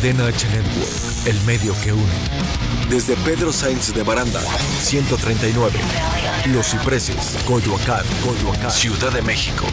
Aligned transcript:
Cadena 0.00 0.28
H 0.28 0.48
Network, 0.48 1.26
el 1.26 1.38
medio 1.42 1.74
que 1.82 1.92
une. 1.92 2.88
Desde 2.88 3.16
Pedro 3.16 3.52
Sainz 3.52 3.92
de 3.92 4.02
Baranda, 4.02 4.40
139. 4.80 5.78
Los 6.46 6.68
Cipreses, 6.68 7.36
Coyoacán, 7.46 8.02
Coyoacán. 8.24 8.70
Ciudad 8.70 9.12
de 9.12 9.20
México. 9.20 9.66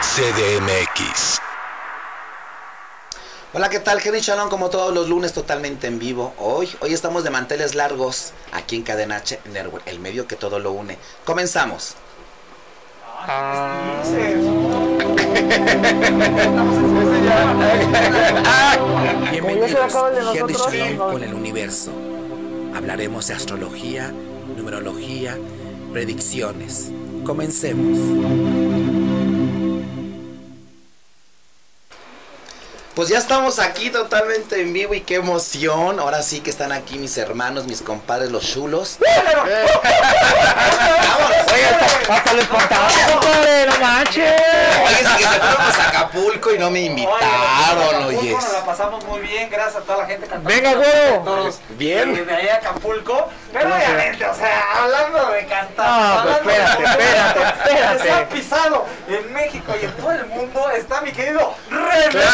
CDMX. 0.00 1.38
Hola, 3.52 3.68
¿qué 3.68 3.80
tal? 3.80 4.00
Henry 4.02 4.20
Shalom, 4.20 4.48
como 4.48 4.70
todos 4.70 4.94
los 4.94 5.10
lunes, 5.10 5.34
totalmente 5.34 5.86
en 5.86 5.98
vivo. 5.98 6.32
Hoy, 6.38 6.70
hoy 6.80 6.94
estamos 6.94 7.22
de 7.22 7.28
manteles 7.28 7.74
largos 7.74 8.32
aquí 8.52 8.76
en 8.76 8.84
Cadena 8.84 9.16
H 9.16 9.38
Network, 9.52 9.86
el 9.86 10.00
medio 10.00 10.26
que 10.26 10.36
todo 10.36 10.60
lo 10.60 10.72
une. 10.72 10.96
Comenzamos. 11.26 11.96
Bienvenidos 19.30 19.94
Henry 20.34 20.54
Shalom 20.54 20.96
con 21.12 21.22
el 21.22 21.34
universo. 21.34 21.92
Hablaremos 22.74 23.26
de 23.28 23.34
astrología, 23.34 24.12
numerología, 24.56 25.38
predicciones. 25.92 26.90
Comencemos. 27.24 28.71
Pues 32.94 33.08
ya 33.08 33.16
estamos 33.16 33.58
aquí 33.58 33.88
totalmente 33.88 34.60
en 34.60 34.74
vivo 34.74 34.92
y 34.92 35.00
qué 35.00 35.14
emoción. 35.14 35.98
Ahora 35.98 36.22
sí 36.22 36.40
que 36.40 36.50
están 36.50 36.72
aquí 36.72 36.98
mis 36.98 37.16
hermanos, 37.16 37.64
mis 37.64 37.80
compadres, 37.80 38.30
los 38.30 38.44
chulos. 38.44 38.98
Hasta 42.10 42.32
les 42.34 42.46
contaba, 42.46 42.88
compadre, 43.12 43.66
no 43.66 43.78
manches. 43.78 44.42
Oye, 44.84 45.00
es 45.00 45.08
que 45.08 45.22
se 45.22 45.28
fueron 45.40 45.60
a 45.62 45.88
Acapulco 45.88 46.54
y 46.54 46.58
no 46.58 46.70
me 46.70 46.80
invitaron, 46.80 48.04
oye. 48.04 48.32
Nos 48.32 48.52
la 48.52 48.66
pasamos 48.66 49.02
muy 49.06 49.20
bien, 49.20 49.48
gracias 49.48 49.76
a 49.76 49.80
toda 49.86 49.98
la 49.98 50.06
gente 50.06 50.26
cantando. 50.26 50.50
Venga, 50.50 50.74
güero. 50.74 51.22
Todos 51.24 51.60
Bien. 51.70 52.26
De, 52.26 52.34
ahí 52.34 52.48
a 52.48 52.56
Acapulco. 52.56 53.30
Pero 53.52 53.74
obviamente, 53.74 54.26
o 54.26 54.34
sea, 54.34 54.82
hablando 54.82 55.30
de 55.30 55.46
cantar. 55.46 56.26
No, 56.26 56.38
pues 56.42 56.58
espérate, 56.58 56.84
espérate, 56.84 57.40
espérate. 57.42 58.02
Se 58.02 58.12
ha 58.12 58.28
pisado 58.28 58.84
en 59.08 59.32
México 59.32 59.72
y 59.80 59.84
en 59.86 59.92
todo 59.92 60.12
el 60.12 60.26
mundo 60.26 60.70
está 60.70 61.00
mi 61.00 61.12
querido 61.12 61.54
René. 61.70 62.24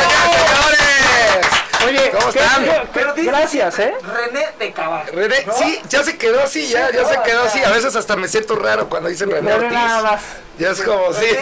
Señores! 0.00 1.46
Oye, 1.86 2.10
¿Cómo 2.12 2.32
¿qué- 2.32 2.38
están? 2.38 2.64
qué- 2.64 2.82
Pero 2.94 3.12
dice- 3.14 3.28
Gracias, 3.30 3.78
¿eh? 3.80 3.94
René 4.02 4.48
de 4.58 4.72
Caballo. 4.72 5.12
René, 5.12 5.44
¿no? 5.46 5.52
sí, 5.54 5.80
ya 5.88 6.02
se 6.04 6.16
quedó 6.16 6.42
así, 6.42 6.68
ya, 6.68 6.88
Sí, 6.88 6.94
ya 6.96 7.04
se 7.08 7.20
quedó 7.22 7.42
o 7.42 7.46
así. 7.46 7.62
A 7.64 7.70
veces 7.70 7.96
hasta 7.96 8.14
me 8.16 8.28
siento 8.28 8.54
raro 8.56 8.88
cuando 8.88 9.08
dicen 9.08 9.30
René 9.30 9.50
Dale 9.50 9.66
Ortiz. 9.66 9.78
nada 9.80 10.02
más. 10.02 10.20
Ya 10.58 10.70
es 10.70 10.82
como, 10.82 11.12
sí. 11.14 11.26
De. 11.26 11.36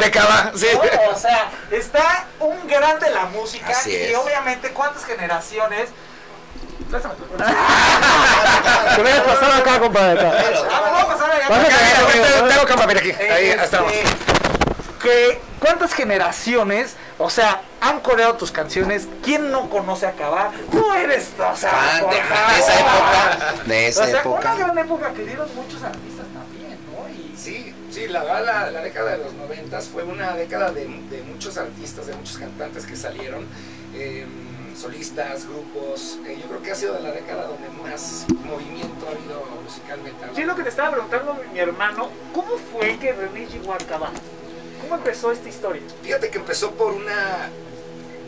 De 0.00 0.10
Cava, 0.10 0.52
sí. 0.54 0.68
¿no? 0.74 0.80
O 1.10 1.18
sea, 1.18 1.50
está 1.70 2.26
un 2.40 2.66
gran 2.68 3.00
de 3.00 3.10
la 3.10 3.24
música 3.26 3.70
Así 3.70 3.90
y 3.90 3.96
es. 3.96 4.16
obviamente 4.16 4.70
cuántas 4.70 5.04
generaciones. 5.04 5.88
Voy 6.94 7.00
a 9.10 9.24
pasar 9.24 9.52
acá, 9.60 9.80
compadre. 9.80 10.20
Ah, 10.20 10.80
vamos 10.80 11.02
a 11.02 11.06
pasar 11.08 11.30
allá. 11.32 11.48
Tengo- 11.48 12.86
mira 12.86 13.00
aquí. 13.00 13.10
Ahí 13.12 13.48
Este, 13.50 13.64
estamos. 13.64 13.92
Que 15.04 15.38
cuántas 15.60 15.92
generaciones, 15.92 16.96
o 17.18 17.28
sea, 17.28 17.60
han 17.82 18.00
coreado 18.00 18.34
tus 18.36 18.50
canciones. 18.50 19.06
¿Quién 19.22 19.50
no 19.52 19.68
conoce 19.68 20.06
a 20.06 20.12
Cabá? 20.12 20.50
Tú 20.72 20.82
eres, 20.94 21.28
o 21.38 21.54
sea, 21.56 21.70
Fan 21.70 22.00
por 22.00 22.10
de, 22.10 22.16
de 22.16 22.58
esa 22.58 22.80
época. 22.80 23.54
De 23.66 23.86
esa 23.88 24.02
o 24.02 24.06
sea, 24.06 24.20
época. 24.20 24.54
una 24.54 24.64
gran 24.66 24.78
época 24.78 25.12
que 25.12 25.24
dieron 25.24 25.54
muchos 25.54 25.82
artistas 25.82 26.26
también, 26.32 26.78
¿no? 26.90 27.06
Y 27.10 27.36
Sí, 27.36 27.74
sí, 27.90 28.08
la 28.08 28.24
verdad, 28.24 28.44
la, 28.46 28.70
la 28.70 28.80
década 28.80 29.12
de 29.12 29.18
los 29.24 29.34
noventas 29.34 29.88
fue 29.88 30.04
una 30.04 30.32
década 30.34 30.70
de, 30.72 30.86
de 30.86 31.22
muchos 31.22 31.58
artistas, 31.58 32.06
de 32.06 32.14
muchos 32.14 32.38
cantantes 32.38 32.86
que 32.86 32.96
salieron, 32.96 33.46
eh, 33.94 34.24
solistas, 34.74 35.46
grupos. 35.46 36.16
Eh, 36.26 36.38
yo 36.40 36.48
creo 36.48 36.62
que 36.62 36.72
ha 36.72 36.74
sido 36.74 36.94
de 36.94 37.00
la 37.02 37.10
década 37.12 37.44
donde 37.46 37.68
más 37.82 38.24
movimiento 38.42 39.06
ha 39.06 39.10
habido 39.10 39.44
musicalmente. 39.62 40.24
Sí, 40.34 40.44
lo 40.44 40.56
que 40.56 40.62
te 40.62 40.70
estaba 40.70 40.92
preguntando 40.92 41.34
mi, 41.34 41.52
mi 41.52 41.58
hermano, 41.58 42.08
¿cómo 42.34 42.56
fue 42.72 42.96
que 42.98 43.12
René 43.12 43.46
llegó 43.46 43.74
a 43.74 43.76
Cabá? 43.76 44.10
¿Cómo 44.80 44.94
empezó 44.96 45.32
esta 45.32 45.48
historia? 45.48 45.82
Fíjate 46.02 46.30
que 46.30 46.38
empezó 46.38 46.72
por 46.72 46.92
un 46.92 47.04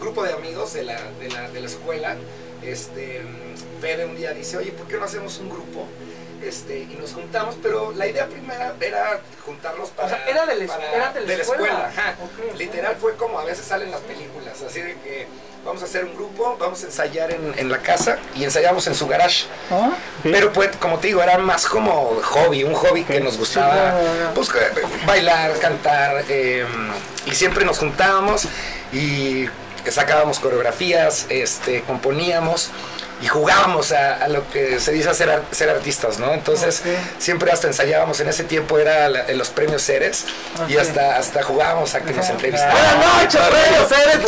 grupo 0.00 0.24
de 0.24 0.32
amigos 0.32 0.72
de 0.74 0.84
la, 0.84 1.00
de 1.20 1.28
la, 1.30 1.48
de 1.50 1.60
la 1.60 1.66
escuela. 1.66 2.16
Este, 2.62 3.22
Fede 3.80 4.06
un 4.06 4.16
día 4.16 4.32
dice, 4.32 4.56
oye, 4.56 4.72
¿por 4.72 4.86
qué 4.88 4.96
no 4.96 5.04
hacemos 5.04 5.38
un 5.38 5.50
grupo? 5.50 5.86
Este, 6.42 6.80
y 6.80 6.96
nos 7.00 7.12
juntamos, 7.12 7.56
pero 7.62 7.92
la 7.92 8.06
idea 8.06 8.26
primera 8.26 8.74
era 8.80 9.20
juntarnos 9.44 9.90
para... 9.90 10.06
O 10.06 10.10
sea, 10.10 10.26
era 10.26 10.46
de 10.46 10.54
la 10.56 10.64
es- 10.64 10.70
para- 10.70 10.92
era 10.94 11.12
de 11.12 11.26
la 11.36 11.42
escuela. 11.42 11.86
ajá. 11.88 12.14
Literal 12.56 12.96
fue 12.96 13.14
como 13.16 13.38
a 13.38 13.44
veces 13.44 13.64
salen 13.64 13.90
las 13.90 14.00
películas, 14.02 14.62
así 14.62 14.80
de 14.80 14.94
que 15.00 15.26
vamos 15.66 15.82
a 15.82 15.84
hacer 15.86 16.04
un 16.04 16.14
grupo, 16.14 16.56
vamos 16.58 16.82
a 16.82 16.86
ensayar 16.86 17.30
en, 17.32 17.52
en 17.58 17.68
la 17.70 17.78
casa 17.78 18.18
y 18.34 18.44
ensayamos 18.44 18.86
en 18.86 18.94
su 18.94 19.06
garage. 19.06 19.44
¿Ah? 19.70 19.90
Sí. 20.22 20.30
Pero 20.32 20.52
pues, 20.52 20.70
como 20.76 20.98
te 20.98 21.08
digo, 21.08 21.22
era 21.22 21.36
más 21.38 21.66
como 21.66 22.18
hobby, 22.22 22.64
un 22.64 22.74
hobby 22.74 23.02
que 23.04 23.20
nos 23.20 23.36
gustaba 23.36 23.98
pues, 24.34 24.48
que- 24.48 24.60
bailar, 25.06 25.58
cantar, 25.58 26.24
eh, 26.28 26.64
y 27.26 27.34
siempre 27.34 27.64
nos 27.64 27.78
juntábamos 27.78 28.46
y 28.92 29.46
sacábamos 29.90 30.38
coreografías, 30.40 31.26
este, 31.28 31.82
componíamos 31.82 32.70
y 33.22 33.26
jugábamos 33.28 33.92
a, 33.92 34.16
a 34.16 34.28
lo 34.28 34.48
que 34.50 34.78
se 34.78 34.92
dice 34.92 35.12
ser, 35.14 35.40
ser 35.50 35.70
artistas, 35.70 36.18
¿no? 36.18 36.34
Entonces 36.34 36.82
siempre 37.18 37.50
hasta 37.50 37.66
ensayábamos, 37.66 38.20
en 38.20 38.28
ese 38.28 38.44
tiempo 38.44 38.78
era 38.78 39.08
la- 39.08 39.24
en 39.26 39.38
los 39.38 39.48
premios 39.48 39.82
Ceres 39.82 40.24
y 40.68 40.76
hasta, 40.76 41.16
hasta 41.16 41.42
jugábamos 41.42 41.94
a 41.94 42.00
que 42.02 42.12
nos 42.12 42.28
entrevistaran. 42.28 42.76
Buenas 42.76 43.22
noches, 43.24 43.40
premios 43.40 43.88
Ceres. 43.88 44.18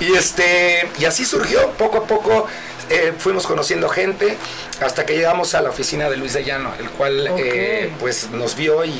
y 0.00 0.14
este 0.14 0.88
y 0.98 1.04
así 1.04 1.24
surgió 1.24 1.70
poco 1.72 1.98
a 1.98 2.04
poco 2.06 2.46
eh, 2.90 3.12
fuimos 3.18 3.46
conociendo 3.46 3.88
gente 3.88 4.36
hasta 4.80 5.04
que 5.06 5.14
llegamos 5.16 5.54
a 5.54 5.62
la 5.62 5.70
oficina 5.70 6.08
de 6.08 6.16
Luis 6.16 6.34
de 6.34 6.44
Llano 6.44 6.72
el 6.78 6.88
cual 6.90 7.28
eh, 7.38 7.90
pues 7.98 8.30
nos 8.30 8.54
vio 8.54 8.84
y 8.84 8.92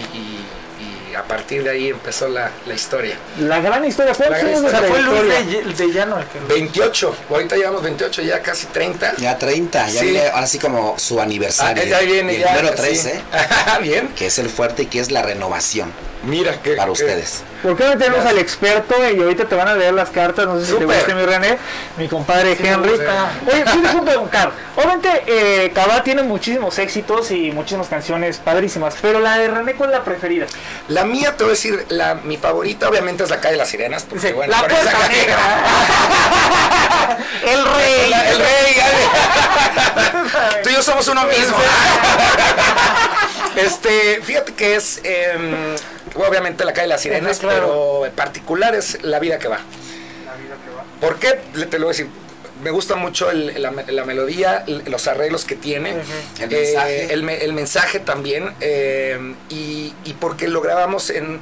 a 1.16 1.22
partir 1.25 1.62
de 1.65 1.71
ahí 1.71 1.88
empezó 1.88 2.28
la, 2.28 2.50
la 2.66 2.75
historia 2.75 3.16
La 3.41 3.60
gran 3.60 3.84
historia. 3.84 4.12
La 4.12 4.16
¿Cuántos 4.19 4.41
gran 4.43 4.65
historia. 4.65 4.88
Fue 4.88 5.03
Luis 5.03 5.77
de, 5.78 5.87
de 5.87 5.93
Llano 5.93 6.19
el 6.19 6.27
que... 6.27 6.38
28 6.54 7.15
ahorita 7.31 7.56
llevamos 7.56 7.82
28 7.82 8.22
ya 8.22 8.43
casi 8.43 8.66
30 8.66 9.15
Ya 9.16 9.37
30, 9.38 9.88
ya 9.88 10.00
Sí. 10.00 10.06
viene 10.10 10.28
ahora 10.28 10.47
sí 10.47 10.59
como 10.59 10.99
su 10.99 11.19
Ah, 11.21 11.22
aniversario. 11.25 11.84
ya 11.84 12.00
viene 12.00 12.32
Y 12.32 12.37
el 12.37 12.43
ya 12.43 12.54
número 12.56 12.69
sí. 12.77 12.82
13, 12.82 13.21
bien 13.82 14.09
que 14.09 14.27
es 14.27 14.38
el 14.38 14.49
fuerte 14.49 14.82
y 14.82 14.87
que 14.87 15.00
es 15.00 15.10
la 15.10 15.22
renovación 15.22 15.93
mira 16.26 16.60
que 16.62 16.72
para 16.72 16.87
que- 16.87 16.91
ustedes. 16.92 17.42
¿Por 17.62 17.76
qué 17.76 17.84
no 17.84 17.98
tenemos 17.98 18.25
al 18.25 18.38
experto 18.38 18.94
y 19.12 19.20
ahorita 19.20 19.47
te 19.47 19.54
van 19.54 19.69
a 19.69 19.75
leer 19.75 19.94
las 19.94 20.10
cartas? 20.10 20.47
No 20.47 20.59
sé 20.60 20.66
si 20.66 20.72
te 20.75 20.81
Súper. 20.82 20.97
guste 20.98 21.14
mi 21.14 21.25
René, 21.25 21.59
mi 21.97 22.06
compadre 22.09 22.56
Henry. 22.60 22.91
gusta. 22.91 23.31
Oye, 23.50 23.64
sí 23.72 23.78
puedo 23.78 24.04
preguntar. 24.04 24.53
Obviamente, 24.76 25.22
eh, 25.26 25.72
Cabá 25.75 26.03
tiene 26.04 26.22
muchísimos 26.22 26.78
éxitos 26.78 27.31
y 27.32 27.50
muchísimas 27.50 27.88
canciones 27.88 28.36
padrísimas, 28.38 28.94
pero 29.00 29.19
la 29.20 29.38
de 29.38 29.48
René, 29.48 29.75
¿cuál 29.75 29.91
es 29.91 29.97
la 29.98 30.04
preferida? 30.04 30.47
la 30.88 31.04
mía 31.04 31.36
te 31.36 31.42
voy 31.44 31.50
a 31.50 31.54
decir 31.54 31.84
la 31.88 32.15
mi 32.15 32.36
favorita 32.36 32.88
obviamente 32.88 33.25
es 33.25 33.31
la 33.31 33.41
calle 33.41 33.53
de 33.53 33.59
las 33.59 33.69
sirenas 33.69 34.04
porque 34.04 34.20
Dice, 34.20 34.32
bueno 34.34 34.53
la 34.53 34.59
esa 34.59 34.69
puerta 34.69 35.09
negra. 35.09 35.36
El 37.42 37.65
rey. 37.65 38.10
La- 38.10 38.31
el 38.31 38.38
rey. 38.38 38.47
Tú 40.62 40.70
y 40.70 40.75
yo 40.75 40.82
somos 40.82 41.06
uno 41.09 41.25
mismo. 41.25 41.56
este, 43.56 44.20
fíjate 44.22 44.54
que 44.54 44.76
es 44.76 45.00
em, 45.04 45.75
obviamente 46.25 46.65
la 46.65 46.72
calle 46.72 46.84
de 46.84 46.88
las 46.94 47.00
sirenas, 47.03 47.38
Ajá, 47.38 47.49
claro. 47.49 47.66
pero 47.66 48.06
en 48.06 48.12
particular 48.12 48.75
es 48.75 49.03
la 49.03 49.19
vida 49.19 49.38
que 49.38 49.49
va. 49.49 49.59
¿Por 51.01 51.18
qué? 51.18 51.41
Le- 51.54 51.66
Te 51.66 51.78
lo 51.78 51.86
voy 51.86 51.95
a 51.95 51.97
decir. 51.98 52.09
Me 52.63 52.71
gusta 52.71 52.97
mucho 52.97 53.30
el- 53.30 53.60
la, 53.60 53.71
la 53.71 54.04
melodía, 54.07 54.65
los 54.86 55.07
arreglos 55.09 55.45
que 55.45 55.57
tiene, 55.57 55.91
El 56.41 56.53
eh, 56.53 56.57
mensaje. 56.65 57.13
el, 57.13 57.22
me- 57.22 57.45
el 57.45 57.53
mensaje 57.53 58.01
también, 58.01 58.54
eh, 58.60 59.34
y, 59.51 59.92
y 60.04 60.13
porque 60.15 60.48
lo 60.48 60.63
grabamos 60.63 61.10
en, 61.10 61.39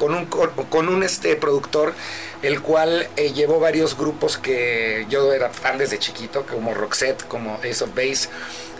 con 0.00 0.12
un, 0.12 0.26
con, 0.26 0.50
con 0.68 0.88
un 0.88 1.04
este 1.04 1.36
productor, 1.36 1.94
el 2.42 2.62
cual 2.62 3.06
eh, 3.16 3.32
llevó 3.32 3.60
varios 3.60 3.96
grupos 3.96 4.38
que 4.38 5.06
yo 5.08 5.32
era 5.32 5.50
fan 5.50 5.78
desde 5.78 6.00
chiquito, 6.00 6.44
como 6.44 6.74
Roxette, 6.74 7.22
como 7.28 7.54
Ace 7.58 7.84
of 7.84 7.90
Base. 7.94 8.28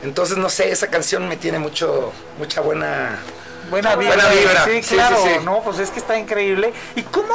Entonces, 0.03 0.37
no 0.39 0.49
sé, 0.49 0.71
esa 0.73 0.89
canción 0.89 1.29
me 1.29 1.37
tiene 1.37 1.61
mucho, 1.61 2.13
mucha 2.39 2.61
buena... 2.63 3.21
Buena 3.71 3.97
vibra. 3.97 4.15
Buena 4.17 4.29
vibra. 4.31 4.65
Sí, 4.65 4.83
Sí, 4.83 4.95
claro, 4.95 5.17
sí, 5.23 5.29
sí. 5.39 5.45
no, 5.45 5.61
pues 5.63 5.79
es 5.79 5.91
que 5.91 5.99
está 6.01 6.17
increíble. 6.19 6.73
¿Y 6.95 7.03
cómo 7.03 7.35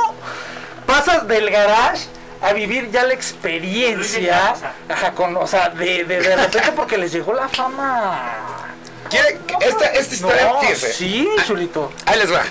pasas 0.86 1.28
del 1.28 1.50
garage 1.50 2.06
a 2.42 2.54
vivir 2.54 2.90
ya 2.92 3.04
la 3.04 3.14
experiencia? 3.14 4.54
Ajá, 4.90 5.12
con, 5.14 5.36
o 5.38 5.48
sea, 5.48 5.70
de, 5.70 6.04
de, 6.06 6.22
de 6.22 6.36
repente 6.36 6.72
porque 6.76 6.98
les 6.98 7.12
llegó 7.12 7.34
la 7.34 7.48
fama. 7.50 8.74
¿Quiere- 9.10 9.40
esta, 9.60 9.86
esta 9.88 10.14
historia, 10.16 10.44
No, 10.46 10.62
fíjese. 10.62 10.94
sí, 10.94 11.30
chulito. 11.46 11.92
Ahí 12.06 12.18
les 12.18 12.32
va. 12.32 12.44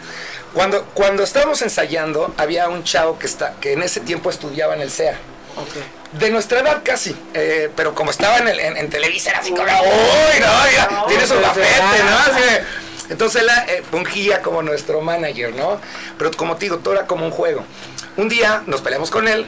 Cuando, 0.52 0.84
cuando 0.94 1.22
estábamos 1.22 1.62
ensayando, 1.62 2.34
había 2.36 2.68
un 2.68 2.84
chavo 2.84 3.18
que, 3.18 3.26
está, 3.26 3.54
que 3.60 3.72
en 3.74 3.82
ese 3.82 4.00
tiempo 4.00 4.30
estudiaba 4.30 4.74
en 4.74 4.80
el 4.82 4.90
CEA. 4.90 5.16
De 6.12 6.30
nuestra 6.30 6.60
edad 6.60 6.80
casi, 6.84 7.14
eh, 7.34 7.70
pero 7.76 7.94
como 7.94 8.10
estaba 8.10 8.38
en, 8.38 8.48
el, 8.48 8.58
en, 8.60 8.76
en 8.76 8.90
Televisa 8.90 9.30
era 9.30 9.40
así 9.40 9.50
como, 9.50 9.62
uy, 9.62 10.40
no, 10.40 10.70
ya, 10.70 11.04
tiene 11.06 11.26
su 11.26 11.38
gafete, 11.40 12.04
¿no? 12.04 12.18
Así 12.18 12.42
Entonces 13.10 13.42
él 13.42 13.48
eh, 13.68 13.82
fungía 13.90 14.40
como 14.40 14.62
nuestro 14.62 15.00
manager, 15.00 15.54
¿no? 15.54 15.80
Pero 16.16 16.30
como 16.32 16.56
te 16.56 16.66
digo, 16.66 16.78
todo 16.78 16.94
era 16.94 17.06
como 17.06 17.24
un 17.26 17.30
juego. 17.32 17.64
Un 18.16 18.28
día 18.28 18.62
nos 18.66 18.80
peleamos 18.80 19.10
con 19.10 19.28
él 19.28 19.46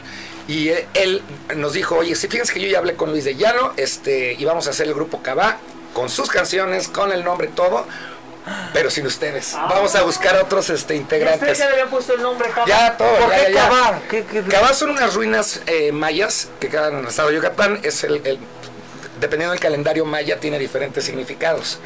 y 0.49 0.69
él, 0.71 0.87
él 0.95 1.23
nos 1.57 1.73
dijo, 1.73 1.97
oye, 1.97 2.15
si 2.17 2.29
fíjense 2.29 2.53
que 2.53 2.61
yo 2.61 2.69
ya 2.69 2.79
hablé 2.79 2.95
con 2.97 3.11
Luis 3.11 3.25
de 3.25 3.37
Llano, 3.37 3.73
este, 3.77 4.35
y 4.35 4.45
vamos 4.45 4.67
a 4.67 4.71
hacer 4.71 4.87
el 4.89 4.95
grupo 4.95 5.23
Cabá, 5.23 5.59
con 5.95 6.09
sus 6.09 6.29
canciones, 6.29 6.89
con 6.89 7.13
el 7.13 7.23
nombre, 7.25 7.49
todo, 7.49 7.87
pero 8.73 8.91
sin 8.91 9.07
ustedes. 9.07 9.53
Vamos 9.55 9.95
a 9.95 10.03
buscar 10.03 10.37
otros 10.43 10.69
este, 10.71 10.95
¿Y 10.95 10.99
integrantes. 10.99 11.59
ya 11.59 11.67
le 11.67 11.73
habían 11.75 11.91
puesto 11.91 12.15
el 12.15 12.23
nombre 12.23 12.49
Cabá? 12.51 12.67
Ya, 12.67 12.97
todo. 12.97 13.15
¿Por 13.19 13.31
ya, 13.31 13.47
qué 13.47 13.53
ya. 13.53 13.63
Cabá? 13.69 14.01
¿Qué- 14.11 14.25
qué- 14.25 14.43
Cabá 14.43 14.75
son 14.75 14.91
unas 14.91 15.15
ruinas 15.15 15.61
eh, 15.67 15.93
mayas 15.93 16.49
que 16.59 16.69
quedan 16.69 16.95
en 16.95 16.99
el 17.01 17.07
estado 17.07 17.29
de 17.29 17.37
Yucatán. 17.37 17.79
Es 17.85 18.03
el, 18.05 18.21
el- 18.27 18.39
dependiendo 19.23 19.53
del 19.53 19.61
calendario 19.61 20.05
maya, 20.05 20.39
tiene 20.39 20.59
diferentes 20.59 21.03
significados. 21.05 21.79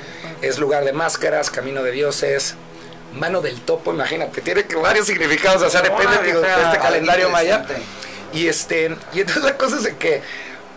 Es 0.42 0.58
lugar 0.58 0.84
de 0.84 0.92
máscaras, 0.92 1.50
camino 1.50 1.84
de 1.84 1.92
dioses, 1.92 2.56
mano 3.14 3.40
del 3.42 3.60
topo, 3.60 3.92
imagínate. 3.92 4.40
Tiene 4.40 4.64
que- 4.64 4.74
varios 4.74 5.06
significados, 5.06 5.62
o 5.62 5.70
sea, 5.70 5.82
depende 5.82 6.18
digo, 6.24 6.40
de 6.40 6.48
este 6.64 6.78
calendario 6.78 7.30
maya. 7.30 7.64
Y 8.32 8.48
este, 8.48 8.96
y 9.14 9.20
entonces 9.20 9.44
la 9.44 9.56
cosa 9.56 9.76
es 9.76 9.84
de 9.84 9.96
que, 9.96 10.20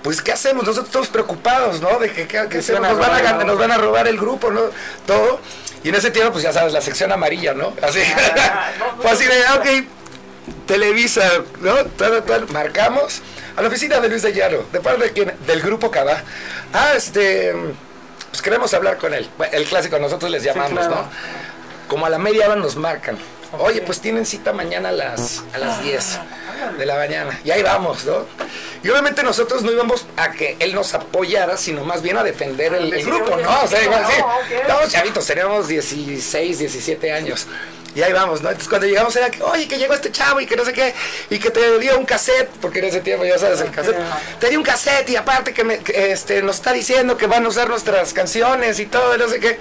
pues, 0.04 0.22
¿qué 0.22 0.32
hacemos? 0.32 0.64
Nosotros 0.64 0.86
estamos 0.88 1.08
preocupados, 1.10 1.82
¿no? 1.82 1.98
De 1.98 2.12
que, 2.12 2.28
¿qué, 2.28 2.46
qué 2.50 2.60
hacemos? 2.60 2.82
van 2.82 2.92
a 2.92 2.94
nos, 2.94 3.00
van 3.00 3.12
a, 3.12 3.18
robar, 3.20 3.24
gan- 3.34 3.38
¿no? 3.40 3.44
nos 3.46 3.58
van 3.60 3.72
a 3.72 3.78
robar 3.78 4.08
el 4.08 4.18
grupo, 4.18 4.52
¿no? 4.52 4.62
Todo. 5.08 5.40
Y 5.84 5.90
en 5.90 5.96
ese 5.96 6.12
tiempo, 6.12 6.34
pues 6.34 6.44
ya 6.44 6.54
sabes, 6.54 6.72
la 6.74 6.82
sección 6.82 7.12
amarilla, 7.12 7.54
¿no? 7.54 7.74
Así. 7.82 8.00
Ah, 8.16 8.72
no, 8.78 8.98
Fue 9.02 9.12
así 9.12 9.26
de, 9.26 9.46
ah, 9.48 9.56
ok, 9.56 10.66
Televisa, 10.68 11.28
¿no? 11.62 11.76
Tal, 11.98 12.24
tal, 12.24 12.48
marcamos 12.50 13.22
a 13.60 13.62
la 13.62 13.68
oficina 13.68 14.00
de 14.00 14.08
Luis 14.08 14.22
de 14.22 14.32
Llano, 14.32 14.60
de 14.72 14.80
parte 14.80 15.04
de 15.04 15.12
quién? 15.12 15.34
Del 15.46 15.62
grupo 15.62 15.92
Cabá. 15.92 16.24
Ah, 16.72 16.94
este, 16.96 17.54
pues 18.30 18.42
queremos 18.42 18.74
hablar 18.74 18.98
con 18.98 19.14
él. 19.14 19.30
El 19.52 19.66
clásico, 19.66 20.00
nosotros 20.00 20.32
les 20.32 20.44
llamamos, 20.44 20.80
claro. 20.80 20.96
¿no? 20.96 21.10
Como 21.90 22.06
a 22.06 22.10
la 22.10 22.20
media 22.20 22.46
hora 22.46 22.56
nos 22.56 22.78
marcan. 22.78 23.18
Oye, 23.60 23.82
pues 23.82 24.00
tienen 24.00 24.26
cita 24.26 24.54
mañana 24.54 24.90
a 24.90 24.92
las, 24.94 25.44
a 25.54 25.58
las 25.58 25.84
10 25.84 26.20
de 26.78 26.86
la 26.86 26.96
mañana. 26.96 27.38
Y 27.44 27.52
ahí 27.52 27.62
vamos, 27.62 28.06
¿no? 28.06 28.26
Y 28.82 28.90
obviamente 28.90 29.24
nosotros 29.24 29.62
no 29.64 29.72
íbamos 29.74 30.06
a 30.16 30.32
que 30.32 30.56
él 30.60 30.74
nos 30.74 30.94
apoyara, 30.94 31.58
sino 31.58 31.84
más 31.84 32.02
bien 32.02 32.16
a 32.16 32.24
defender 32.24 32.74
el, 32.76 32.94
el 32.94 33.04
Sí, 33.04 33.10
grupo, 33.10 33.36
¿no? 33.36 33.64
O 33.64 33.68
sea, 33.68 33.80
sí, 33.80 33.86
igual, 33.86 34.06
sí. 34.08 34.14
no, 34.20 34.26
ok. 34.28 34.52
Estábamos 34.62 34.90
chavitos, 34.92 35.26
teníamos 35.26 35.68
16, 35.68 36.60
17 36.60 37.12
años. 37.12 37.48
Y 38.00 38.04
ahí 38.04 38.14
vamos, 38.14 38.42
¿no? 38.42 38.48
Entonces 38.48 38.70
cuando 38.70 38.88
llegamos 38.88 39.14
era 39.18 39.30
que, 39.30 39.44
oye, 39.44 39.68
que 39.68 39.78
llegó 39.78 39.94
este 39.94 40.10
chavo 40.10 40.40
y 40.40 40.46
que 40.46 40.56
no 40.56 40.64
sé 40.64 40.72
qué, 40.72 40.94
y 41.30 41.38
que 41.38 41.50
te 41.50 41.80
dio 41.80 42.00
un 42.00 42.06
cassette, 42.06 42.48
porque 42.62 42.80
en 42.80 42.86
ese 42.86 43.02
tiempo 43.02 43.26
ya 43.26 43.38
sabes 43.38 43.60
el 43.60 43.72
cassette, 43.72 43.98
te 44.40 44.50
dio 44.50 44.58
un 44.58 44.64
cassette 44.64 45.10
y 45.10 45.18
aparte 45.18 45.54
que, 45.54 45.66
me- 45.66 45.80
que, 45.80 46.14
este, 46.14 46.42
nos 46.42 46.56
está 46.56 46.72
diciendo 46.72 47.18
que 47.18 47.28
van 47.28 47.44
a 47.46 47.50
usar 47.50 47.68
nuestras 47.68 48.14
canciones 48.14 48.80
y 48.80 48.86
todo, 48.86 49.16
y 49.16 49.20
no 49.20 49.28
sé 49.28 49.42
qué. 49.42 49.60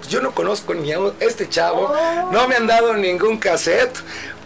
Pues 0.00 0.10
yo 0.10 0.20
no 0.20 0.34
conozco 0.34 0.74
ni 0.74 0.92
a 0.92 0.98
este 1.20 1.48
chavo, 1.48 1.94
no 2.30 2.46
me 2.46 2.56
han 2.56 2.66
dado 2.66 2.92
ningún 2.94 3.38
cassette, 3.38 3.96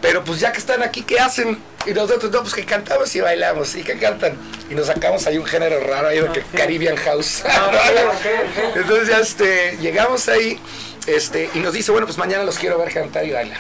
pero 0.01 0.23
pues 0.23 0.39
ya 0.39 0.53
que 0.53 0.59
están 0.59 0.85
aquí, 0.85 1.03
¿qué 1.03 1.19
hacen? 1.19 1.59
Y 1.85 1.93
nosotros, 1.95 2.31
no, 2.31 2.43
pues 2.43 2.55
que 2.55 2.65
cantamos 2.65 3.13
y 3.17 3.21
bailamos, 3.21 3.75
¿y 3.75 3.83
que 3.83 3.99
cantan? 3.99 4.37
Y 4.71 4.75
nos 4.75 4.87
sacamos 4.87 5.27
ahí 5.27 5.37
un 5.39 5.47
género 5.47 5.81
raro 5.81 6.09
ahí 6.09 6.21
de 6.21 6.29
que 6.31 6.43
Caribbean 6.57 6.97
House. 6.97 7.43
Entonces 8.75 9.09
ya 9.09 9.19
este, 9.19 9.77
llegamos 9.81 10.29
ahí 10.29 10.61
este, 11.07 11.51
y 11.55 11.59
nos 11.61 11.73
dice, 11.73 11.91
bueno, 11.93 12.07
pues 12.07 12.19
mañana 12.19 12.45
los 12.45 12.59
quiero 12.59 12.79
ver 12.79 12.93
cantar 12.93 13.25
y 13.25 13.33
bailar. 13.33 13.59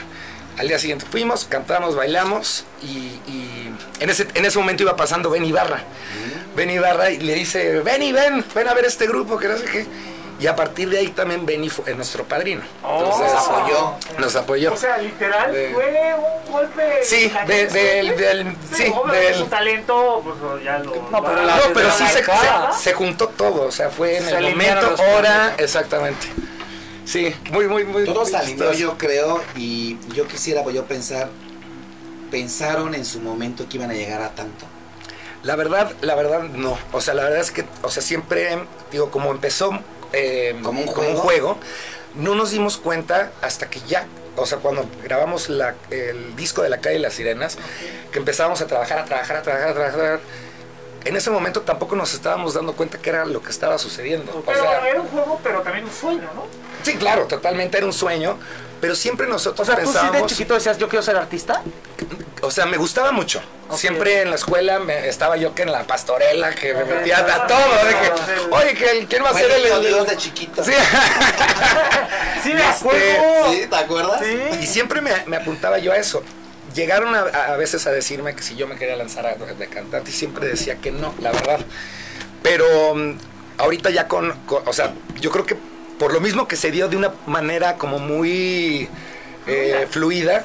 Al 0.59 0.69
día 0.69 0.79
siguiente 0.79 1.05
fuimos, 1.11 1.45
cantamos, 1.45 1.95
bailamos 1.97 2.65
y, 2.83 2.87
y 3.31 3.75
en, 4.01 4.09
ese, 4.09 4.27
en 4.35 4.45
ese 4.47 4.59
momento 4.59 4.83
iba 4.83 4.97
pasando 4.97 5.29
Ben 5.31 5.45
Ibarra. 5.45 5.83
Ben 6.57 6.71
Ibarra 6.71 7.11
y 7.11 7.19
le 7.19 7.35
dice, 7.35 7.81
Benny, 7.81 8.13
ven, 8.13 8.43
ven 8.55 8.67
a 8.69 8.73
ver 8.73 8.87
este 8.87 9.07
grupo, 9.07 9.37
que 9.39 9.49
no 9.49 9.59
sé 9.59 9.65
qué. 9.67 9.87
Y 10.39 10.47
a 10.49 10.57
partir 10.57 10.89
de 10.91 10.99
ahí 10.99 11.09
también 11.09 11.45
Benny 11.47 11.69
fue 11.71 11.95
nuestro 11.95 12.25
padrino. 12.25 12.63
Entonces, 12.83 13.33
Nos 13.33 13.49
apoyó. 13.49 13.95
Nos 14.19 14.37
apoyó. 14.37 14.73
O 14.73 14.77
sea, 14.77 14.99
literal, 14.99 15.53
De- 15.53 15.71
fue 15.73 16.15
un 16.47 16.53
golpe. 16.53 16.83
Sí, 17.05 17.33
de- 17.47 17.67
del- 17.69 18.17
del- 18.17 18.57
sí, 18.75 18.93
del- 19.13 19.35
su 19.35 19.47
talento, 19.47 20.23
pues 20.25 20.65
ya 20.65 20.79
lo. 20.79 20.95
No, 21.11 21.23
pero 21.25 21.43
la- 21.43 21.57
No, 21.57 21.63
pero 21.75 21.91
sí 21.91 22.05
se, 22.07 22.23
se- 22.25 22.83
se 22.83 22.93
juntó 22.95 23.29
todo, 23.29 23.63
o 23.67 23.73
sea, 23.73 23.89
fue 23.91 24.17
en 24.19 24.25
Se 24.25 24.37
el 24.37 24.51
momento, 24.51 24.95
hora, 25.17 25.55
exactamente. 25.59 26.27
Sí, 27.06 27.35
muy, 27.53 27.69
muy, 27.69 27.85
muy. 27.85 28.05
Todo 28.05 28.26
se 28.26 28.37
alineó, 28.37 28.73
yo 28.73 28.99
creo, 28.99 29.41
y 29.56 29.97
yo 30.14 30.26
quisiera 30.26 30.62
pues, 30.62 30.75
yo 30.75 30.85
pensar, 30.85 31.29
pensaron 32.31 32.94
en 32.94 33.05
su 33.05 33.20
momento 33.20 33.69
que 33.69 33.76
iban 33.76 33.91
a 33.91 33.94
llegar 33.94 34.20
a 34.23 34.35
tanto. 34.35 34.67
La 35.43 35.55
verdad, 35.56 35.93
la 36.00 36.14
verdad 36.17 36.43
no. 36.43 36.76
O 36.93 37.00
sea, 37.00 37.14
la 37.14 37.23
verdad 37.25 37.38
es 37.41 37.50
que, 37.53 37.64
o 37.82 37.91
sea, 37.91 38.03
siempre, 38.03 38.58
digo, 38.91 39.11
como 39.11 39.31
empezó 39.31 39.70
eh, 40.12 40.56
Como 40.62 40.81
un 40.81 40.87
juego. 41.17 41.58
no 42.14 42.35
nos 42.35 42.50
dimos 42.50 42.76
cuenta 42.79 43.31
hasta 43.43 43.69
que 43.70 43.81
ya, 43.87 44.06
o 44.37 44.47
sea, 44.47 44.59
cuando 44.59 44.88
grabamos 45.05 45.49
la- 45.49 45.75
el 45.91 46.35
disco 46.37 46.62
de 46.62 46.70
La 46.70 46.81
calle 46.81 46.94
de 46.97 47.00
las 47.02 47.14
sirenas, 47.14 47.59
que 48.11 48.19
empezamos 48.19 48.61
a 48.61 48.67
trabajar, 48.67 48.99
a 48.99 49.05
trabajar, 49.05 49.37
a 49.37 49.43
trabajar, 49.43 49.69
a 49.69 49.75
trabajar. 49.75 50.20
En 51.05 51.14
ese 51.14 51.31
momento 51.31 51.61
tampoco 51.62 51.94
nos 51.94 52.14
estábamos 52.14 52.55
dando 52.55 52.73
cuenta 52.75 52.99
que 52.99 53.11
era 53.11 53.25
lo 53.25 53.41
que 53.43 53.50
estaba 53.50 53.79
sucediendo. 53.79 54.32
O 54.32 54.43
Pero 54.43 54.61
sea, 54.61 54.88
era 54.88 55.00
un 55.00 55.09
juego, 55.09 55.38
pero 55.43 55.61
también 55.62 55.85
un 55.85 55.93
sueño, 55.93 56.29
¿no? 56.35 56.47
Sí, 56.93 56.97
claro, 56.97 57.27
totalmente 57.27 57.77
era 57.77 57.87
un 57.87 57.93
sueño, 57.93 58.38
pero 58.81 58.94
siempre 58.94 59.27
O 59.27 59.31
nosotros 59.31 59.67
sea, 59.67 59.77
tú 59.77 59.83
sí 59.83 59.87
de 59.88 59.93
pensábamos... 59.94 60.31
chiquito 60.31 60.55
decías, 60.55 60.79
yo 60.79 60.88
quiero 60.88 61.03
ser 61.03 61.17
artista. 61.17 61.62
O 62.43 62.50
sea, 62.50 62.67
me 62.67 62.77
gustaba 62.77 63.12
mucho. 63.12 63.41
Siempre 63.75 64.23
en 64.23 64.31
la 64.31 64.37
escuela 64.37 64.79
me, 64.79 65.09
estaba 65.09 65.37
yo 65.37 65.55
que 65.55 65.62
en 65.62 65.73
la 65.73 65.85
pastorela, 65.85 66.55
que 66.55 66.73
me 66.75 66.85
metía 66.85 67.19
a 67.19 67.47
todo, 67.47 67.59
de 67.59 67.94
que, 67.94 68.55
oye, 68.55 68.75
que, 68.75 69.06
¿quién 69.09 69.25
va 69.25 69.31
a 69.31 69.35
ser 69.35 69.50
el, 69.50 70.06
de 70.06 70.17
chiquito. 70.17 70.62
Sí. 70.65 70.73
Sí, 72.43 72.53
me 72.55 72.61
Este, 72.61 72.87
acuerdo. 72.87 73.53
¿Sí? 73.53 73.67
¿Te 73.69 73.77
acuerdas? 73.77 74.23
Y 74.61 74.67
siempre 74.67 75.00
me, 75.00 75.11
me 75.27 75.37
apuntaba 75.37 75.79
yo 75.79 75.91
a 75.93 75.97
eso. 75.97 76.23
Llegaron 76.75 77.15
a, 77.15 77.21
a 77.23 77.56
veces 77.56 77.87
a 77.87 77.91
decirme 77.91 78.37
que 78.37 78.43
si 78.43 78.55
yo 78.55 78.69
me 78.69 78.77
quería 78.77 78.94
lanzar 78.97 79.27
a, 79.27 79.35
de 79.35 79.67
cantante 79.67 80.11
y 80.11 80.15
siempre 80.15 80.47
decía 80.47 80.77
que 80.77 80.93
no, 80.93 81.15
la 81.21 81.33
verdad. 81.33 81.59
Pero 82.43 82.94
mm, 82.94 83.19
ahorita 83.59 83.91
ya 83.91 84.06
con, 84.06 84.31
con- 84.47 84.62
o 84.69 84.73
sea, 84.73 84.93
yo 85.21 85.31
creo 85.33 85.44
que 85.47 85.56
por 85.99 86.13
lo 86.13 86.21
mismo 86.21 86.47
que 86.49 86.57
se 86.57 86.71
dio 86.71 86.89
de 86.89 86.97
una 86.97 87.13
manera 87.27 87.77
como 87.77 87.99
muy 87.99 88.89
eh, 89.47 89.87
fluida, 89.91 90.45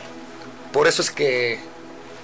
por 0.71 0.88
eso 0.88 1.01
es 1.01 1.12
que, 1.12 1.59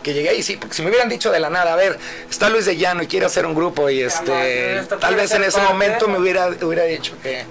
que 0.04 0.14
llegué 0.14 0.30
ahí, 0.30 0.44
sí, 0.44 0.56
porque 0.58 0.76
si 0.76 0.82
me 0.82 0.90
hubieran 0.90 1.10
dicho 1.10 1.32
de 1.32 1.40
la 1.40 1.50
nada, 1.50 1.74
a 1.74 1.76
ver, 1.76 1.98
está 2.30 2.50
Luis 2.50 2.66
de 2.66 2.78
Llano 2.78 3.04
y 3.04 3.07
quiere 3.07 3.26
hacer 3.26 3.46
un 3.46 3.54
grupo 3.56 3.90
y 3.90 4.02
este, 4.02 4.84
tal 5.00 5.16
vez 5.16 5.31
en 5.31 5.44
ese 5.44 5.60
momento 5.62 6.07
me 6.07 6.18
hubiera, 6.19 6.48
hubiera 6.48 6.84
dicho 6.84 7.14
que, 7.22 7.44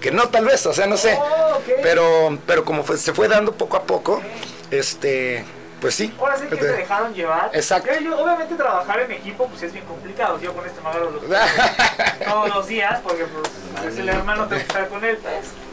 que 0.00 0.10
no, 0.10 0.28
tal 0.28 0.44
vez, 0.46 0.64
o 0.66 0.72
sea, 0.72 0.86
no 0.86 0.96
sé. 0.96 1.18
Oh. 1.20 1.60
Pero, 1.82 2.38
pero 2.46 2.64
como 2.64 2.82
fue- 2.84 2.96
se 2.96 3.12
fue 3.12 3.28
dando 3.28 3.52
poco 3.52 3.76
a 3.76 3.82
poco, 3.82 4.22
este, 4.70 5.44
pues 5.80 5.94
sí. 5.94 6.12
Ahora 6.18 6.36
sí 6.36 6.46
que 6.46 6.56
se 6.56 6.66
dejaron 6.66 7.14
llevar. 7.14 7.50
Exacto. 7.52 7.90
Yo, 8.00 8.18
obviamente 8.18 8.54
trabajar 8.54 9.00
en 9.00 9.12
equipo 9.12 9.46
pues 9.46 9.62
es 9.62 9.72
bien 9.72 9.84
complicado. 9.84 10.38
Yo 10.40 10.52
con 10.54 10.66
este 10.66 10.80
magaro 10.80 11.10
lo 11.10 11.20
todos 12.24 12.48
los 12.54 12.66
días 12.66 13.00
porque 13.02 13.24
pues, 13.24 13.92
es 13.92 13.98
el 13.98 14.08
hermano 14.08 14.46
tengo 14.46 14.60
que 14.60 14.66
estar 14.66 14.88
con 14.88 15.04
él. 15.04 15.18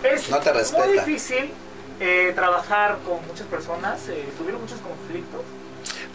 Es, 0.03 0.23
es 0.23 0.29
No 0.29 0.39
te 0.39 0.51
muy 0.53 0.87
difícil 0.93 1.51
eh, 1.99 2.33
trabajar 2.35 2.97
con 3.05 3.25
muchas 3.27 3.47
personas. 3.47 4.07
eh, 4.09 4.27
tuvieron 4.37 4.61
muchos 4.61 4.79
conflictos. 4.79 5.41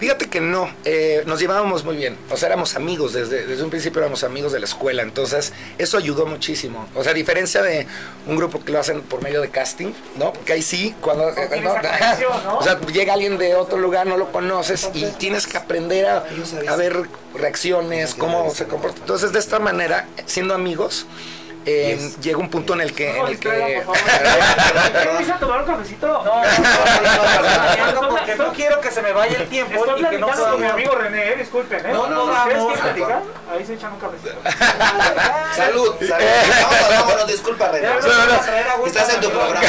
Fíjate 0.01 0.31
que 0.31 0.41
no, 0.41 0.71
eh, 0.87 1.25
nos 1.27 1.41
llevábamos 1.41 1.85
muy 1.85 1.95
bien, 1.95 2.17
o 2.31 2.37
sea, 2.39 2.49
éramos 2.49 2.75
amigos, 2.75 3.13
desde, 3.13 3.47
desde 3.47 3.63
un 3.63 3.69
principio 3.69 4.01
éramos 4.01 4.25
amigos 4.25 4.51
de 4.51 4.59
la 4.59 4.65
escuela, 4.65 5.03
entonces 5.03 5.53
eso 5.77 5.99
ayudó 5.99 6.25
muchísimo. 6.25 6.89
O 6.95 7.03
sea, 7.03 7.13
a 7.13 7.15
diferencia 7.15 7.63
de 7.63 7.87
un 8.27 8.35
grupo 8.37 8.65
que 8.65 8.73
lo 8.73 8.81
hacen 8.81 9.03
por 9.03 9.21
medio 9.23 9.43
de 9.43 9.51
casting, 9.51 9.93
¿no? 10.17 10.33
Que 10.47 10.55
ahí 10.55 10.63
sí, 10.63 10.95
cuando... 11.03 11.29
eh, 11.29 11.61
¿no? 11.63 11.75
O 12.57 12.63
sea, 12.63 12.81
llega 12.81 13.13
alguien 13.13 13.37
de 13.37 13.55
otro 13.55 13.77
lugar, 13.77 14.07
no 14.07 14.17
lo 14.17 14.33
conoces 14.33 14.89
y 14.95 15.05
tienes 15.19 15.47
que 15.47 15.59
aprender 15.59 16.07
a, 16.07 16.25
a 16.67 16.77
ver 16.77 17.03
reacciones, 17.35 18.15
cómo 18.15 18.51
se 18.55 18.65
comporta. 18.65 19.01
Entonces, 19.01 19.33
de 19.33 19.39
esta 19.39 19.59
manera, 19.59 20.09
siendo 20.25 20.55
amigos, 20.55 21.05
eh, 21.67 22.11
llega 22.23 22.39
un 22.39 22.49
punto 22.49 22.75
en 22.75 22.81
el 22.83 22.93
que... 22.95 23.11
En 23.11 23.17
No, 23.17 23.27
el 23.27 23.31
distraigan, 23.33 23.69
que 23.69 23.81
por 23.83 23.97
favor. 23.97 25.03
¿Quieres 25.03 25.31
a 25.31 25.39
tomar 25.39 25.61
un 25.61 25.67
cafecito? 25.67 26.07
No, 26.07 26.25
no, 26.25 26.25
no, 26.25 26.43
no, 26.43 27.93
no, 27.93 28.03
no, 28.03 28.09
porque 28.09 28.35
no 28.37 28.53
quiero 28.53 28.81
que 28.81 28.91
se 28.91 29.03
me 29.03 29.13
vaya 29.13 29.39
el 29.39 29.49
tiempo 29.49 29.75
Estoy 29.75 30.01
y 30.01 30.05
que 30.07 30.19
no 30.19 30.27
platicando 30.27 30.53
con 30.53 30.61
mi 30.61 30.67
amigo 30.67 30.95
René, 30.95 31.33
eh, 31.33 31.37
disculpen, 31.37 31.87
¿eh? 31.87 31.93
No, 31.93 32.07
no, 32.09 32.25
¿Ustedes 32.25 32.57
vamos. 32.57 32.73
quieren 32.73 32.83
platicar? 32.83 33.23
Ahí 33.53 33.67
se 33.67 33.75
echan 33.75 33.93
un 33.93 34.01
cafecito. 34.01 34.35
Salud, 35.55 35.95
salud. 35.99 36.27
Vámonos, 36.63 36.89
vámonos, 36.99 37.27
disculpa, 37.27 37.69
René. 37.69 37.89
Ya, 37.89 37.95
no, 38.01 38.27
no. 38.79 38.87
Estás 38.87 39.15
en 39.15 39.21
tu 39.21 39.31
programa. 39.31 39.61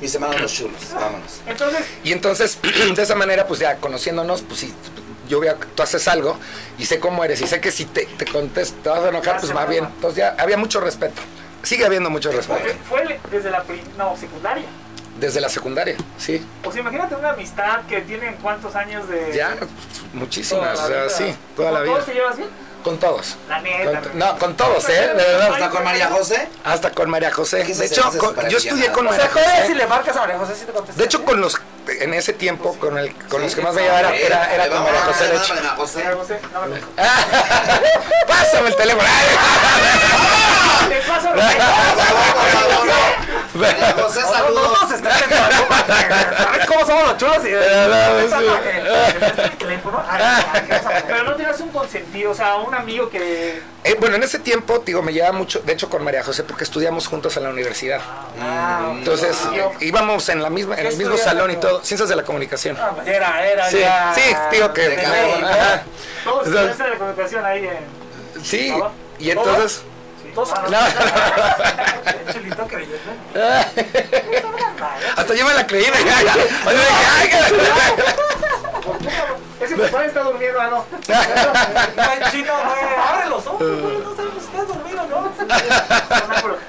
Mis 0.00 0.14
hermanos 0.14 0.40
los 0.40 0.52
chulos, 0.52 0.80
vámonos. 0.94 1.40
Entonces, 1.46 1.84
Y 2.04 2.12
entonces, 2.12 2.58
de 2.62 3.02
esa 3.02 3.14
manera, 3.14 3.46
pues 3.46 3.60
ya 3.60 3.76
conociéndonos, 3.76 4.42
pues 4.42 4.60
si 4.60 4.74
yo 5.30 5.40
veo 5.40 5.58
que 5.58 5.66
tú 5.66 5.82
haces 5.82 6.06
algo 6.08 6.36
y 6.76 6.84
sé 6.84 7.00
cómo 7.00 7.24
eres 7.24 7.40
y 7.40 7.46
sé 7.46 7.60
que 7.60 7.70
si 7.70 7.86
te, 7.86 8.04
te 8.04 8.26
contesto, 8.26 8.76
te 8.82 8.88
vas 8.90 9.02
a 9.04 9.08
enojar, 9.08 9.40
pues 9.40 9.56
va 9.56 9.64
bien. 9.64 9.84
Entonces 9.84 10.16
ya 10.18 10.34
había 10.38 10.58
mucho 10.58 10.80
respeto. 10.80 11.22
Sigue 11.62 11.86
habiendo 11.86 12.10
mucho 12.10 12.30
respeto. 12.32 12.60
fue, 12.88 13.04
fue 13.04 13.20
desde 13.30 13.50
la 13.50 13.62
prim- 13.62 13.80
no, 13.96 14.16
secundaria. 14.16 14.64
Desde 15.18 15.40
la 15.40 15.48
secundaria, 15.48 15.96
sí. 16.18 16.44
O 16.64 16.72
sea, 16.72 16.80
imagínate 16.80 17.14
una 17.14 17.30
amistad 17.30 17.80
que 17.88 18.00
tienen 18.02 18.36
cuántos 18.42 18.74
años 18.74 19.06
de... 19.08 19.32
Ya, 19.34 19.56
muchísimas, 20.14 20.78
o 20.80 20.86
sea, 20.86 21.08
sí, 21.10 21.34
toda 21.56 21.70
la 21.72 21.78
¿Con 21.78 21.84
vida. 21.84 21.94
todos 21.94 22.06
te 22.06 22.14
llevas 22.14 22.36
bien? 22.36 22.48
Con 22.82 22.98
todos. 22.98 23.36
La 23.46 23.60
neta. 23.60 24.00
Con- 24.00 24.18
no, 24.18 24.38
con 24.38 24.56
todos, 24.56 24.88
¿eh? 24.88 24.92
De 25.08 25.12
verdad. 25.14 25.52
¿Está 25.52 25.68
con 25.68 25.84
María 25.84 26.08
José? 26.08 26.48
Hasta 26.64 26.90
con 26.92 27.10
María 27.10 27.30
José. 27.30 27.64
¿Qué 27.66 27.74
se 27.74 27.80
De 27.80 27.86
hecho, 27.88 28.04
¿Qué 28.06 28.12
se 28.12 28.18
con- 28.18 28.48
yo 28.48 28.56
estudié 28.56 28.90
con 28.92 29.06
O 29.06 29.12
sea, 29.12 29.18
María 29.26 29.30
todavía 29.30 29.54
si 29.56 29.60
José. 29.62 29.74
le 29.74 29.86
marcas 29.86 30.16
a 30.16 30.20
María 30.20 30.38
José, 30.38 30.54
sí 30.56 30.64
te. 30.64 30.92
De 30.98 31.04
hecho, 31.04 31.22
con 31.26 31.38
los 31.42 31.60
en 31.88 32.14
ese 32.14 32.32
tiempo 32.32 32.76
con 32.78 32.96
el 32.98 33.14
con 33.28 33.42
los 33.42 33.54
que 33.54 33.60
más 33.62 33.74
me 33.74 33.82
llevaba 33.82 34.00
era, 34.00 34.16
era, 34.16 34.54
era 34.54 34.68
con 34.68 34.82
María 34.82 35.02
José, 35.02 35.28
de 35.28 35.36
hecho. 35.36 35.54
María 35.54 35.70
José. 35.76 36.02
Pásame 38.26 38.68
el 38.68 38.76
teléfono. 38.76 39.08
Te 40.88 40.96
paso 41.02 41.28
lo 41.30 41.36
María 43.54 43.92
José, 43.92 44.20
saludos. 44.20 44.78
¿Sabes 44.88 46.66
cómo 46.66 46.86
somos 46.86 47.08
los 47.08 47.16
chulos? 47.18 47.38
Y, 47.44 47.50
Pero 51.06 51.24
no 51.24 51.36
tienes 51.36 51.60
un 51.60 51.68
consentido, 51.70 52.30
o 52.30 52.34
sea, 52.34 52.56
un 52.56 52.74
amigo 52.74 53.10
que. 53.10 53.62
Eh, 53.84 53.96
bueno, 53.98 54.16
en 54.16 54.22
ese 54.22 54.38
tiempo, 54.38 54.82
digo, 54.84 55.02
me 55.02 55.12
llevaba 55.12 55.32
mucho, 55.32 55.60
de 55.60 55.72
hecho, 55.72 55.88
con 55.88 56.04
María 56.04 56.22
José, 56.22 56.44
porque 56.44 56.64
estudiamos 56.64 57.06
juntos 57.06 57.36
en 57.36 57.44
la 57.44 57.50
universidad. 57.50 58.00
Ah, 58.40 58.92
Entonces, 58.92 59.36
eh, 59.54 59.64
íbamos 59.80 60.28
en 60.28 60.42
la 60.42 60.50
misma, 60.50 60.76
en 60.76 60.86
el 60.86 60.96
mismo 60.96 61.16
salón 61.16 61.50
y 61.50 61.56
tú? 61.56 61.68
Todo, 61.70 61.84
ciencias 61.84 62.08
de 62.08 62.16
la 62.16 62.22
comunicación. 62.24 62.76
Ah, 62.80 62.92
pues 62.94 63.08
era, 63.08 63.46
era 63.46 63.70
Sí, 63.70 63.78
ya. 63.80 64.12
sí, 64.14 64.20
digo 64.52 64.72
que. 64.72 64.88
De. 64.88 64.96
Todos 66.24 66.46
sea, 66.48 66.62
estudiaste 66.66 66.88
la 66.88 66.96
comunicación 66.98 67.44
ahí 67.44 67.66
en. 67.66 68.44
Sí, 68.44 68.70
¿Todo? 68.70 68.92
y 69.18 69.30
entonces. 69.30 69.82
Todos 70.34 70.52
Ah, 70.54 70.64
No. 70.70 70.78
Creyendo. 72.68 72.98
Hasta 75.16 75.34
yo 75.34 75.44
me 75.46 75.54
la 75.54 75.66
creí. 75.66 75.86
me- 75.90 76.04
ya, 76.04 76.22
ya. 76.22 76.34
Ese 79.60 79.76
papá 79.76 80.04
está 80.06 80.22
durmiendo, 80.22 80.60
ah, 80.60 80.68
no. 80.70 80.84
Chino, 82.30 82.52
güey, 82.54 82.94
abre 83.08 83.28
los 83.28 83.46
ojos, 83.46 83.80
güey, 83.80 83.98
no 83.98 84.16
sabemos 84.16 84.42
si 84.42 84.46
estás 84.46 84.68
dormido, 84.68 85.06
¿no? 85.06 85.32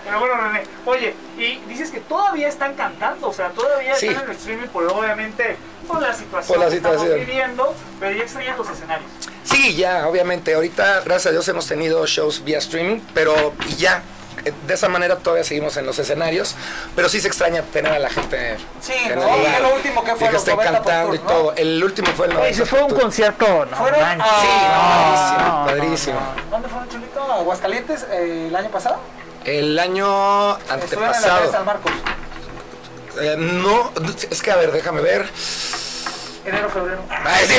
Pero 0.04 0.20
bueno, 0.20 0.36
René, 0.36 0.64
oye, 0.86 1.16
y 1.38 1.56
dices 1.68 1.90
que 1.92 2.00
todavía 2.02 2.48
están 2.50 2.74
cantando, 2.76 3.30
o 3.30 3.34
sea, 3.34 3.50
todavía 3.50 3.96
Sí. 3.96 4.08
están 4.08 4.26
en 4.26 4.30
el 4.32 4.36
streaming, 4.38 4.68
por 4.68 4.86
obviamente 4.86 5.56
por 5.88 6.02
la 6.02 6.14
situación 6.14 6.58
Por 6.58 6.66
la 6.66 6.70
que 6.70 6.78
estamos 6.78 7.02
situación. 7.02 7.26
viviendo, 7.26 7.74
pero 8.00 8.16
ya 8.16 8.24
extrañan 8.24 8.58
los 8.58 8.70
escenarios. 8.70 9.10
Sí, 9.44 9.76
ya, 9.76 10.08
obviamente. 10.08 10.54
Ahorita, 10.54 11.02
gracias 11.02 11.28
a 11.28 11.32
Dios, 11.32 11.48
hemos 11.48 11.68
tenido 11.68 12.06
shows 12.06 12.44
vía 12.44 12.60
streaming, 12.60 13.00
pero 13.14 13.54
y 13.68 13.76
ya. 13.76 14.02
Eh, 14.46 14.54
De 14.68 14.74
esa 14.74 14.88
manera 14.90 15.18
todavía 15.18 15.44
seguimos 15.44 15.78
en 15.78 15.86
los 15.86 15.98
escenarios, 16.00 16.56
pero 16.96 17.10
sí 17.10 17.20
se 17.22 17.28
extraña 17.28 17.62
tener 17.62 17.92
a 17.94 18.00
la 18.00 18.10
gente 18.10 18.58
Sí, 18.82 18.94
en 18.94 19.16
¿no? 19.16 19.28
el 19.28 19.38
lugar. 19.40 19.56
Y 19.60 19.62
lo 19.64 19.76
último 19.76 20.04
que 20.04 20.12
Y 20.12 20.16
fue 20.16 20.28
que 20.28 20.34
los 20.34 20.42
estén 20.42 20.56
90 20.58 20.74
cantando 20.78 21.16
y 21.16 21.18
Tour, 21.20 21.30
¿no? 21.32 21.38
todo. 21.40 21.54
El 21.56 21.84
último 21.84 22.08
fue 22.14 22.26
el 22.28 22.32
Oye, 22.34 22.40
90 22.52 22.64
si 22.64 22.70
fue 22.70 22.82
un 22.84 22.88
Tour. 22.90 23.02
concierto, 23.02 23.66
no 23.66 23.78
Fueron 23.78 24.00
manches. 24.02 24.28
a- 24.28 24.42
Sí, 24.42 24.48
padrísimo, 24.48 25.50
no, 25.60 25.66
padrísimo. 25.66 26.20
¿Dónde 26.50 26.68
fueron, 26.70 26.90
Chulito? 26.90 27.22
¿A 27.32 27.36
¿Aguascalientes 27.36 28.06
eh, 28.12 28.46
el 28.50 28.56
año 28.56 28.70
pasado? 28.70 28.98
El 29.46 29.78
año 29.80 30.58
Estuvieron 30.58 30.62
en 30.62 30.68
la 30.68 30.74
antepasado. 30.74 31.40
Plaza 31.42 31.52
San 31.58 31.66
Marcos. 31.66 31.92
Eh, 33.20 33.36
no, 33.38 33.92
es 34.30 34.42
que 34.42 34.52
a 34.52 34.56
ver, 34.56 34.72
déjame 34.72 35.02
ver. 35.02 35.28
Enero, 36.46 36.70
febrero. 36.70 37.02
Ay, 37.26 37.46
sí, 37.46 37.54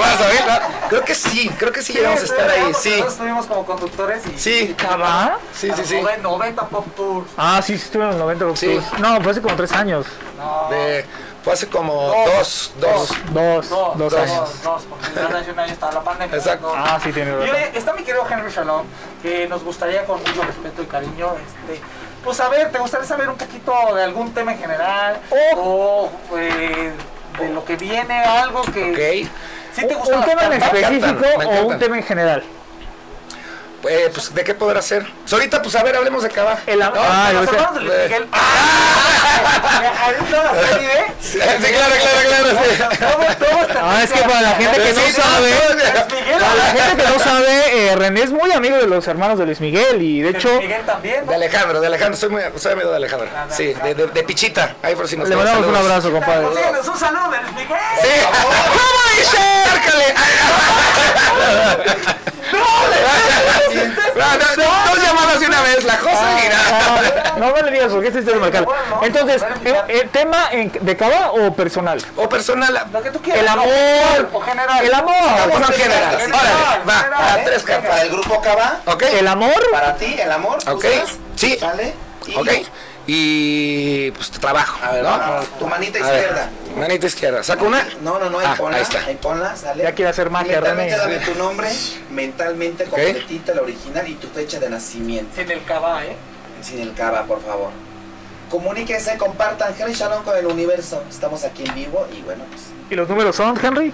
vas 0.00 0.20
a 0.20 0.26
ver, 0.26 0.46
¿no? 0.46 0.81
Creo 0.92 1.04
que 1.06 1.14
sí, 1.14 1.48
creo 1.58 1.72
que 1.72 1.80
sí 1.80 1.94
llegamos 1.94 2.20
a 2.20 2.24
estar 2.24 2.50
ahí, 2.50 2.70
estuvimos, 2.70 2.76
sí. 2.82 2.90
Nosotros 2.90 3.12
estuvimos 3.14 3.46
como 3.46 3.64
conductores 3.64 4.22
y... 4.26 4.38
Sí. 4.38 4.76
¿Ah? 4.90 5.38
Sí, 5.54 5.70
sí, 5.74 5.82
sí. 5.86 5.94
90, 6.02 6.22
90 6.22 6.66
Pop 6.68 6.86
Tours. 6.94 7.30
Ah, 7.38 7.62
sí, 7.64 7.78
sí, 7.78 7.84
estuve 7.86 8.02
en 8.04 8.10
los 8.10 8.18
90 8.18 8.44
Pop 8.46 8.56
Sí. 8.58 8.66
Tours. 8.74 8.98
No, 9.00 9.20
fue 9.22 9.32
hace 9.32 9.40
como 9.40 9.56
tres 9.56 9.72
años. 9.72 10.04
No. 10.36 10.68
De, 10.68 11.06
fue 11.42 11.54
hace 11.54 11.66
como 11.68 11.94
Dos. 11.94 12.72
dos, 12.78 13.08
dos. 13.08 13.08
Dos, 13.32 13.32
Dos, 13.32 13.68
dos, 13.70 13.96
dos, 13.98 14.14
años. 14.14 14.36
dos, 14.36 14.62
dos, 14.62 14.82
porque 14.90 15.34
hace 15.34 15.50
un 15.52 15.58
año 15.60 15.72
estaba 15.72 15.92
la 15.92 16.02
pandemia. 16.02 16.36
Exacto. 16.36 16.66
dos. 16.66 16.76
Ah, 16.78 17.00
sí, 17.02 17.10
tiene 17.10 17.34
razón. 17.36 17.56
está 17.74 17.92
mi 17.94 18.02
querido 18.02 18.26
Henry 18.30 18.52
Shalom, 18.52 18.84
que 19.22 19.48
nos 19.48 19.64
gustaría 19.64 20.04
con 20.04 20.18
mucho 20.20 20.42
respeto 20.42 20.82
y 20.82 20.86
cariño, 20.86 21.28
este, 21.38 21.80
pues 22.22 22.38
a 22.38 22.50
ver, 22.50 22.70
¿te 22.70 22.78
gustaría 22.78 23.06
saber 23.06 23.30
un 23.30 23.36
poquito 23.36 23.72
de 23.94 24.04
algún 24.04 24.34
tema 24.34 24.52
en 24.52 24.58
general? 24.58 25.20
O 25.56 26.10
eh, 26.36 26.92
de 27.38 27.48
lo 27.48 27.64
que 27.64 27.76
viene, 27.76 28.22
algo 28.24 28.60
que 28.62 29.24
Ok. 29.24 29.30
Sí 29.74 29.86
te 29.86 29.94
gusta 29.94 30.18
¿Un 30.18 30.24
tema 30.24 30.46
en 30.46 30.52
específico 30.54 31.24
o 31.46 31.66
un 31.66 31.78
tema 31.78 31.96
en 31.96 32.02
general? 32.02 32.42
Eh, 33.88 34.10
pues, 34.12 34.32
¿de 34.34 34.44
qué 34.44 34.54
podrá 34.54 34.80
ser? 34.80 35.06
Pues 35.22 35.32
ahorita, 35.32 35.60
pues, 35.60 35.74
a 35.74 35.82
ver, 35.82 35.96
hablemos 35.96 36.22
de 36.22 36.30
Cava. 36.30 36.58
El 36.66 36.78
No, 36.78 36.92
Ah, 36.96 37.30
los 37.32 37.48
hermanos 37.48 37.74
de 37.74 37.80
Luis. 37.80 37.96
Miguel. 38.04 38.26
¡Ah! 38.32 38.38
Sí, 41.22 41.38
claro, 41.38 41.94
claro, 42.02 42.20
claro. 42.28 43.66
Ah, 43.82 44.02
es 44.02 44.12
que 44.12 44.20
para 44.20 44.40
la 44.42 44.50
gente 44.54 44.80
que 44.82 44.92
no 44.92 45.00
sabe, 45.22 45.52
para 46.40 46.54
la 46.54 46.64
gente 46.64 47.02
que 47.02 47.08
no 47.10 47.18
sabe, 47.18 47.94
René 47.96 48.22
es 48.22 48.30
muy 48.30 48.52
amigo 48.52 48.76
de 48.76 48.86
los 48.86 49.06
hermanos 49.06 49.38
de 49.38 49.46
Luis 49.46 49.60
Miguel 49.60 50.02
y 50.02 50.20
de 50.22 50.30
hecho 50.30 50.48
Miguel 50.60 50.84
también, 50.84 51.26
De. 51.26 51.34
Alejandro, 51.34 51.80
de 51.80 51.86
Alejandro, 51.86 52.16
soy, 52.16 52.28
muy, 52.30 52.42
soy 52.56 52.72
amigo 52.72 52.90
de 52.90 52.96
Alejandro. 52.96 53.28
Ah, 53.34 53.46
Sí, 53.50 53.72
de, 53.74 54.22
Pichita. 54.24 54.76
Ahí 54.82 54.94
por 54.94 55.08
si 55.08 55.16
nos 55.16 55.28
le 55.28 55.36
mandamos 55.36 55.66
un 55.66 55.74
abrazo, 55.76 56.10
compadre. 56.12 56.46
Un 56.46 56.54
saludo 56.98 57.30
de 57.30 57.38
Luis 57.42 57.52
Miguel. 57.54 57.78
Sí. 58.02 58.08
¿Cómo 58.42 59.00
dice? 59.16 59.38
No, 62.52 64.24
no, 64.36 64.56
no, 64.56 64.90
dos 64.90 65.02
llamadas 65.02 65.40
de 65.40 65.46
una 65.46 65.62
vez, 65.62 65.84
la 65.84 65.98
cosa 65.98 66.44
irá. 66.44 66.58
Ah, 66.70 67.34
no 67.38 67.52
me 67.52 67.62
le 67.62 67.70
digas 67.70 67.92
porque 67.92 68.08
este 68.08 68.20
es 68.20 68.26
el 68.28 68.40
marcar. 68.40 68.66
Entonces, 69.02 69.42
eh, 69.64 69.82
eh, 69.88 70.08
¿tema 70.12 70.50
de 70.52 70.96
cava 70.96 71.32
o 71.32 71.54
personal? 71.54 72.02
O 72.16 72.28
personal. 72.28 72.86
Lo 72.92 73.02
que 73.02 73.10
tú 73.10 73.20
quieras. 73.20 73.40
El 73.40 73.46
¿no? 73.46 73.52
amor. 73.52 74.30
O 74.32 74.40
general. 74.40 74.84
El 74.84 74.94
amor. 74.94 75.14
En 75.14 75.64
general. 75.72 76.14
Órale, 76.14 76.84
va, 76.88 76.94
general, 76.98 77.22
a 77.22 77.38
¿eh? 77.38 77.42
tres 77.44 77.62
Para 77.62 78.02
el 78.02 78.10
grupo 78.10 78.40
Cava, 78.42 78.80
¿Ok? 78.86 79.02
El 79.02 79.28
amor. 79.28 79.70
para 79.70 79.96
ti, 79.96 80.16
el 80.18 80.30
amor. 80.30 80.62
¿tú 80.62 80.72
Ok, 80.72 80.84
sí. 81.36 81.56
¿Sale? 81.58 81.94
Ok. 82.36 82.48
Y 83.06 84.10
pues 84.12 84.30
trabajo. 84.30 84.78
A 84.84 84.92
ver, 84.92 85.02
¿no? 85.02 85.10
vamos, 85.10 85.46
tu 85.58 85.66
manita 85.66 85.98
A 85.98 86.10
ver, 86.10 86.20
izquierda. 86.20 86.50
Manita 86.76 87.06
izquierda. 87.06 87.42
¿Saco 87.42 87.64
una? 87.66 87.84
No, 88.00 88.18
no, 88.18 88.30
no, 88.30 88.38
ahí 88.38 88.46
Ah, 88.48 88.54
ponla. 88.56 88.76
ahí 88.76 88.82
está. 88.82 89.04
Ahí 89.04 89.18
ponla, 89.20 89.56
sale. 89.56 89.82
Ya 89.82 89.92
quiere 89.92 90.10
hacer 90.10 90.30
magia, 90.30 90.60
René. 90.60 90.90
dame 90.90 91.18
tu 91.18 91.34
nombre, 91.34 91.68
mentalmente 92.10 92.84
completita, 92.84 93.54
la 93.54 93.62
original 93.62 94.06
y 94.08 94.14
tu 94.14 94.28
fecha 94.28 94.60
de 94.60 94.70
nacimiento. 94.70 95.40
En 95.40 95.50
el 95.50 95.64
Cava, 95.64 96.04
¿eh? 96.04 96.16
Sin 96.62 96.78
el 96.80 96.94
cava, 96.94 97.24
por 97.24 97.42
favor. 97.42 97.70
Comuníquense, 98.48 99.16
compartan. 99.18 99.74
Henry 99.76 99.94
Shalom 99.94 100.22
con 100.22 100.36
el 100.36 100.46
universo. 100.46 101.02
Estamos 101.10 101.42
aquí 101.42 101.64
en 101.66 101.74
vivo 101.74 102.06
y 102.16 102.22
bueno, 102.22 102.44
pues. 102.50 102.62
¿Y 102.88 102.94
los 102.94 103.08
números 103.08 103.34
son, 103.34 103.58
Henry? 103.60 103.92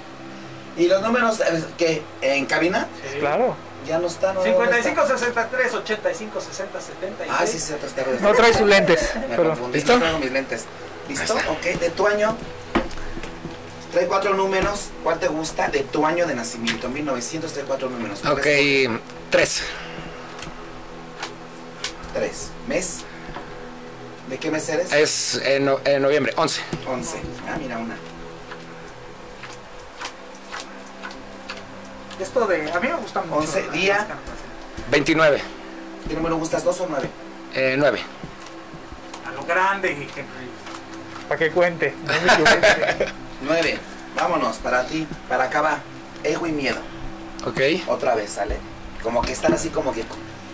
¿Y 0.77 0.87
los 0.87 1.00
números 1.00 1.41
eh, 1.41 1.65
que 1.79 2.03
en 2.21 2.45
cabina? 2.45 2.87
Claro. 3.21 3.57
Ya 3.87 3.99
no 3.99 4.06
están. 4.06 4.35
¿no? 4.35 4.42
55, 4.42 5.06
63, 5.06 5.75
85, 5.75 6.40
60, 6.40 6.80
76. 6.80 7.30
Ah, 7.32 7.47
sí, 7.47 7.58
sí, 7.58 7.73
está 7.73 8.04
No 8.20 8.35
trae 8.35 8.52
sus 8.52 8.66
lentes. 8.66 9.11
Me 9.28 9.37
Pero 9.37 9.50
confundí, 9.50 9.78
¿Listo? 9.78 9.92
no 9.94 9.99
traigo 10.00 10.18
mis 10.18 10.32
lentes. 10.32 10.64
¿Listo? 11.08 11.38
Está. 11.38 11.50
Ok, 11.52 11.62
de 11.62 11.90
tu 11.90 12.06
año. 12.06 12.37
Trae 13.92 14.06
cuatro 14.06 14.35
números. 14.35 14.88
¿Cuál 15.02 15.18
te 15.18 15.28
gusta? 15.28 15.68
De 15.68 15.80
tu 15.80 16.04
año 16.04 16.26
de 16.26 16.35
nacimiento. 16.35 16.88
1900, 16.90 17.52
trae 17.52 17.64
cuatro 17.64 17.88
números. 17.88 18.18
¿Cuál 18.20 18.35
Ok, 18.35 18.47
es? 18.47 18.90
tres. 19.30 19.62
Tres. 22.12 22.49
¿Mes? 22.66 22.99
¿De 24.28 24.37
qué 24.38 24.50
mes 24.50 24.68
eres? 24.68 24.92
Es 24.92 25.40
en, 25.42 25.64
no- 25.64 25.80
en 25.85 26.02
noviembre, 26.02 26.35
11. 26.37 26.61
11. 26.87 27.18
Ah, 27.49 27.56
mira 27.58 27.78
una. 27.78 27.97
Esto 32.20 32.46
de. 32.46 32.70
A 32.72 32.80
mí 32.80 32.88
me 32.88 32.94
gusta 32.94 33.22
mucho. 33.22 33.40
11, 33.40 33.62
las 33.62 33.72
día. 33.72 33.96
cartas. 33.98 34.16
29. 34.90 35.40
¿Qué 36.08 36.14
número 36.14 36.37
gustas? 36.37 36.64
¿Dos 36.64 36.80
o 36.80 36.87
nueve? 36.88 37.08
Eh, 37.54 37.75
9. 37.78 38.00
A 39.26 39.32
lo 39.32 39.44
grande, 39.44 39.90
Henry. 39.92 40.08
para 41.28 41.38
que 41.38 41.50
cuente. 41.50 41.94
Nueve. 43.42 43.78
Vámonos, 44.16 44.56
para 44.56 44.87
ti. 44.87 45.06
Para 45.28 45.44
acá 45.44 45.60
va. 45.62 45.78
Ego 46.25 46.46
y 46.46 46.52
miedo. 46.52 46.78
Ok. 47.46 47.60
Otra 47.87 48.14
vez, 48.14 48.30
¿sale? 48.30 48.56
Como 49.02 49.22
que 49.22 49.32
están 49.32 49.52
así 49.52 49.68
como 49.68 49.92
que 49.92 50.04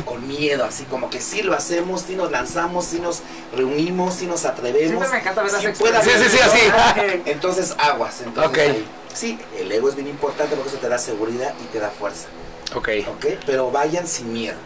con, 0.05 0.27
miedo, 0.29 0.65
así 0.65 0.85
como 0.85 1.09
que 1.09 1.21
sí 1.21 1.43
lo 1.43 1.55
hacemos, 1.55 2.03
sí 2.03 2.15
nos 2.15 2.31
lanzamos, 2.31 2.85
sí 2.85 3.01
nos 3.01 3.23
reunimos, 3.57 4.15
sí 4.15 4.27
nos 4.27 4.45
atrevemos. 4.45 4.89
Siempre 4.89 5.09
me 5.09 5.19
encanta 5.19 5.43
ver 5.43 5.53
las 5.53 5.63
sí 5.63 5.69
Sí, 5.75 6.29
sí, 6.29 6.39
así. 6.41 7.23
Entonces 7.25 7.75
aguas. 7.79 8.21
Entonces, 8.21 8.51
Ok. 8.51 8.59
ahí. 8.59 8.87
Sí, 9.15 9.39
el 9.59 9.71
ego 9.73 9.89
es 9.89 9.95
bien 9.95 10.09
importante 10.09 10.55
porque 10.57 10.71
eso 10.71 10.79
te 10.79 10.89
da 10.89 10.99
seguridad 10.99 11.55
y 11.63 11.67
te 11.73 11.79
da 11.79 11.91
fuerza. 11.91 12.27
Ok. 12.75 12.89
¿Ok? 13.09 13.27
Pero 13.47 13.71
vayan 13.71 14.07
sin 14.07 14.33
miedo. 14.33 14.57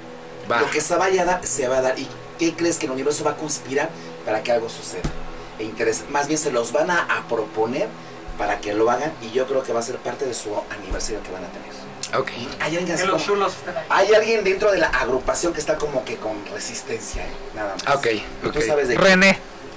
Va. 0.50 0.60
Lo 0.62 0.70
que 0.70 0.80
se 0.80 0.96
vaya 0.96 1.22
a 1.22 1.24
dar, 1.24 1.46
se 1.46 1.68
va 1.68 1.78
a 1.78 1.82
dar. 1.82 1.98
¿Y 1.98 2.08
qué 2.38 2.54
crees 2.54 2.78
que 2.78 2.86
el 2.86 2.92
universo 2.92 3.22
va 3.24 3.32
a 3.32 3.36
conspirar 3.36 3.90
para 4.24 4.42
que 4.42 4.50
algo 4.52 4.68
suceda? 4.68 5.02
E 5.58 5.64
interés. 5.64 6.04
Más 6.10 6.26
bien 6.28 6.38
se 6.38 6.50
los 6.50 6.72
van 6.72 6.90
a, 6.90 7.02
a 7.18 7.28
proponer 7.28 7.88
para 8.38 8.60
que 8.60 8.72
lo 8.72 8.90
hagan 8.90 9.12
y 9.20 9.30
yo 9.32 9.46
creo 9.46 9.62
que 9.62 9.72
va 9.72 9.80
a 9.80 9.82
ser 9.82 9.96
parte 9.96 10.24
de 10.24 10.32
su 10.32 10.50
aniversario 10.70 11.22
que 11.22 11.30
van 11.32 11.44
a 11.44 11.48
tener. 11.48 11.68
Ok. 12.18 12.30
Hay 12.60 12.76
alguien, 12.76 12.94
así 12.96 13.06
como- 13.06 13.46
hay 13.90 14.14
alguien 14.14 14.42
dentro 14.44 14.70
de 14.72 14.78
la 14.78 14.86
agrupación 14.86 15.52
que 15.52 15.60
está 15.60 15.76
como 15.76 16.04
que 16.06 16.16
con 16.16 16.46
resistencia, 16.46 17.22
¿eh? 17.22 17.30
Nada 17.54 17.74
más. 17.74 17.96
Ok, 17.96 18.06
¿Y 18.06 18.46
ok. 18.46 18.52
¿Tú 18.54 18.60
sabes 18.62 18.88
de 18.88 18.94
qué? 18.96 19.00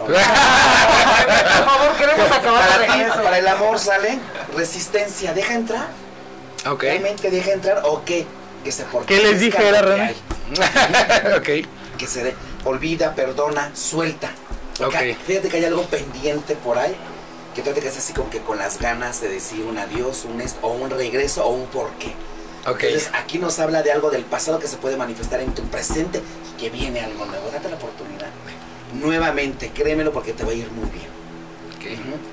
Por 0.05 1.65
favor, 1.65 1.95
queremos 1.97 2.31
acabar 2.31 2.67
Para 2.69 2.77
de 2.79 2.87
ti, 2.87 3.01
eso. 3.01 3.23
para 3.23 3.37
el 3.37 3.47
amor 3.47 3.79
sale 3.79 4.19
resistencia. 4.55 5.33
Deja 5.33 5.53
entrar. 5.53 5.87
Ok. 6.69 6.83
¿Realmente 6.83 7.29
deja 7.31 7.51
entrar 7.51 7.81
o 7.85 8.03
qué? 8.05 8.25
Que 8.63 8.71
se 8.71 8.85
¿Qué 9.07 9.17
les 9.17 9.39
dije, 9.39 9.67
era, 9.67 9.81
René? 9.81 10.15
ok. 11.37 11.97
Que 11.97 12.07
se 12.07 12.23
dé. 12.23 12.35
Olvida, 12.63 13.15
perdona, 13.15 13.71
suelta. 13.73 14.29
Porque 14.77 15.11
Ok. 15.13 15.17
Fíjate 15.25 15.49
que 15.49 15.57
hay 15.57 15.65
algo 15.65 15.83
pendiente 15.83 16.55
por 16.55 16.77
ahí. 16.77 16.95
Que 17.55 17.61
tú 17.63 17.71
te 17.71 17.81
quedas 17.81 17.97
así 17.97 18.13
como 18.13 18.29
que 18.29 18.39
con 18.39 18.57
las 18.59 18.79
ganas 18.79 19.19
de 19.21 19.29
decir 19.29 19.65
un 19.65 19.77
adiós, 19.77 20.25
un 20.25 20.39
esto, 20.41 20.59
o 20.61 20.71
un 20.71 20.89
regreso, 20.89 21.43
o 21.45 21.49
un 21.49 21.65
porqué. 21.67 22.13
Ok. 22.67 22.83
Entonces 22.83 23.09
aquí 23.13 23.39
nos 23.39 23.57
habla 23.59 23.81
de 23.81 23.91
algo 23.91 24.11
del 24.11 24.23
pasado 24.23 24.59
que 24.59 24.67
se 24.67 24.77
puede 24.77 24.95
manifestar 24.95 25.39
en 25.41 25.53
tu 25.55 25.63
presente 25.63 26.21
y 26.53 26.59
que 26.61 26.69
viene 26.69 27.01
algo 27.01 27.25
nuevo. 27.25 27.49
Date 27.51 27.67
la 27.69 27.75
oportunidad. 27.77 28.10
Nuevamente, 28.93 29.69
créemelo 29.69 30.11
porque 30.11 30.33
te 30.33 30.43
va 30.43 30.51
a 30.51 30.53
ir 30.53 30.69
muy 30.71 30.89
bien. 30.89 31.11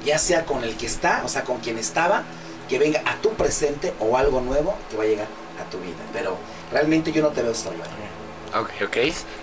Ya 0.04 0.18
sea 0.18 0.44
con 0.44 0.62
el 0.62 0.76
que 0.76 0.86
está, 0.86 1.22
o 1.24 1.28
sea, 1.28 1.42
con 1.42 1.58
quien 1.58 1.78
estaba, 1.78 2.22
que 2.68 2.78
venga 2.78 3.02
a 3.06 3.16
tu 3.16 3.30
presente 3.30 3.94
o 3.98 4.16
algo 4.16 4.40
nuevo 4.40 4.76
que 4.90 4.96
va 4.96 5.04
a 5.04 5.06
llegar 5.06 5.26
a 5.60 5.70
tu 5.70 5.78
vida. 5.78 5.96
Pero 6.12 6.36
realmente 6.70 7.12
yo 7.12 7.22
no 7.22 7.28
te 7.28 7.42
veo 7.42 7.54
solo. 7.54 7.78
¿eh? 7.78 8.58
Ok, 8.58 8.70
ok. 8.86 8.96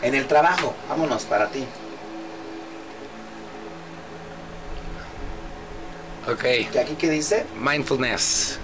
En 0.04 0.16
el 0.16 0.28
trabajo, 0.28 0.74
vámonos 0.90 1.24
para 1.26 1.50
ti. 1.50 1.66
Ok. 6.28 6.42
¿Que 6.72 6.80
aquí 6.80 6.96
qué 6.96 7.10
dice? 7.10 7.46
Mindfulness. 7.60 8.60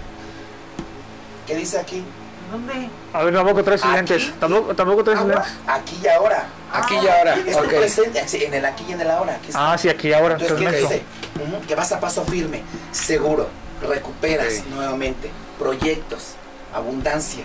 ¿Qué 1.46 1.56
dice 1.56 1.78
aquí? 1.78 2.04
¿Dónde? 2.52 2.88
A 3.14 3.22
ver, 3.24 3.34
tampoco 3.34 3.64
traes 3.64 3.82
Aquí. 3.82 3.94
lentes. 3.94 4.32
Tampoco, 4.38 4.74
tampoco 4.76 5.02
traes 5.04 5.20
Ahora, 5.20 5.34
lentes. 5.36 5.52
aquí 5.66 5.98
y 6.02 6.06
ahora. 6.08 6.44
Aquí 6.72 6.94
y 6.94 7.08
ahora. 7.08 7.34
Es 7.34 7.56
presente, 7.56 8.28
sí, 8.28 8.44
en 8.44 8.54
el 8.54 8.64
aquí 8.66 8.84
y 8.88 8.92
en 8.92 9.00
el 9.00 9.10
ahora. 9.10 9.34
Aquí 9.36 9.48
está. 9.48 9.72
Ah, 9.72 9.78
sí, 9.78 9.88
aquí 9.88 10.12
ahora. 10.12 10.36
Entonces, 10.38 10.58
¿qué 10.70 10.76
dice? 10.76 11.02
Que 11.66 11.74
vas 11.74 11.90
a 11.92 11.98
paso 11.98 12.24
firme, 12.24 12.62
seguro, 12.92 13.48
recuperas 13.80 14.64
nuevamente, 14.66 15.30
proyectos, 15.58 16.34
abundancia 16.74 17.44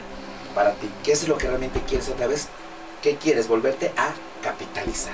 para 0.53 0.73
ti. 0.73 0.89
¿Qué 1.03 1.13
es 1.13 1.27
lo 1.27 1.37
que 1.37 1.47
realmente 1.47 1.81
quieres 1.87 2.09
otra 2.09 2.27
vez? 2.27 2.47
¿Qué 3.01 3.15
quieres? 3.15 3.47
Volverte 3.47 3.91
a 3.95 4.09
capitalizar 4.43 5.13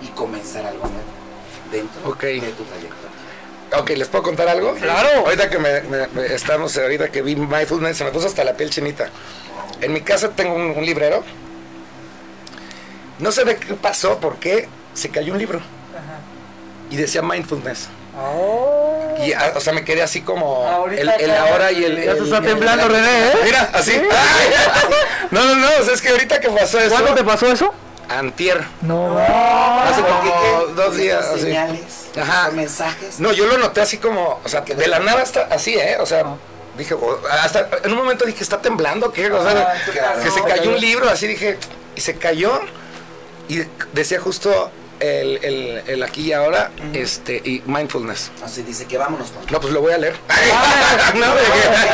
y 0.00 0.06
comenzar 0.08 0.64
algo 0.64 0.86
nuevo 0.86 1.02
dentro 1.70 2.00
de 2.14 2.40
tu 2.52 2.64
trayectoria. 2.64 3.13
Ok, 3.76 3.90
¿les 3.90 4.08
puedo 4.08 4.22
contar 4.24 4.48
algo? 4.48 4.74
Claro. 4.74 5.08
Ahorita 5.26 5.50
que 5.50 5.58
me, 5.58 5.80
me- 5.82 6.06
me- 6.08 6.26
estamos, 6.34 6.76
ahorita 6.76 7.08
que 7.08 7.22
vi 7.22 7.34
Mindfulness, 7.34 7.96
se 7.96 8.04
me 8.04 8.10
puso 8.12 8.26
hasta 8.26 8.44
la 8.44 8.54
piel 8.54 8.70
chinita. 8.70 9.08
En 9.80 9.92
mi 9.92 10.00
casa 10.00 10.28
tengo 10.30 10.54
un, 10.54 10.70
un 10.76 10.84
librero. 10.86 11.24
No 13.18 13.32
sé 13.32 13.44
de 13.44 13.56
qué 13.56 13.74
pasó, 13.74 14.18
porque 14.20 14.68
se 14.92 15.08
cayó 15.08 15.32
un 15.32 15.38
libro. 15.38 15.60
Y 16.90 16.96
decía 16.96 17.22
Mindfulness. 17.22 17.88
Oh. 18.16 19.14
Y, 19.24 19.32
ah, 19.32 19.52
o 19.56 19.60
sea, 19.60 19.72
me 19.72 19.84
quedé 19.84 20.02
así 20.02 20.20
como 20.20 20.66
Ahorita 20.68 21.14
el, 21.16 21.30
ahora 21.32 21.72
y 21.72 21.84
el... 21.84 22.04
Ya 22.04 22.14
se 22.14 22.22
está 22.24 22.38
el- 22.38 22.44
temblando, 22.44 22.88
René, 22.88 23.28
¿eh? 23.28 23.32
Mira, 23.44 23.70
así. 23.72 24.00
No, 25.32 25.44
no, 25.44 25.54
no, 25.56 25.66
o 25.80 25.84
sea, 25.84 25.94
es 25.94 26.00
que 26.02 26.10
ahorita 26.10 26.38
que 26.40 26.48
pasó 26.50 26.78
eso... 26.78 26.90
¿Cuándo 26.90 27.14
te 27.14 27.24
pasó 27.24 27.46
eso? 27.50 27.72
Antier. 28.08 28.62
No. 28.82 29.18
Hace 29.18 30.02
¿Por 30.02 30.10
como 30.10 30.22
qué 30.22 30.30
qué? 30.30 30.72
dos 30.74 30.96
días. 30.96 31.24
Así. 31.26 31.40
señales, 31.42 31.80
Ajá. 32.20 32.50
mensajes. 32.50 33.20
No, 33.20 33.32
yo 33.32 33.46
lo 33.46 33.58
noté 33.58 33.80
así 33.80 33.98
como, 33.98 34.40
o 34.44 34.48
sea, 34.48 34.60
de 34.62 34.86
la 34.86 34.98
nada 35.00 35.22
está 35.22 35.48
así, 35.50 35.74
¿eh? 35.74 35.96
O 36.00 36.06
sea, 36.06 36.24
dije, 36.78 36.94
hasta 37.30 37.68
en 37.84 37.92
un 37.92 37.98
momento 37.98 38.24
dije, 38.24 38.42
¿está 38.42 38.60
temblando? 38.60 39.12
¿Qué? 39.12 39.30
O 39.30 39.42
sea, 39.42 39.74
Ah, 39.74 39.90
claro. 39.92 40.22
que 40.22 40.30
se 40.30 40.42
cayó 40.42 40.70
un 40.70 40.80
libro, 40.80 41.08
así 41.08 41.26
dije, 41.26 41.58
y 41.96 42.00
se 42.00 42.16
cayó, 42.16 42.60
y 43.48 43.62
decía 43.92 44.20
justo 44.20 44.70
el, 45.00 45.38
el, 45.44 45.82
el 45.86 46.02
aquí 46.02 46.22
y 46.28 46.32
ahora, 46.32 46.70
este, 46.92 47.36
y 47.44 47.62
mindfulness. 47.66 48.30
Así 48.44 48.62
dice 48.62 48.86
que 48.86 48.96
vámonos 48.96 49.30
con 49.30 49.44
No, 49.50 49.60
pues 49.60 49.72
lo 49.72 49.80
voy 49.80 49.92
a 49.92 49.98
leer. 49.98 50.14
no, 51.14 51.26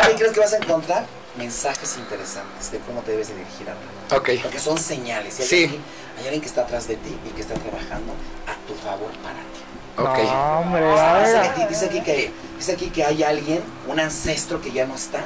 ¿Qué, 0.09 0.15
crees 0.17 0.33
que 0.33 0.41
vas 0.41 0.53
a 0.53 0.57
encontrar? 0.59 1.07
Mensajes 1.37 1.97
interesantes 1.97 2.71
de 2.73 2.79
cómo 2.81 3.01
te 3.03 3.13
debes 3.13 3.29
de 3.29 3.35
dirigir 3.37 3.67
a 3.71 4.17
Ok, 4.17 4.31
Porque 4.43 4.59
son 4.59 4.77
señales. 4.79 5.35
Sí. 5.35 5.65
alguien, 5.65 5.83
hay 6.19 6.25
alguien 6.25 6.41
que 6.43 6.49
está 6.49 6.63
atrás 6.63 6.87
de 6.89 6.97
ti 6.97 7.17
y 7.27 7.31
que 7.31 7.41
está 7.41 7.55
trabajando 7.55 8.13
a 8.47 8.55
tu 8.67 8.75
favor 8.75 9.11
para 9.23 9.37
ti. 9.39 9.50
Ok. 10.03 10.19
No, 10.19 10.61
hombre, 10.61 10.81
Dice 10.91 10.95
vaya. 10.95 11.51
aquí, 11.53 11.65
dice, 11.69 11.87
aquí 11.87 12.01
que, 12.03 12.33
dice 12.59 12.73
aquí 12.73 12.91
que 12.91 13.05
hay 13.05 13.23
alguien, 13.23 13.63
un 13.89 14.01
ancestro 14.01 14.61
que 14.61 14.71
ya 14.73 14.87
no 14.87 14.95
está, 14.95 15.25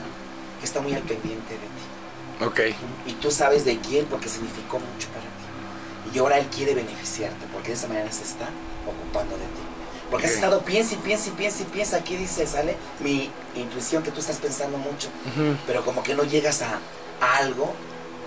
que 0.61 0.65
está 0.65 0.81
muy 0.81 0.95
al 0.95 1.03
pendiente 1.03 1.53
de 1.55 1.59
ti. 1.59 2.45
Ok, 2.45 2.61
Y 3.07 3.13
tú 3.15 3.31
sabes 3.31 3.65
de 3.65 3.79
quién 3.79 4.07
porque 4.07 4.29
significó 4.29 4.79
mucho 4.79 5.09
para 5.09 5.23
ti. 5.23 6.15
Y 6.15 6.19
ahora 6.19 6.39
él 6.39 6.47
quiere 6.47 6.75
beneficiarte 6.75 7.47
porque 7.53 7.69
de 7.69 7.75
esa 7.75 7.87
manera 7.89 8.11
se 8.13 8.25
está 8.25 8.49
ocupando 8.87 9.37
de 9.37 9.43
ti. 9.45 9.63
Porque 10.11 10.27
has 10.27 10.33
Ok. 10.33 10.37
estado 10.37 10.61
piensa 10.63 10.95
y 10.95 10.99
piensa 10.99 11.29
y 11.29 11.33
piensa 11.33 11.63
y 11.63 11.67
piensa. 11.67 11.97
Aquí 11.97 12.17
dice, 12.17 12.47
sale 12.47 12.77
mi 13.01 13.31
intuición 13.55 14.03
que 14.03 14.11
tú 14.11 14.21
estás 14.21 14.37
pensando 14.37 14.77
mucho. 14.79 15.09
Ujú. 15.27 15.57
Pero 15.67 15.85
como 15.85 16.03
que 16.03 16.15
no 16.15 16.25
llegas 16.25 16.61
a, 16.63 16.79
a 17.21 17.37
algo 17.39 17.73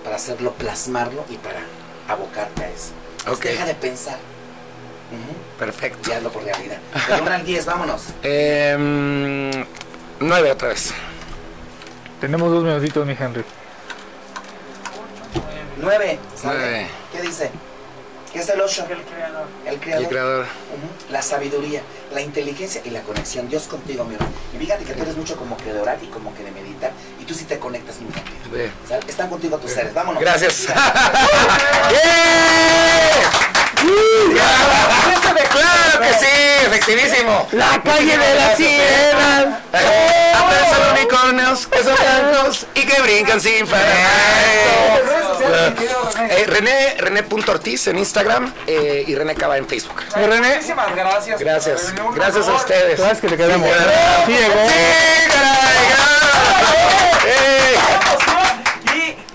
para 0.04 0.16
hacerlo, 0.16 0.52
plasmarlo 0.54 1.24
y 1.30 1.36
para 1.36 1.60
abocarte 2.08 2.64
a 2.64 2.68
eso. 2.70 2.90
Entonces, 3.20 3.38
Ok. 3.38 3.44
Deja 3.52 3.66
de 3.66 3.74
pensar. 3.74 4.18
Ujú. 5.10 5.58
perfecto. 5.58 6.10
Y 6.10 6.12
hazlo 6.12 6.30
por 6.30 6.44
realidad. 6.44 6.78
De 7.08 7.20
1 7.20 7.30
al 7.30 7.44
10, 7.44 7.66
vámonos. 7.66 8.02
Em, 8.22 9.50
nueve 10.20 10.52
otra 10.52 10.68
vez. 10.68 10.92
Tenemos 12.20 12.50
dos 12.50 12.64
minutitos, 12.64 13.06
mi 13.06 13.16
Henry. 13.18 13.44
9. 15.80 16.18
Nueve. 16.44 16.88
¿Qué 17.12 17.22
dice? 17.22 17.50
¿Qué 18.32 18.40
es 18.40 18.48
el 18.50 18.60
8? 18.60 18.86
El 18.90 19.02
creador. 19.02 19.46
El 19.64 19.80
creador. 19.80 20.02
El 20.02 20.08
creador. 20.08 20.44
Ujú. 20.44 21.12
La 21.12 21.22
sabiduría, 21.22 21.80
la 22.12 22.20
inteligencia 22.20 22.82
y 22.84 22.90
la 22.90 23.00
conexión. 23.02 23.48
Dios 23.48 23.64
contigo, 23.64 24.04
mi 24.04 24.14
hermano. 24.14 24.32
Y 24.54 24.58
fíjate 24.58 24.84
que 24.84 24.92
tú 24.92 25.02
eres 25.02 25.16
mucho 25.16 25.36
como 25.36 25.56
que 25.56 25.72
de 25.72 25.80
orar 25.80 25.98
y 26.02 26.06
como 26.08 26.34
que 26.34 26.44
de 26.44 26.50
meditar. 26.50 26.92
Y 27.20 27.24
tú 27.24 27.32
sí 27.32 27.44
te 27.44 27.58
conectas 27.58 27.98
muy 28.00 28.12
rápido. 28.12 28.36
Ve. 28.52 28.70
O 28.84 28.88
sea, 28.88 28.98
están 28.98 29.30
contigo 29.30 29.56
tus 29.58 29.70
seres. 29.70 29.94
Vámonos. 29.94 30.20
Gracias. 30.20 30.66
¡Claro 35.34 36.00
que 36.00 36.14
sí! 36.14 36.66
¡Efectivísimo! 36.66 37.48
La 37.52 37.80
calle 37.82 38.16
de 38.16 38.34
las 38.34 38.56
sirenas. 38.56 39.46
Aparecen 40.34 40.92
unicornios 40.92 41.66
que 41.66 41.82
son 41.82 41.96
blancos 41.96 42.66
y 42.74 42.86
que 42.86 43.00
brincan 43.02 43.40
sin 43.40 43.66
parar. 43.66 43.88
René. 45.38 45.74
Eh, 46.30 46.46
René, 46.46 46.96
René.ortiz 46.98 47.86
en 47.88 47.98
Instagram 47.98 48.52
eh, 48.66 49.04
y 49.06 49.14
René 49.14 49.34
Cava 49.34 49.56
en 49.56 49.66
Facebook. 49.66 50.02
Eh, 50.16 50.26
René. 50.26 50.54
Muchísimas 50.56 50.94
gracias. 50.94 51.40
Gracias. 51.40 51.94
Gracias 52.14 52.48
a 52.48 52.52
ustedes. 52.52 53.00
Sabes 53.00 53.20
que 53.20 53.28
te 53.28 53.36
queremos. 53.36 53.68
Sí, 54.26 54.32
llegó. 54.32 54.68
¡Sí, 54.68 55.30
caray! 55.30 55.86
¡Ah! 55.96 56.18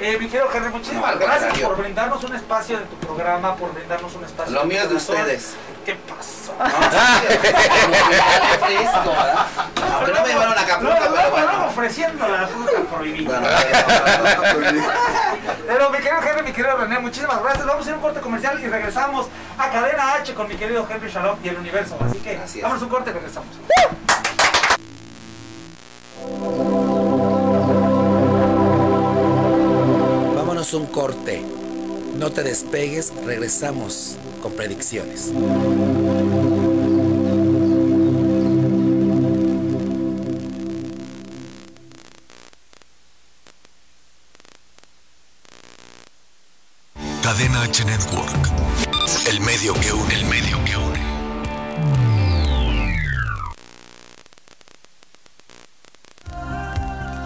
Eh, 0.03 0.17
mi 0.19 0.27
querido 0.27 0.49
Henry, 0.53 0.69
muchísimas 0.69 1.15
No, 1.15 1.19
gracias 1.21 1.59
por 1.59 1.77
brindarnos 1.77 2.21
un 2.25 2.35
espacio 2.35 2.77
de 2.77 2.83
tu 2.83 2.95
programa, 2.97 3.55
por 3.55 3.73
brindarnos 3.73 4.13
un 4.15 4.25
espacio. 4.25 4.53
Lo 4.53 4.61
tu 4.61 4.67
mío 4.67 4.81
es 4.81 4.89
de 4.89 4.95
ustedes. 4.95 5.53
¿Qué 5.85 5.95
pasó? 5.95 6.53
No, 6.57 6.65
fresco, 8.65 9.09
¿verdad? 9.11 9.45
Aunque 9.93 10.11
no 10.13 10.21
me 10.21 10.27
llevaron 10.29 10.57
a 10.57 10.61
Acapulco, 10.61 10.93
Luego, 10.93 11.15
pero 11.15 11.29
bueno. 11.31 11.65
ofreciendo 11.67 12.27
la 12.27 12.47
fruta 12.47 12.79
prohibida. 12.93 13.41
Pero 15.67 15.89
mi 15.89 15.97
querido 15.97 16.21
Henry, 16.21 16.43
mi 16.43 16.51
querido 16.53 16.77
René, 16.77 16.99
muchísimas 16.99 17.41
gracias. 17.41 17.65
Vamos 17.65 17.85
a 17.85 17.89
ir 17.89 17.93
a 17.93 17.95
un 17.97 18.01
corte 18.01 18.21
comercial 18.21 18.59
y 18.63 18.67
regresamos 18.67 19.27
a 19.57 19.69
Cadena 19.69 20.13
H 20.15 20.33
con 20.33 20.47
mi 20.47 20.55
querido 20.55 20.87
Henry 20.89 21.09
Shalom 21.11 21.37
y 21.43 21.49
el 21.49 21.57
universo. 21.57 21.97
Así 22.05 22.19
que 22.19 22.37
Así 22.37 22.61
vámonos 22.61 22.81
a 22.81 22.85
un 22.85 22.91
corte 22.91 23.09
y 23.09 23.13
regresamos. 23.13 23.49
Vámonos 30.35 30.73
un 30.73 30.85
corte. 30.87 31.43
No 32.15 32.31
te 32.31 32.43
despegues, 32.43 33.11
regresamos 33.25 34.17
con 34.43 34.51
predicciones. 34.51 35.31
Cadena 47.21 47.63
H 47.63 47.85
Network. 47.85 48.51
El 49.29 49.39
medio 49.39 49.73
que 49.75 49.93
une, 49.93 50.13
el 50.13 50.25
medio 50.25 50.65
que 50.65 50.75
une. 50.77 50.99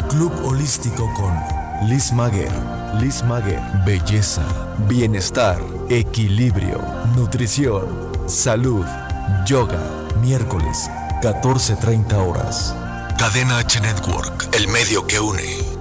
Club 0.07 0.31
Holístico 0.45 1.11
con 1.15 1.89
Liz 1.89 2.11
Maguer. 2.13 2.76
Liz 2.99 3.23
Maguer. 3.23 3.61
Belleza, 3.85 4.43
bienestar, 4.87 5.59
equilibrio, 5.89 6.79
nutrición, 7.15 8.11
salud, 8.27 8.85
yoga. 9.45 9.79
Miércoles, 10.21 10.89
14.30 11.21 12.13
horas. 12.15 12.75
Cadena 13.17 13.59
H 13.59 13.79
Network. 13.81 14.49
El 14.55 14.67
medio 14.67 15.05
que 15.05 15.19
une. 15.19 15.77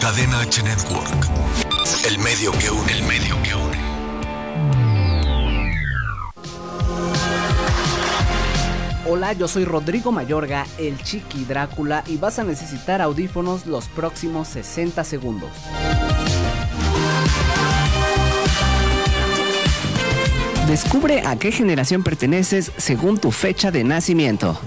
Cadena 0.00 0.40
H 0.40 0.62
Network. 0.62 1.69
El 2.06 2.18
medio 2.18 2.52
que 2.52 2.70
une, 2.70 2.92
el 2.92 3.02
medio 3.04 3.42
que 3.42 3.54
une. 3.54 3.78
Hola, 9.06 9.32
yo 9.32 9.48
soy 9.48 9.64
Rodrigo 9.64 10.12
Mayorga, 10.12 10.66
el 10.78 11.02
Chiqui 11.02 11.44
Drácula, 11.44 12.04
y 12.06 12.16
vas 12.16 12.38
a 12.38 12.44
necesitar 12.44 13.00
audífonos 13.00 13.66
los 13.66 13.88
próximos 13.88 14.48
60 14.48 15.02
segundos. 15.04 15.50
Descubre 20.68 21.22
a 21.26 21.36
qué 21.36 21.50
generación 21.50 22.02
perteneces 22.02 22.70
según 22.76 23.18
tu 23.18 23.32
fecha 23.32 23.70
de 23.70 23.84
nacimiento. 23.84 24.60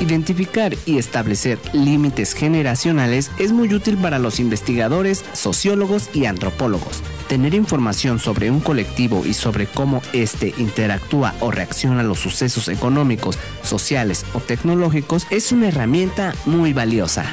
Identificar 0.00 0.76
y 0.86 0.98
establecer 0.98 1.58
límites 1.72 2.32
generacionales 2.32 3.32
es 3.38 3.50
muy 3.50 3.74
útil 3.74 3.98
para 3.98 4.20
los 4.20 4.38
investigadores, 4.38 5.24
sociólogos 5.32 6.08
y 6.14 6.26
antropólogos. 6.26 7.02
Tener 7.26 7.52
información 7.52 8.20
sobre 8.20 8.48
un 8.48 8.60
colectivo 8.60 9.26
y 9.26 9.34
sobre 9.34 9.66
cómo 9.66 10.00
éste 10.12 10.54
interactúa 10.56 11.34
o 11.40 11.50
reacciona 11.50 11.98
a 12.00 12.04
los 12.04 12.20
sucesos 12.20 12.68
económicos, 12.68 13.38
sociales 13.64 14.24
o 14.34 14.40
tecnológicos 14.40 15.26
es 15.30 15.50
una 15.50 15.66
herramienta 15.68 16.32
muy 16.46 16.72
valiosa. 16.72 17.24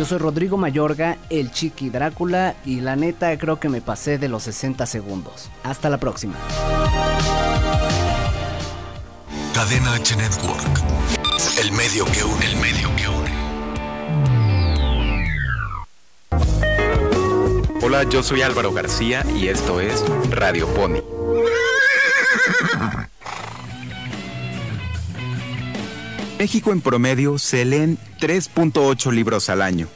Yo 0.00 0.06
soy 0.06 0.16
Rodrigo 0.16 0.56
Mayorga, 0.56 1.18
el 1.28 1.52
Chiqui 1.52 1.90
Drácula, 1.90 2.54
y 2.64 2.80
la 2.80 2.96
neta 2.96 3.36
creo 3.36 3.60
que 3.60 3.68
me 3.68 3.82
pasé 3.82 4.16
de 4.16 4.30
los 4.30 4.44
60 4.44 4.86
segundos. 4.86 5.50
Hasta 5.62 5.90
la 5.90 5.98
próxima. 5.98 6.36
Cadena 9.52 9.92
H 9.92 10.16
Network. 10.16 10.80
El 11.62 11.72
medio 11.72 12.06
que 12.06 12.24
une, 12.24 12.46
el 12.46 12.56
medio 12.56 12.88
que 12.96 13.08
une. 13.10 13.30
Hola, 17.82 18.04
yo 18.04 18.22
soy 18.22 18.40
Álvaro 18.40 18.72
García 18.72 19.22
y 19.36 19.48
esto 19.48 19.80
es 19.80 20.02
Radio 20.30 20.66
Pony. 20.68 21.19
México 26.40 26.72
en 26.72 26.80
promedio 26.80 27.36
se 27.36 27.66
leen 27.66 27.98
3.8 28.18 29.12
libros 29.12 29.50
al 29.50 29.60
año. 29.60 29.88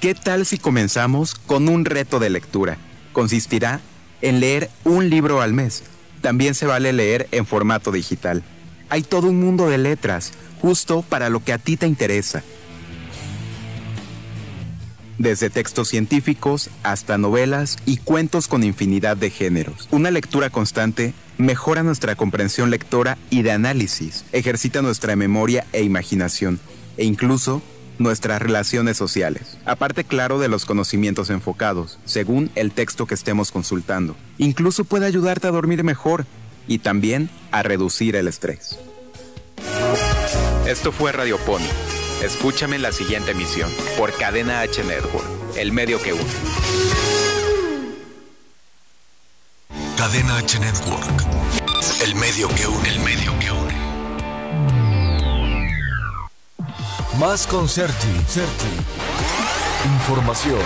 ¿Qué 0.00 0.14
tal 0.14 0.46
si 0.46 0.56
comenzamos 0.56 1.34
con 1.34 1.68
un 1.68 1.84
reto 1.84 2.18
de 2.18 2.30
lectura? 2.30 2.78
Consistirá 3.12 3.78
en 4.22 4.40
leer 4.40 4.70
un 4.84 5.10
libro 5.10 5.42
al 5.42 5.52
mes. 5.52 5.82
También 6.22 6.54
se 6.54 6.64
vale 6.64 6.94
leer 6.94 7.28
en 7.30 7.44
formato 7.44 7.92
digital. 7.92 8.42
Hay 8.88 9.02
todo 9.02 9.28
un 9.28 9.38
mundo 9.38 9.68
de 9.68 9.76
letras, 9.76 10.32
justo 10.62 11.02
para 11.02 11.28
lo 11.28 11.44
que 11.44 11.52
a 11.52 11.58
ti 11.58 11.76
te 11.76 11.86
interesa. 11.86 12.42
Desde 15.18 15.50
textos 15.50 15.88
científicos 15.88 16.70
hasta 16.84 17.18
novelas 17.18 17.76
y 17.84 17.98
cuentos 17.98 18.48
con 18.48 18.64
infinidad 18.64 19.18
de 19.18 19.28
géneros. 19.28 19.88
Una 19.90 20.10
lectura 20.10 20.48
constante 20.48 21.12
mejora 21.38 21.82
nuestra 21.82 22.14
comprensión 22.16 22.70
lectora 22.70 23.18
y 23.30 23.42
de 23.42 23.52
análisis, 23.52 24.24
ejercita 24.32 24.82
nuestra 24.82 25.16
memoria 25.16 25.66
e 25.72 25.82
imaginación, 25.82 26.60
e 26.96 27.04
incluso 27.04 27.62
nuestras 27.98 28.42
relaciones 28.42 28.96
sociales. 28.96 29.58
Aparte, 29.64 30.04
claro, 30.04 30.38
de 30.38 30.48
los 30.48 30.64
conocimientos 30.64 31.30
enfocados, 31.30 31.98
según 32.04 32.50
el 32.54 32.72
texto 32.72 33.06
que 33.06 33.14
estemos 33.14 33.52
consultando. 33.52 34.16
Incluso 34.38 34.84
puede 34.84 35.06
ayudarte 35.06 35.46
a 35.46 35.52
dormir 35.52 35.84
mejor 35.84 36.26
y 36.66 36.78
también 36.78 37.30
a 37.50 37.62
reducir 37.62 38.16
el 38.16 38.28
estrés. 38.28 38.78
Esto 40.66 40.92
fue 40.92 41.12
Radio 41.12 41.38
Pony. 41.38 41.68
Escúchame 42.22 42.76
en 42.76 42.82
la 42.82 42.92
siguiente 42.92 43.32
emisión 43.32 43.70
por 43.98 44.12
Cadena 44.12 44.60
H 44.60 44.84
Network, 44.84 45.26
el 45.56 45.72
medio 45.72 46.00
que 46.00 46.12
une. 46.12 47.21
Cadena 50.02 50.38
H 50.38 50.58
Network. 50.58 51.24
El 52.02 52.16
medio 52.16 52.48
que 52.48 52.66
une, 52.66 52.88
el 52.88 52.98
medio 52.98 53.38
que 53.38 53.52
une. 53.52 53.72
Más 57.20 57.46
con 57.46 57.68
Sergi. 57.68 58.12
Sergi. 58.26 58.74
Información, 59.84 60.58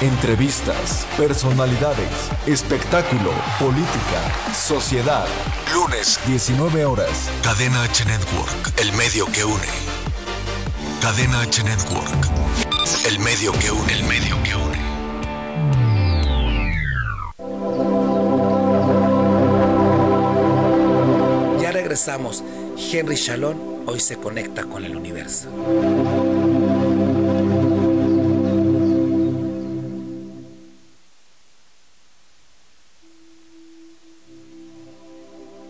entrevistas, 0.00 1.08
personalidades, 1.16 2.30
espectáculo, 2.46 3.32
política, 3.58 4.20
sociedad. 4.54 5.26
Lunes, 5.72 6.20
19 6.28 6.84
horas. 6.84 7.30
Cadena 7.42 7.82
H 7.82 8.04
Network. 8.04 8.78
El 8.80 8.92
medio 8.92 9.26
que 9.26 9.44
une. 9.44 9.72
Cadena 11.02 11.40
H 11.40 11.64
Network. 11.64 12.28
El 13.08 13.18
medio 13.18 13.50
que 13.58 13.72
une, 13.72 13.92
el 13.92 14.04
medio 14.04 14.40
que 14.44 14.54
une. 14.54 14.73
Ya 21.94 22.00
regresamos. 22.00 22.42
Henry 22.76 23.14
Shalom 23.14 23.86
hoy 23.86 24.00
se 24.00 24.16
conecta 24.16 24.64
con 24.64 24.84
el 24.84 24.96
universo. 24.96 25.48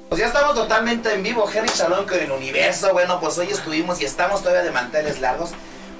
Pues 0.08 0.18
ya 0.18 0.28
estamos 0.28 0.54
totalmente 0.54 1.12
en 1.12 1.22
vivo, 1.22 1.46
Henry 1.52 1.68
Shalom 1.68 2.06
con 2.06 2.18
el 2.18 2.30
universo. 2.30 2.94
Bueno, 2.94 3.20
pues 3.20 3.37
hoy 3.37 3.48
estuvimos 3.50 4.00
y 4.00 4.06
estamos 4.06 4.40
todavía 4.40 4.62
de 4.62 4.70
manteles 4.70 5.20
largos. 5.20 5.50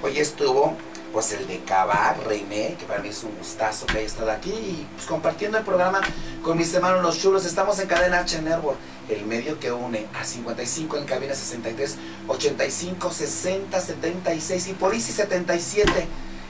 Hoy 0.01 0.17
estuvo 0.17 0.75
pues 1.13 1.31
el 1.33 1.47
de 1.47 1.59
Cabá, 1.59 2.13
Reine, 2.25 2.75
que 2.77 2.85
para 2.85 2.99
mí 2.99 3.07
es 3.07 3.23
un 3.23 3.37
gustazo 3.37 3.85
que 3.85 3.99
haya 3.99 4.07
estado 4.07 4.31
aquí 4.31 4.51
y 4.51 4.87
pues, 4.95 5.05
compartiendo 5.05 5.57
el 5.57 5.63
programa 5.63 6.01
con 6.43 6.57
mis 6.57 6.73
hermanos 6.73 7.03
los 7.03 7.21
chulos. 7.21 7.45
Estamos 7.45 7.79
en 7.79 7.87
cadena 7.87 8.19
H 8.19 8.41
Network, 8.41 8.77
el 9.09 9.25
medio 9.25 9.59
que 9.59 9.71
une 9.71 10.07
a 10.13 10.23
55 10.23 10.97
en 10.97 11.05
cabina 11.05 11.35
63, 11.35 11.95
85, 12.27 13.11
60, 13.11 13.79
76 13.79 14.67
y 14.67 14.73
por 14.73 14.93
sí 14.95 15.11
77. 15.11 16.07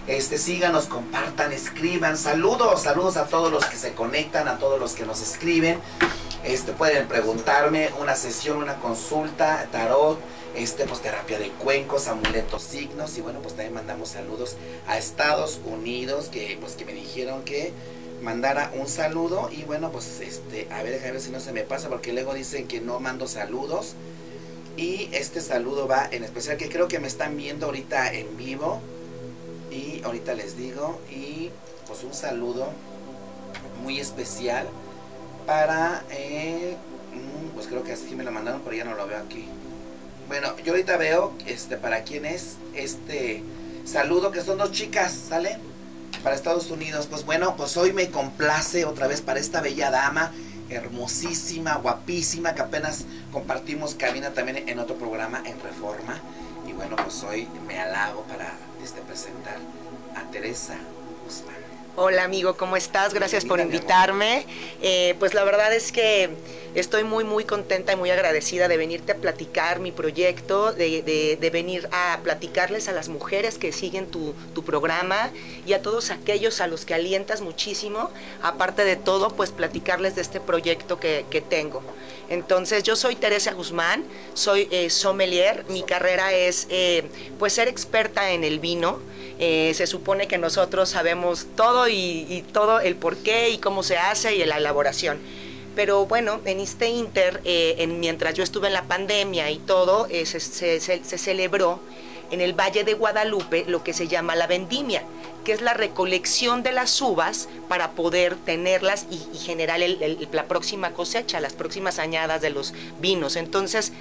Este, 0.08 0.38
síganos, 0.38 0.86
compartan, 0.86 1.52
escriban. 1.52 2.18
Saludos, 2.18 2.84
saludos 2.84 3.18
a 3.18 3.26
todos 3.26 3.52
los 3.52 3.66
que 3.66 3.76
se 3.76 3.94
conectan, 3.94 4.48
a 4.48 4.60
todos 4.60 4.80
los 4.80 4.94
que 4.94 5.06
nos 5.06 5.22
escriben. 5.22 5.80
Este, 6.44 6.74
pueden 6.74 7.08
preguntarme 7.08 7.90
una 8.00 8.16
sesión, 8.16 8.58
una 8.58 8.76
consulta, 8.76 9.68
tarot, 9.72 10.20
este, 10.56 10.86
pues 10.86 11.02
terapia 11.02 11.40
de 11.40 11.50
cuencos, 11.50 12.08
amuletos, 12.08 12.62
signos. 12.62 13.18
Y 13.18 13.22
bueno, 13.22 13.40
pues 13.40 13.56
también 13.56 13.74
mandamos 13.74 14.10
saludos 14.10 14.58
a 14.88 15.00
Estados 15.00 15.60
Unidos, 15.66 16.30
que 16.32 16.56
pues 16.62 16.74
que 16.74 16.86
me 16.86 16.94
dijeron 16.94 17.44
que 17.44 17.74
mandara 18.22 18.72
un 18.76 18.88
saludo. 18.88 19.50
Y 19.52 19.64
bueno, 19.64 19.92
pues 19.92 20.20
este, 20.22 20.68
a 20.72 20.84
ver, 20.84 20.94
déjame 20.94 21.14
ver 21.14 21.22
si 21.22 21.32
no 21.32 21.40
se 21.40 21.52
me 21.52 21.62
pasa, 21.62 21.90
porque 21.90 22.14
luego 22.14 22.34
dicen 22.34 22.68
que 22.68 22.82
no 22.82 23.00
mando 23.00 23.28
saludos. 23.28 23.94
Y 24.78 25.10
este 25.14 25.42
saludo 25.42 25.88
va 25.88 26.08
en 26.12 26.24
especial, 26.24 26.58
que 26.58 26.70
creo 26.70 26.88
que 26.88 27.00
me 27.00 27.08
están 27.08 27.38
viendo 27.38 27.68
ahorita 27.68 28.14
en 28.14 28.36
vivo. 28.38 28.82
Y 29.72 30.02
ahorita 30.04 30.34
les 30.34 30.58
digo, 30.58 31.00
y 31.10 31.50
pues 31.88 32.04
un 32.04 32.14
saludo 32.14 32.68
muy 33.84 34.00
especial 34.00 34.68
para, 35.46 36.04
eh, 36.12 36.76
mm, 37.14 37.50
pues 37.56 37.68
creo 37.68 37.84
que 37.84 37.94
así 37.94 38.16
me 38.16 38.24
lo 38.24 38.32
mandaron, 38.32 38.62
pero 38.64 38.76
ya 38.76 38.84
no 38.84 38.96
lo 38.96 39.08
veo 39.08 39.20
aquí. 39.20 39.48
Bueno, 40.28 40.56
yo 40.64 40.74
ahorita 40.74 40.98
veo, 40.98 41.34
este, 41.46 41.78
para 41.78 42.04
quién 42.04 42.26
es 42.26 42.56
este 42.74 43.44
saludo, 43.86 44.32
que 44.32 44.42
son 44.42 44.58
dos 44.58 44.72
chicas, 44.72 45.14
¿sale? 45.14 45.58
Para 46.26 46.36
Estados 46.36 46.72
Unidos. 46.72 47.06
Pues 47.06 47.24
bueno, 47.24 47.56
pues 47.56 47.78
hoy 47.78 47.94
me 47.94 48.10
complace 48.10 48.84
otra 48.84 49.06
vez 49.06 49.22
para 49.22 49.40
esta 49.40 49.62
bella 49.62 49.92
dama, 49.92 50.32
hermosísima, 50.72 51.76
guapísima, 51.76 52.56
que 52.56 52.64
apenas 52.64 53.06
compartimos 53.32 53.94
cabina 53.94 54.32
también 54.32 54.68
en 54.68 54.80
otro 54.80 54.96
programa, 54.96 55.44
en 55.46 55.62
Reforma. 55.62 56.20
Y 56.68 56.74
bueno, 56.74 56.96
pues 56.96 57.22
hoy 57.22 57.48
me 57.68 57.80
halago 57.80 58.24
para 58.24 58.54
este, 58.84 59.02
presentar 59.02 59.58
a 60.16 60.24
Teresa 60.32 60.74
Guzmán. 61.24 61.65
Hola 61.98 62.26
amigo, 62.26 62.58
¿cómo 62.58 62.76
estás? 62.76 63.14
Gracias 63.14 63.46
por 63.46 63.62
invitarme. 63.62 64.46
Eh, 64.82 65.16
pues 65.18 65.34
la 65.34 65.46
verdad 65.46 65.74
es 65.74 65.94
que 65.94 66.30
estoy 66.74 67.06
muy 67.06 67.24
muy 67.24 67.46
contenta 67.46 67.94
y 67.94 67.96
muy 67.96 68.10
agradecida 68.12 68.68
de 68.68 68.76
venirte 68.76 69.14
a 69.14 69.16
platicar 69.16 69.80
mi 69.80 69.94
proyecto, 69.94 70.74
de, 70.74 71.02
de- 71.04 71.38
de 71.40 71.50
venir 71.50 71.88
a 71.94 72.20
platicarles 72.22 72.90
a 72.90 72.92
las 72.92 73.08
mujeres 73.08 73.58
que 73.58 73.72
siguen 73.72 74.08
tu, 74.08 74.34
tu 74.54 74.66
programa 74.66 75.30
y 75.66 75.72
a 75.72 75.82
todos 75.82 76.12
aquellos 76.12 76.60
a 76.60 76.68
los 76.68 76.84
que 76.84 76.94
alientas 76.96 77.40
muchísimo. 77.40 78.10
Aparte 78.44 78.84
de 78.84 78.98
todo, 78.98 79.30
pues 79.30 79.52
platicarles 79.52 80.16
de 80.16 80.22
este 80.22 80.42
proyecto 80.42 81.00
que, 81.00 81.26
que 81.30 81.40
tengo. 81.40 81.82
Entonces 82.28 82.84
yo 82.84 82.98
soy 82.98 83.16
Teresa 83.16 83.54
Guzmán, 83.54 84.04
soy 84.34 84.68
eh, 84.70 84.90
sommelier, 84.90 85.64
mi 85.70 85.84
carrera 85.84 86.34
es 86.34 86.68
eh, 86.70 87.06
pues 87.40 87.54
ser 87.54 87.70
experta 87.70 88.32
en 88.32 88.44
el 88.44 88.60
vino. 88.60 89.00
Eh, 89.38 89.74
se 89.76 89.86
supone 89.86 90.28
que 90.28 90.38
nosotros 90.38 90.90
sabemos 90.90 91.48
todo 91.56 91.90
y, 91.90 92.46
todo 92.54 92.80
el 92.80 92.96
por 92.96 93.18
qué 93.18 93.50
y 93.50 93.58
cómo 93.58 93.84
se 93.84 93.98
hace 93.98 94.36
y 94.36 94.46
la 94.46 94.58
elaboración. 94.58 95.20
Pero 95.76 96.06
bueno, 96.06 96.40
en 96.46 96.62
este 96.62 96.88
inter, 96.88 97.42
eh, 97.44 97.76
en, 97.80 98.00
mientras 98.00 98.34
yo 98.34 98.44
estuve 98.44 98.68
en 98.68 98.74
la 98.74 98.84
pandemia 98.84 99.52
y 99.52 99.58
todo, 99.58 100.08
eh, 100.10 100.26
se, 100.26 100.40
celebró 100.80 101.82
en 102.32 102.40
el 102.40 102.54
Valle 102.54 102.86
de 102.86 102.94
Guadalupe 102.94 103.66
lo 103.68 103.84
que 103.84 103.92
se 103.92 104.08
llama 104.08 104.38
la 104.38 104.48
vendimia, 104.48 105.04
que 105.44 105.52
es 105.52 105.62
la 105.62 105.74
recolección 105.74 106.64
de 106.64 106.72
las 106.72 107.02
uvas 107.02 107.50
para 107.68 107.92
poder 107.92 108.38
tenerlas 108.38 109.06
y, 109.12 109.22
y 109.36 109.38
generar 109.38 109.82
la 110.32 110.46
próxima 110.46 110.92
cosecha, 110.92 111.42
las 111.42 111.54
próximas 111.54 112.00
añadas 112.00 112.42
de 112.42 112.52
los 112.52 112.74
vinos. 113.02 113.36
Entonces, 113.36 113.92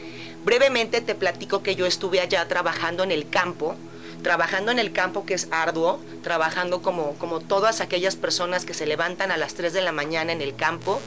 brevemente 0.45 1.01
te 1.01 1.17
platico 1.17 1.65
que 1.65 1.75
yo 1.75 1.87
estuve 1.87 2.21
allá 2.21 2.47
trabajando 2.47 3.03
en 3.03 3.11
el 3.11 3.29
campo, 3.29 3.75
trabajando 4.25 4.73
en 4.73 4.81
el 4.81 4.91
campo 4.91 5.25
que 5.25 5.35
es 5.35 5.47
arduo, 5.53 6.01
trabajando 6.25 6.83
como, 6.83 7.15
como 7.19 7.39
todas 7.39 7.81
aquellas 7.81 8.17
personas 8.17 8.65
que 8.65 8.75
se 8.75 8.87
levantan 8.87 9.31
a 9.31 9.37
las 9.37 9.55
3 9.55 9.73
de 9.73 9.83
la 9.83 9.93
mañana 9.93 10.33
en 10.33 10.41
el 10.41 10.57
campo 10.57 11.01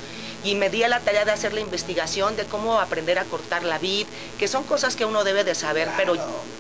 y 0.46 0.56
me 0.56 0.70
di 0.70 0.84
a 0.84 0.88
la 0.88 1.02
tarea 1.02 1.26
de 1.26 1.32
hacer 1.32 1.52
la 1.52 1.60
investigación 1.60 2.38
de 2.38 2.46
cómo 2.46 2.80
aprender 2.80 3.20
a 3.20 3.26
cortar 3.26 3.64
la 3.64 3.80
vid, 3.80 4.06
que 4.40 4.48
son 4.48 4.64
cosas 4.64 4.96
que 4.96 5.04
uno 5.04 5.24
debe 5.24 5.44
de 5.44 5.56
saber, 5.56 5.90
pero 5.98 6.16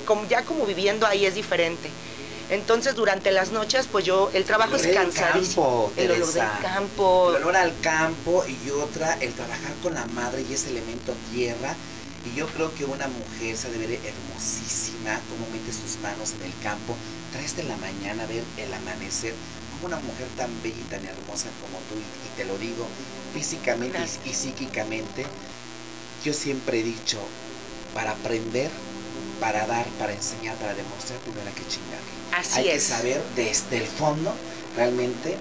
como, 0.06 0.28
ya 0.28 0.43
como 0.43 0.65
viviendo 0.65 1.06
ahí 1.06 1.26
es 1.26 1.36
diferente. 1.36 1.89
Entonces 2.50 2.96
durante 2.96 3.32
las 3.32 3.52
noches 3.52 3.88
pues 3.91 4.04
yo, 4.04 4.32
el 4.34 4.43
trabajo 4.43 4.76
El 4.76 4.86
es 4.86 4.96
cansadísimo. 4.96 5.91
campo, 5.93 5.93
el 5.96 6.12
olor 6.12 6.34
del 6.34 6.43
campo. 6.62 7.30
El 7.30 7.43
olor 7.43 7.56
al 7.56 7.80
campo 7.82 8.43
y 8.48 8.70
otra, 8.72 9.13
el 9.22 9.32
trabajar 9.34 9.74
con 9.84 9.93
la 9.93 10.06
madre 10.08 10.43
y 10.50 10.54
ese 10.54 10.72
elemento 10.72 11.13
tierra. 11.32 11.76
Y 12.28 12.36
yo 12.36 12.48
creo 12.48 12.74
que 12.76 12.84
una 12.86 13.08
mujer 13.08 13.56
se 13.56 13.72
debe 13.72 13.88
ver 13.88 14.00
hermosísima, 14.04 15.20
cómo 15.30 15.48
mete 15.52 15.72
sus 15.72 16.00
manos 16.02 16.34
en 16.34 16.44
el 16.44 16.54
campo, 16.62 16.96
traes 17.32 17.56
de 17.56 17.63
la 17.63 17.78
mañana 17.78 18.24
a 18.24 18.28
ver 18.28 18.44
el 18.58 18.74
amanecer, 18.74 19.34
como 19.72 19.88
una 19.88 20.04
mujer 20.04 20.28
tan 20.36 20.50
bella 20.62 20.76
y 20.78 20.90
tan 20.90 21.06
hermosa 21.06 21.50
como 21.62 21.78
tú, 21.88 21.96
y, 21.96 22.38
te 22.38 22.46
lo 22.46 22.58
digo, 22.58 22.86
físicamente 23.34 23.98
y, 24.26 24.30
y 24.30 24.34
psíquicamente, 24.34 25.26
yo 26.26 26.34
siempre 26.34 26.80
he 26.80 26.84
dicho, 26.84 27.20
para 27.94 28.12
aprender, 28.12 28.72
para 29.40 29.66
dar, 29.68 29.86
para 30.00 30.13
enseñar, 30.13 30.56
para 30.58 30.74
demostrar, 30.74 31.20
primero 31.20 31.48
hay 31.48 31.54
que 31.54 31.68
chingar. 31.68 32.00
Así 32.34 32.60
hay 32.60 32.68
es. 32.70 32.74
que 32.74 32.80
saber 32.80 33.24
desde 33.36 33.78
el 33.78 33.88
fondo 33.88 34.34
realmente 34.76 35.38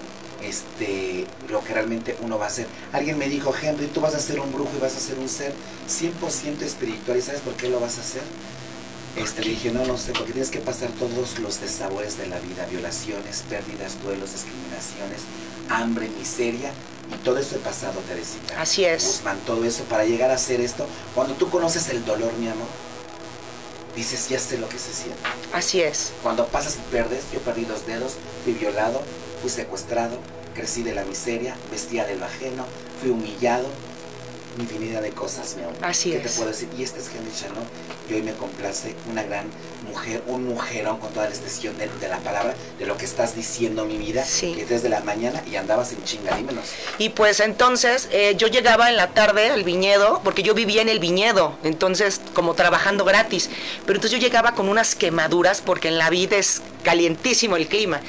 este 0.47 1.25
lo 1.49 1.63
que 1.63 1.73
realmente 1.73 2.17
uno 2.21 2.37
va 2.37 2.45
a 2.45 2.47
hacer. 2.47 2.67
Alguien 2.93 3.17
me 3.17 3.29
dijo, 3.29 3.53
Henry, 3.59 3.87
tú 3.87 4.01
vas 4.01 4.15
a 4.15 4.19
ser 4.19 4.39
un 4.39 4.51
brujo 4.51 4.71
y 4.77 4.81
vas 4.81 4.95
a 4.95 4.99
ser 4.99 5.17
un 5.19 5.29
ser 5.29 5.53
100% 5.87 6.61
espiritual. 6.61 7.17
¿Y 7.17 7.21
sabes 7.21 7.41
por 7.41 7.53
qué 7.53 7.69
lo 7.69 7.79
vas 7.79 7.97
a 7.97 8.01
hacer? 8.01 8.21
Este, 9.15 9.43
le 9.43 9.49
dije, 9.49 9.71
no, 9.71 9.83
no 9.85 9.97
sé, 9.97 10.11
porque 10.13 10.31
tienes 10.31 10.51
que 10.51 10.59
pasar 10.59 10.89
todos 10.91 11.39
los 11.39 11.59
desabores 11.59 12.17
de 12.17 12.27
la 12.27 12.39
vida, 12.39 12.67
violaciones, 12.69 13.43
pérdidas, 13.49 14.01
duelos, 14.03 14.31
discriminaciones, 14.31 15.21
hambre, 15.69 16.07
miseria, 16.19 16.71
y 17.11 17.17
todo 17.23 17.39
eso 17.39 17.55
he 17.55 17.59
pasado, 17.59 17.99
Teresita. 18.07 18.61
Así 18.61 18.85
es. 18.85 19.05
Guzmán, 19.05 19.39
todo 19.45 19.63
eso 19.65 19.83
para 19.85 20.05
llegar 20.05 20.29
a 20.29 20.35
hacer 20.35 20.61
esto. 20.61 20.85
Cuando 21.15 21.33
tú 21.35 21.49
conoces 21.49 21.89
el 21.89 22.05
dolor, 22.05 22.31
mi 22.33 22.47
amor, 22.47 22.67
dices, 23.95 24.29
ya 24.29 24.39
sé 24.39 24.57
lo 24.57 24.69
que 24.69 24.77
se 24.77 24.93
siente. 24.93 25.17
Así 25.53 25.81
es. 25.81 26.11
Cuando 26.21 26.45
pasas 26.47 26.75
y 26.75 26.91
perdes, 26.91 27.23
yo 27.33 27.39
perdí 27.39 27.65
dos 27.65 27.87
dedos, 27.87 28.13
fui 28.43 28.53
violado, 28.53 29.01
fui 29.41 29.49
secuestrado, 29.49 30.19
crecí 30.57 30.81
de 30.83 30.93
la 30.95 31.03
miseria, 31.05 31.55
vestía 31.71 32.03
del 32.05 32.21
ajeno, 32.23 32.65
fui 32.99 33.11
humillado, 33.11 33.67
infinidad 34.59 35.03
de 35.03 35.11
cosas, 35.11 35.55
mi 35.55 35.61
amor. 35.61 35.75
Así 35.83 36.09
¿Qué 36.09 36.17
es. 36.17 36.23
te 36.23 36.29
puedo 36.29 36.49
decir? 36.49 36.67
Y 36.75 36.81
esta 36.81 36.97
es 36.99 37.05
Henry 37.15 37.31
Chanel, 37.31 37.63
y 38.09 38.13
hoy 38.15 38.23
me 38.23 38.33
complace 38.33 38.95
una 39.11 39.21
gran 39.21 39.45
mujer, 39.87 40.23
un 40.25 40.45
mujerón 40.47 40.97
con 40.97 41.11
toda 41.11 41.25
la 41.25 41.29
expresión 41.31 41.77
de, 41.77 41.87
de 41.87 42.07
la 42.07 42.17
palabra, 42.17 42.55
de 42.79 42.85
lo 42.87 42.97
que 42.97 43.05
estás 43.05 43.35
diciendo, 43.35 43.85
mi 43.85 43.97
vida, 43.97 44.25
Sí. 44.25 44.55
que 44.55 44.65
desde 44.65 44.89
la 44.89 45.01
mañana 45.01 45.43
y 45.49 45.57
andabas 45.57 45.91
en 45.91 46.03
chinga, 46.03 46.35
dímenos. 46.35 46.65
Y 46.97 47.09
pues 47.09 47.39
entonces 47.39 48.07
eh, 48.11 48.33
yo 48.35 48.47
llegaba 48.47 48.89
en 48.89 48.97
la 48.97 49.09
tarde 49.13 49.51
al 49.51 49.63
viñedo, 49.63 50.21
porque 50.23 50.41
yo 50.41 50.55
vivía 50.55 50.81
en 50.81 50.89
el 50.89 50.97
viñedo, 50.99 51.55
entonces 51.63 52.19
como 52.33 52.55
trabajando 52.55 53.05
gratis. 53.05 53.51
Pero 53.85 53.97
entonces 53.97 54.19
yo 54.19 54.25
llegaba 54.25 54.53
con 54.55 54.69
unas 54.69 54.95
quemaduras 54.95 55.61
porque 55.61 55.89
en 55.89 55.99
la 55.99 56.09
vida 56.09 56.35
es 56.37 56.63
calientísimo 56.87 57.57
el 57.57 57.67
clima. 57.67 57.99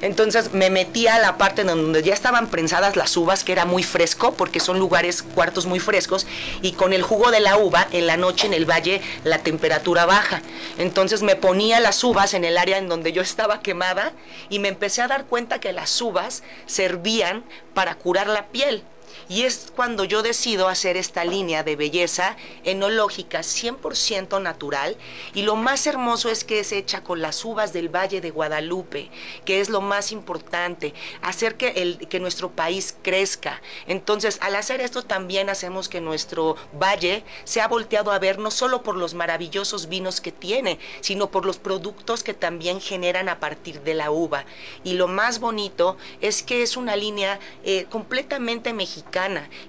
Entonces 0.00 0.52
me 0.52 0.70
metía 0.70 1.16
a 1.16 1.18
la 1.18 1.38
parte 1.38 1.64
donde 1.64 2.04
ya 2.04 2.14
estaban 2.14 2.46
prensadas 2.46 2.94
las 2.94 3.16
uvas, 3.16 3.42
que 3.42 3.50
era 3.50 3.64
muy 3.64 3.82
fresco, 3.82 4.34
porque 4.34 4.60
son 4.60 4.78
lugares, 4.78 5.24
cuartos 5.24 5.66
muy 5.66 5.80
frescos, 5.80 6.24
y 6.62 6.70
con 6.70 6.92
el 6.92 7.02
jugo 7.02 7.32
de 7.32 7.40
la 7.40 7.56
uva 7.56 7.88
en 7.90 8.06
la 8.06 8.16
noche 8.16 8.46
en 8.46 8.54
el 8.54 8.64
valle 8.64 9.00
la 9.24 9.38
temperatura 9.38 10.06
baja. 10.06 10.40
Entonces 10.78 11.22
me 11.22 11.34
ponía 11.34 11.80
las 11.80 12.04
uvas 12.04 12.32
en 12.32 12.44
el 12.44 12.58
área 12.58 12.78
en 12.78 12.88
donde 12.88 13.10
yo 13.10 13.22
estaba 13.22 13.60
quemada 13.60 14.12
y 14.48 14.60
me 14.60 14.68
empecé 14.68 15.02
a 15.02 15.08
dar 15.08 15.24
cuenta 15.24 15.58
que 15.58 15.72
las 15.72 16.00
uvas 16.00 16.44
servían 16.66 17.42
para 17.74 17.96
curar 17.96 18.28
la 18.28 18.46
piel. 18.46 18.84
Y 19.28 19.42
es 19.42 19.72
cuando 19.74 20.04
yo 20.04 20.22
decido 20.22 20.68
hacer 20.68 20.96
esta 20.96 21.24
línea 21.24 21.62
de 21.62 21.76
belleza 21.76 22.36
enológica 22.64 23.40
100% 23.40 24.40
natural. 24.40 24.96
Y 25.34 25.42
lo 25.42 25.56
más 25.56 25.86
hermoso 25.86 26.30
es 26.30 26.44
que 26.44 26.60
es 26.60 26.72
hecha 26.72 27.02
con 27.02 27.20
las 27.20 27.44
uvas 27.44 27.72
del 27.72 27.94
Valle 27.94 28.20
de 28.20 28.30
Guadalupe, 28.30 29.10
que 29.44 29.60
es 29.60 29.68
lo 29.68 29.80
más 29.80 30.12
importante, 30.12 30.94
hacer 31.22 31.56
que, 31.56 31.68
el, 31.82 32.08
que 32.08 32.20
nuestro 32.20 32.50
país 32.50 32.96
crezca. 33.02 33.60
Entonces, 33.86 34.38
al 34.40 34.56
hacer 34.56 34.80
esto 34.80 35.02
también 35.02 35.50
hacemos 35.50 35.88
que 35.88 36.00
nuestro 36.00 36.56
valle 36.72 37.24
sea 37.44 37.68
volteado 37.68 38.12
a 38.12 38.18
ver 38.18 38.38
no 38.38 38.50
solo 38.50 38.82
por 38.82 38.96
los 38.96 39.14
maravillosos 39.14 39.88
vinos 39.88 40.20
que 40.20 40.32
tiene, 40.32 40.78
sino 41.00 41.30
por 41.30 41.44
los 41.44 41.58
productos 41.58 42.22
que 42.22 42.34
también 42.34 42.80
generan 42.80 43.28
a 43.28 43.40
partir 43.40 43.82
de 43.82 43.94
la 43.94 44.10
uva. 44.10 44.44
Y 44.84 44.94
lo 44.94 45.08
más 45.08 45.40
bonito 45.40 45.96
es 46.20 46.42
que 46.42 46.62
es 46.62 46.76
una 46.76 46.96
línea 46.96 47.38
eh, 47.64 47.86
completamente 47.90 48.72
mexicana, 48.72 49.17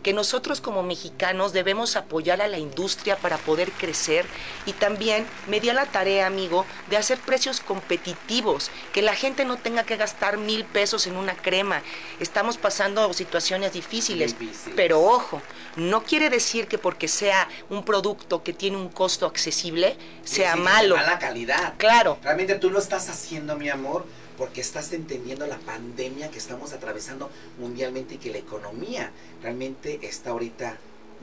que 0.03 0.13
nosotros 0.13 0.61
como 0.61 0.83
mexicanos 0.83 1.53
debemos 1.53 1.95
apoyar 1.95 2.41
a 2.41 2.47
la 2.47 2.57
industria 2.59 3.17
para 3.17 3.37
poder 3.37 3.71
crecer 3.71 4.25
y 4.65 4.73
también 4.73 5.25
me 5.47 5.59
di 5.59 5.69
a 5.69 5.73
la 5.73 5.85
tarea, 5.85 6.27
amigo, 6.27 6.65
de 6.89 6.97
hacer 6.97 7.17
precios 7.19 7.59
competitivos, 7.61 8.69
que 8.93 9.01
la 9.01 9.15
gente 9.15 9.45
no 9.45 9.57
tenga 9.57 9.83
que 9.83 9.97
gastar 9.97 10.37
mil 10.37 10.65
pesos 10.65 11.07
en 11.07 11.15
una 11.15 11.35
crema. 11.35 11.81
Estamos 12.19 12.57
pasando 12.57 13.11
situaciones 13.13 13.73
difíciles, 13.73 14.37
Difíciles. 14.37 14.73
pero 14.75 15.01
ojo, 15.01 15.41
no 15.75 16.03
quiere 16.03 16.29
decir 16.29 16.67
que 16.67 16.77
porque 16.77 17.07
sea 17.07 17.47
un 17.69 17.83
producto 17.83 18.43
que 18.43 18.53
tiene 18.53 18.77
un 18.77 18.89
costo 18.89 19.25
accesible, 19.25 19.97
sea 20.23 20.53
Sí, 20.53 20.57
sí, 20.57 20.63
malo. 20.63 20.95
mala 20.95 21.19
calidad. 21.19 21.73
Claro. 21.77 22.17
Realmente 22.23 22.55
tú 22.55 22.69
lo 22.69 22.79
estás 22.79 23.09
haciendo, 23.09 23.55
mi 23.55 23.69
amor, 23.69 24.05
porque 24.39 24.61
estás 24.61 24.93
entendiendo 24.93 25.45
la 25.45 25.57
pandemia 25.57 26.31
que 26.31 26.37
estamos 26.37 26.71
atravesando 26.71 27.29
mundialmente 27.59 28.15
y 28.15 28.17
que 28.17 28.31
la 28.31 28.37
economía 28.37 29.11
realmente 29.43 29.99
está 30.01 30.29
ahorita 30.29 30.77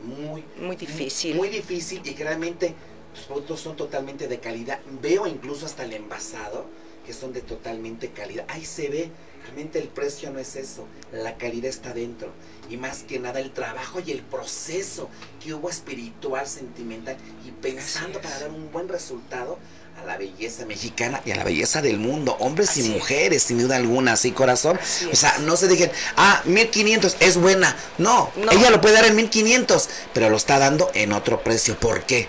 muy 0.05 0.44
Muy 0.61 0.76
difícil. 0.76 1.35
Muy, 1.35 1.48
difícil 1.48 2.02
y 2.05 2.12
que 2.12 2.22
realmente 2.22 2.74
los 3.14 3.24
productos 3.24 3.61
son 3.61 3.74
totalmente 3.74 4.29
de 4.29 4.38
calidad. 4.38 4.81
Veo 5.00 5.26
incluso 5.26 5.64
hasta 5.64 5.85
el 5.85 5.94
envasado 5.94 6.66
que 7.07 7.14
son 7.14 7.33
de 7.33 7.40
totalmente 7.40 8.11
calidad. 8.11 8.44
Ahí 8.48 8.66
se 8.66 8.90
ve, 8.90 9.11
realmente 9.44 9.79
el 9.79 9.88
precio 9.88 10.31
no 10.31 10.38
es 10.38 10.55
eso, 10.55 10.87
la 11.11 11.38
calidad 11.38 11.70
está 11.70 11.94
dentro. 11.94 12.33
Y 12.68 12.76
más 12.76 13.05
que 13.05 13.18
nada 13.18 13.40
el 13.40 13.52
trabajo 13.52 14.00
y 14.05 14.11
el 14.11 14.20
proceso 14.20 15.09
que 15.42 15.55
hubo 15.55 15.70
espiritual, 15.70 16.46
sentimental 16.46 17.16
y 17.46 17.52
pensando 17.52 18.20
para 18.20 18.40
dar 18.40 18.50
un 18.50 18.70
buen 18.72 18.88
resultado 18.88 19.57
a 20.00 20.04
la 20.06 20.16
belleza 20.18 20.66
mexicana 20.66 21.20
y 21.24 21.30
a 21.30 21.37
la 21.37 21.44
belleza 21.44 21.80
del 21.82 21.98
mundo, 21.98 22.37
hombres 22.40 22.76
y 22.76 22.82
mujeres, 22.90 23.42
sin 23.42 23.59
duda 23.59 23.76
alguna, 23.76 24.16
sí, 24.16 24.32
corazón. 24.32 24.78
O 25.12 25.16
sea, 25.16 25.38
no 25.38 25.56
se 25.56 25.68
dejen, 25.68 25.90
ah, 26.16 26.42
1500 26.44 27.16
es 27.20 27.37
buena. 27.37 27.76
No, 27.98 28.30
ella 28.52 28.70
lo 28.70 28.80
puede 28.80 28.94
dar 28.94 29.06
en 29.06 29.16
1500, 29.16 29.88
pero 30.12 30.28
lo 30.28 30.37
está 30.37 30.59
dando 30.59 30.90
en 30.94 31.12
otro 31.12 31.42
precio. 31.42 31.78
¿Por 31.78 32.04
qué? 32.04 32.28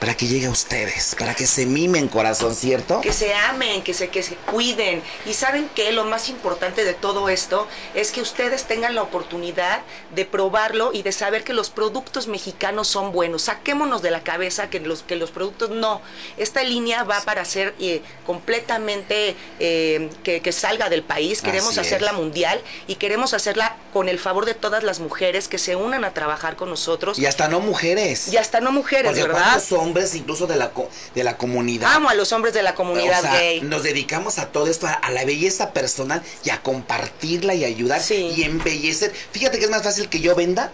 Para 0.00 0.14
que 0.14 0.26
llegue 0.26 0.46
a 0.46 0.50
ustedes, 0.50 1.14
para 1.18 1.34
que 1.34 1.46
se 1.46 1.64
mimen 1.64 2.08
corazón, 2.08 2.54
¿cierto? 2.54 3.00
Que 3.00 3.12
se 3.12 3.34
amen, 3.34 3.82
que 3.82 3.94
se, 3.94 4.08
que 4.08 4.22
se 4.22 4.36
cuiden. 4.36 5.02
Y 5.24 5.34
saben 5.34 5.68
que 5.74 5.90
lo 5.92 6.04
más 6.04 6.28
importante 6.28 6.84
de 6.84 6.92
todo 6.92 7.28
esto 7.28 7.66
es 7.94 8.10
que 8.10 8.20
ustedes 8.20 8.64
tengan 8.64 8.94
la 8.94 9.02
oportunidad 9.02 9.80
de 10.14 10.24
probarlo 10.24 10.90
y 10.92 11.02
de 11.02 11.12
saber 11.12 11.44
que 11.44 11.54
los 11.54 11.70
productos 11.70 12.26
mexicanos 12.26 12.88
son 12.88 13.12
buenos. 13.12 13.42
Saquémonos 13.42 14.02
de 14.02 14.10
la 14.10 14.22
cabeza 14.22 14.68
que 14.68 14.80
los, 14.80 15.02
que 15.02 15.16
los 15.16 15.30
productos 15.30 15.70
no. 15.70 16.02
Esta 16.36 16.62
línea 16.62 17.04
va 17.04 17.20
para 17.22 17.44
ser 17.44 17.74
eh, 17.80 18.02
completamente 18.26 19.34
eh, 19.58 20.10
que, 20.22 20.40
que, 20.42 20.52
salga 20.52 20.90
del 20.90 21.02
país. 21.02 21.40
Queremos 21.40 21.78
hacerla 21.78 22.12
mundial 22.12 22.60
y 22.86 22.96
queremos 22.96 23.32
hacerla 23.34 23.76
con 23.92 24.08
el 24.08 24.18
favor 24.18 24.44
de 24.44 24.54
todas 24.54 24.82
las 24.84 25.00
mujeres 25.00 25.48
que 25.48 25.58
se 25.58 25.76
unan 25.76 26.04
a 26.04 26.12
trabajar 26.12 26.56
con 26.56 26.68
nosotros. 26.68 27.18
Y 27.18 27.26
hasta 27.26 27.48
no 27.48 27.60
mujeres. 27.60 28.32
Y 28.32 28.36
hasta 28.36 28.60
no 28.60 28.72
mujeres, 28.72 29.14
¿verdad? 29.14 29.62
Hombres 29.86 30.14
incluso 30.14 30.46
de 30.46 30.56
la, 30.56 30.72
de 31.14 31.24
la 31.24 31.36
comunidad. 31.36 31.94
Amo 31.94 32.08
a 32.08 32.14
los 32.14 32.32
hombres 32.32 32.52
de 32.54 32.62
la 32.62 32.74
comunidad 32.74 33.22
gay. 33.32 33.60
Nos 33.62 33.82
dedicamos 33.82 34.38
a 34.38 34.46
todo 34.46 34.66
esto, 34.66 34.86
a, 34.86 35.10
la 35.10 35.24
belleza 35.24 35.72
personal 35.72 36.22
y 36.44 36.50
a 36.50 36.62
compartirla 36.62 37.54
y 37.54 37.64
ayudar 37.64 38.00
y 38.10 38.42
embellecer. 38.42 39.12
Fíjate 39.32 39.58
que 39.58 39.64
es 39.64 39.70
más 39.70 39.82
fácil 39.82 40.08
que 40.08 40.20
yo 40.20 40.34
venda 40.34 40.72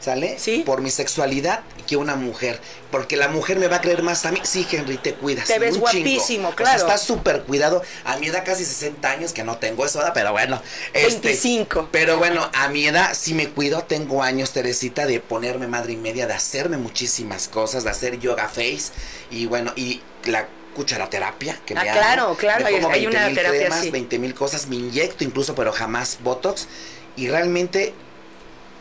¿Sale? 0.00 0.38
Sí. 0.38 0.62
Por 0.64 0.80
mi 0.80 0.90
sexualidad 0.90 1.60
que 1.88 1.96
una 1.96 2.14
mujer. 2.14 2.60
Porque 2.92 3.16
la 3.16 3.28
mujer 3.28 3.58
me 3.58 3.66
va 3.66 3.76
a 3.76 3.80
creer 3.80 4.02
más 4.02 4.24
a 4.26 4.30
mí. 4.30 4.38
Sí, 4.44 4.66
Henry, 4.70 4.98
te 4.98 5.14
cuidas. 5.14 5.48
Te 5.48 5.58
ves 5.58 5.78
guapísimo, 5.78 6.54
claro. 6.54 6.76
O 6.76 6.78
sea, 6.78 6.86
estás 6.86 7.02
súper 7.02 7.42
cuidado. 7.42 7.82
A 8.04 8.16
mi 8.18 8.28
edad 8.28 8.44
casi 8.44 8.64
60 8.64 9.10
años, 9.10 9.32
que 9.32 9.42
no 9.42 9.58
tengo 9.58 9.84
eso, 9.84 10.00
pero 10.14 10.30
bueno. 10.30 10.62
25. 10.94 11.80
Este, 11.80 11.90
pero 11.90 12.18
bueno, 12.18 12.48
a 12.54 12.68
mi 12.68 12.86
edad 12.86 13.12
sí 13.14 13.34
me 13.34 13.48
cuido. 13.48 13.82
Tengo 13.82 14.22
años, 14.22 14.52
Teresita, 14.52 15.06
de 15.06 15.18
ponerme 15.18 15.66
madre 15.66 15.94
y 15.94 15.96
media, 15.96 16.26
de 16.26 16.34
hacerme 16.34 16.76
muchísimas 16.76 17.48
cosas, 17.48 17.82
de 17.82 17.90
hacer 17.90 18.20
yoga 18.20 18.48
face. 18.48 18.92
Y 19.30 19.46
bueno, 19.46 19.72
y 19.74 20.00
la 20.24 20.46
cucharaterapia 20.76 21.58
que 21.66 21.74
ah, 21.76 21.82
me 21.82 21.90
claro, 21.90 22.36
claro, 22.36 22.64
hay, 22.64 22.76
hay 22.76 23.06
una 23.06 23.28
terapia 23.34 23.66
cremas, 23.66 23.90
20 23.90 24.18
mil 24.20 24.32
cosas, 24.32 24.68
me 24.68 24.76
inyecto 24.76 25.24
incluso, 25.24 25.56
pero 25.56 25.72
jamás 25.72 26.18
Botox. 26.22 26.68
Y 27.16 27.28
realmente 27.28 27.94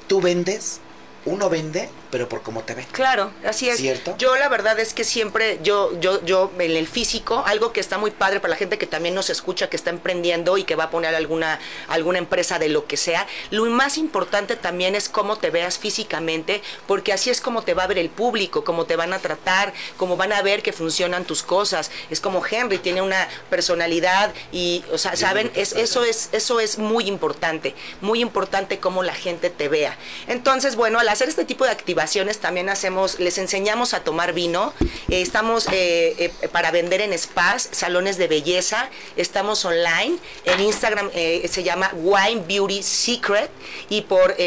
tú 0.08 0.21
vendes 0.21 0.80
uno 1.28 1.50
vende, 1.50 1.90
pero 2.10 2.30
por 2.30 2.42
cómo 2.42 2.63
te 2.63 2.74
ve. 2.74 2.86
Claro, 2.92 3.32
así 3.46 3.70
es. 3.70 3.78
¿Cierto? 3.78 4.16
Yo 4.18 4.36
la 4.38 4.48
verdad 4.48 4.80
es 4.80 4.94
que 4.94 5.04
siempre, 5.04 5.60
yo, 5.62 6.00
yo, 6.00 6.24
yo 6.24 6.52
en 6.58 6.72
el 6.72 6.88
físico, 6.88 7.44
algo 7.46 7.74
que 7.74 7.82
está 7.82 7.98
muy 7.98 8.12
padre 8.12 8.40
para 8.40 8.52
la 8.52 8.56
gente 8.56 8.78
que 8.78 8.88
también 8.88 9.13
nos 9.13 9.30
escucha, 9.30 9.70
que 9.70 9.76
está 9.76 9.90
emprendiendo 9.90 10.58
y 10.58 10.63
que 10.63 10.76
va 10.76 10.86
a 10.86 10.90
poner 10.90 11.13
alguna, 11.16 11.60
alguna 11.90 12.18
empresa 12.18 12.60
de 12.60 12.70
lo 12.70 12.88
que 12.88 12.96
sea, 12.96 13.28
lo 13.52 13.66
más 13.66 13.98
importante 13.98 14.56
también 14.56 14.96
es 14.96 15.10
cómo 15.10 15.38
te 15.38 15.50
veas 15.50 15.78
físicamente, 15.78 16.62
porque 16.88 17.12
así 17.12 17.30
es 17.30 17.42
como 17.42 17.62
te 17.62 17.74
va 17.74 17.84
a 17.84 17.88
ver 17.88 17.98
el 17.98 18.10
público, 18.10 18.63
cómo 18.63 18.86
te 18.86 18.96
van 18.96 19.12
a 19.12 19.20
tratar, 19.20 19.74
cómo 19.98 20.16
van 20.16 20.32
a 20.32 20.42
ver 20.42 20.63
que 20.63 20.72
funcionan 20.72 21.26
tus 21.26 21.44
cosas. 21.44 21.92
Es 22.10 22.22
como 22.22 22.42
Henry 22.46 22.78
tiene 22.78 23.02
una 23.02 23.28
personalidad 23.50 24.34
y, 24.54 24.86
o 24.94 24.98
sea, 24.98 25.18
saben, 25.18 25.52
es, 25.56 25.74
eso 25.74 26.06
es, 26.06 26.30
eso 26.32 26.62
es 26.62 26.78
muy 26.78 27.08
importante, 27.08 27.76
muy 28.00 28.22
importante 28.22 28.80
cómo 28.80 29.04
la 29.04 29.13
gente 29.13 29.50
te 29.50 29.68
vea. 29.68 29.98
Entonces, 30.28 30.78
bueno, 30.78 31.00
al 31.00 31.16
hacer 31.17 31.30
este 31.30 31.45
tipo 31.45 31.63
de 31.65 31.71
activaciones 31.71 32.38
también 32.38 32.69
hacemos, 32.69 33.19
les 33.19 33.39
enseñamos 33.39 33.95
a 33.95 34.03
tomar 34.03 34.34
vino. 34.34 34.71
Eh, 35.10 35.23
estamos 35.23 35.65
eh, 35.71 36.15
eh, 36.19 36.30
para 36.49 36.69
vender 36.69 37.01
en 37.01 37.17
spas, 37.17 37.69
salones 37.71 38.19
de 38.19 38.27
belleza. 38.27 38.91
Estamos 39.15 39.65
online. 39.65 40.19
En 40.45 40.60
Instagram 40.60 41.10
se 41.12 41.63
llama 41.63 41.91
Wine 41.95 42.43
Beauty 42.47 42.84
Secret 42.84 43.49
y 43.89 44.01
por 44.01 44.38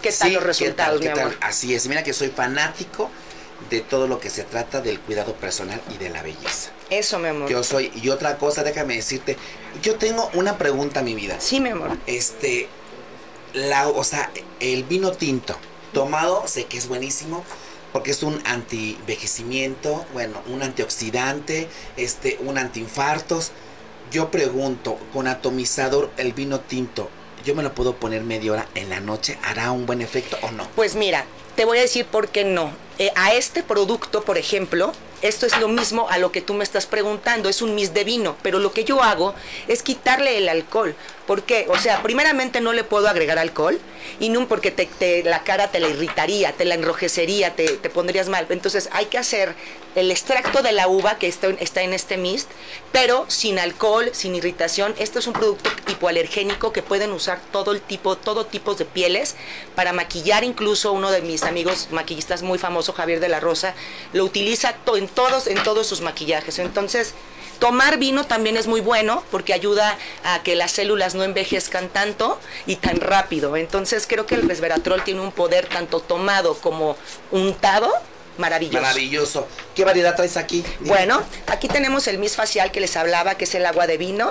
qué 0.02 0.12
tal 0.12 0.32
los 0.32 0.42
resultados, 0.42 1.00
mi 1.00 1.08
amor. 1.08 1.36
Así 1.40 1.74
es, 1.74 1.86
mira 1.88 2.02
que 2.02 2.12
soy 2.12 2.28
fanático 2.28 3.10
de 3.70 3.80
todo 3.80 4.06
lo 4.06 4.20
que 4.20 4.30
se 4.30 4.44
trata 4.44 4.80
del 4.80 5.00
cuidado 5.00 5.34
personal 5.34 5.80
y 5.92 5.98
de 5.98 6.10
la 6.10 6.22
belleza. 6.22 6.70
Eso, 6.90 7.18
mi 7.18 7.28
amor. 7.28 7.48
Yo 7.48 7.64
soy, 7.64 7.90
y 7.94 8.08
otra 8.10 8.36
cosa, 8.36 8.62
déjame 8.62 8.96
decirte, 8.96 9.36
yo 9.82 9.96
tengo 9.96 10.30
una 10.34 10.58
pregunta, 10.58 11.02
mi 11.02 11.14
vida. 11.14 11.36
Sí, 11.40 11.60
mi 11.60 11.70
amor. 11.70 11.96
Este, 12.06 12.68
la, 13.54 13.88
o 13.88 14.04
sea, 14.04 14.30
el 14.60 14.84
vino 14.84 15.12
tinto, 15.12 15.56
tomado, 15.92 16.46
sé 16.46 16.66
que 16.66 16.76
es 16.76 16.88
buenísimo, 16.88 17.44
porque 17.94 18.10
es 18.10 18.24
un 18.24 18.42
anti-envejecimiento, 18.44 20.04
bueno, 20.12 20.42
un 20.48 20.64
antioxidante, 20.64 21.68
este, 21.96 22.40
un 22.40 22.58
antiinfartos. 22.58 23.52
Yo 24.10 24.32
pregunto, 24.32 24.98
con 25.12 25.28
atomizador 25.28 26.10
el 26.16 26.32
vino 26.32 26.58
tinto, 26.58 27.08
¿yo 27.44 27.54
me 27.54 27.62
lo 27.62 27.72
puedo 27.72 27.94
poner 27.94 28.24
media 28.24 28.50
hora 28.50 28.68
en 28.74 28.90
la 28.90 28.98
noche? 28.98 29.38
¿Hará 29.44 29.70
un 29.70 29.86
buen 29.86 30.02
efecto 30.02 30.36
o 30.42 30.50
no? 30.50 30.66
Pues 30.74 30.96
mira, 30.96 31.24
te 31.54 31.64
voy 31.64 31.78
a 31.78 31.82
decir 31.82 32.04
por 32.04 32.30
qué 32.30 32.42
no. 32.42 32.72
Eh, 32.98 33.12
a 33.14 33.32
este 33.34 33.62
producto, 33.62 34.24
por 34.24 34.38
ejemplo, 34.38 34.92
esto 35.22 35.46
es 35.46 35.56
lo 35.58 35.68
mismo 35.68 36.08
a 36.10 36.18
lo 36.18 36.32
que 36.32 36.40
tú 36.40 36.52
me 36.52 36.64
estás 36.64 36.86
preguntando, 36.86 37.48
es 37.48 37.62
un 37.62 37.76
mis 37.76 37.94
de 37.94 38.02
vino, 38.02 38.36
pero 38.42 38.58
lo 38.58 38.72
que 38.72 38.82
yo 38.82 39.04
hago 39.04 39.36
es 39.68 39.84
quitarle 39.84 40.36
el 40.36 40.48
alcohol. 40.48 40.96
¿Por 41.26 41.42
qué? 41.42 41.66
O 41.70 41.78
sea, 41.78 42.02
primeramente 42.02 42.60
no 42.60 42.74
le 42.74 42.84
puedo 42.84 43.08
agregar 43.08 43.38
alcohol 43.38 43.80
y 44.20 44.28
no 44.28 44.46
porque 44.46 44.70
te, 44.70 45.22
la 45.22 45.42
cara 45.42 45.70
te 45.70 45.80
la 45.80 45.88
irritaría, 45.88 46.52
te 46.52 46.66
la 46.66 46.74
enrojecería, 46.74 47.54
te, 47.56 47.66
te, 47.66 47.88
pondrías 47.88 48.28
mal. 48.28 48.46
Entonces 48.50 48.90
hay 48.92 49.06
que 49.06 49.16
hacer 49.16 49.54
el 49.94 50.10
extracto 50.10 50.60
de 50.60 50.72
la 50.72 50.86
uva 50.86 51.16
que 51.16 51.26
está, 51.26 51.48
está 51.48 51.82
en 51.82 51.94
este 51.94 52.18
mist, 52.18 52.50
pero 52.92 53.24
sin 53.28 53.58
alcohol, 53.58 54.10
sin 54.12 54.34
irritación. 54.34 54.94
Esto 54.98 55.18
es 55.18 55.26
un 55.26 55.32
producto 55.32 55.70
hipoalergénico 55.88 56.74
que 56.74 56.82
pueden 56.82 57.10
usar 57.12 57.40
todo 57.52 57.72
el 57.72 57.80
tipo, 57.80 58.16
todo 58.16 58.44
tipo 58.44 58.74
de 58.74 58.84
pieles 58.84 59.34
para 59.74 59.94
maquillar. 59.94 60.44
Incluso 60.44 60.92
uno 60.92 61.10
de 61.10 61.22
mis 61.22 61.44
amigos 61.44 61.88
maquillistas 61.90 62.42
muy 62.42 62.58
famoso, 62.58 62.92
Javier 62.92 63.20
de 63.20 63.30
la 63.30 63.40
Rosa, 63.40 63.74
lo 64.12 64.24
utiliza 64.24 64.74
en 64.94 65.08
todos, 65.08 65.46
en 65.46 65.62
todos 65.62 65.86
sus 65.86 66.02
maquillajes. 66.02 66.58
Entonces, 66.58 67.14
Tomar 67.64 67.96
vino 67.96 68.26
también 68.26 68.58
es 68.58 68.66
muy 68.66 68.82
bueno 68.82 69.24
porque 69.30 69.54
ayuda 69.54 69.96
a 70.22 70.42
que 70.42 70.54
las 70.54 70.70
células 70.70 71.14
no 71.14 71.24
envejezcan 71.24 71.88
tanto 71.88 72.38
y 72.66 72.76
tan 72.76 73.00
rápido. 73.00 73.56
Entonces 73.56 74.06
creo 74.06 74.26
que 74.26 74.34
el 74.34 74.46
resveratrol 74.46 75.02
tiene 75.02 75.22
un 75.22 75.32
poder 75.32 75.66
tanto 75.66 76.00
tomado 76.00 76.56
como 76.56 76.94
untado 77.30 77.90
maravilloso. 78.36 78.82
Maravilloso. 78.82 79.48
¿Qué 79.74 79.82
variedad 79.82 80.14
traes 80.14 80.36
aquí? 80.36 80.62
Bueno, 80.80 81.22
aquí 81.46 81.66
tenemos 81.66 82.06
el 82.06 82.18
mis 82.18 82.36
facial 82.36 82.70
que 82.70 82.80
les 82.80 82.98
hablaba, 82.98 83.36
que 83.36 83.44
es 83.44 83.54
el 83.54 83.64
agua 83.64 83.86
de 83.86 83.96
vino 83.96 84.30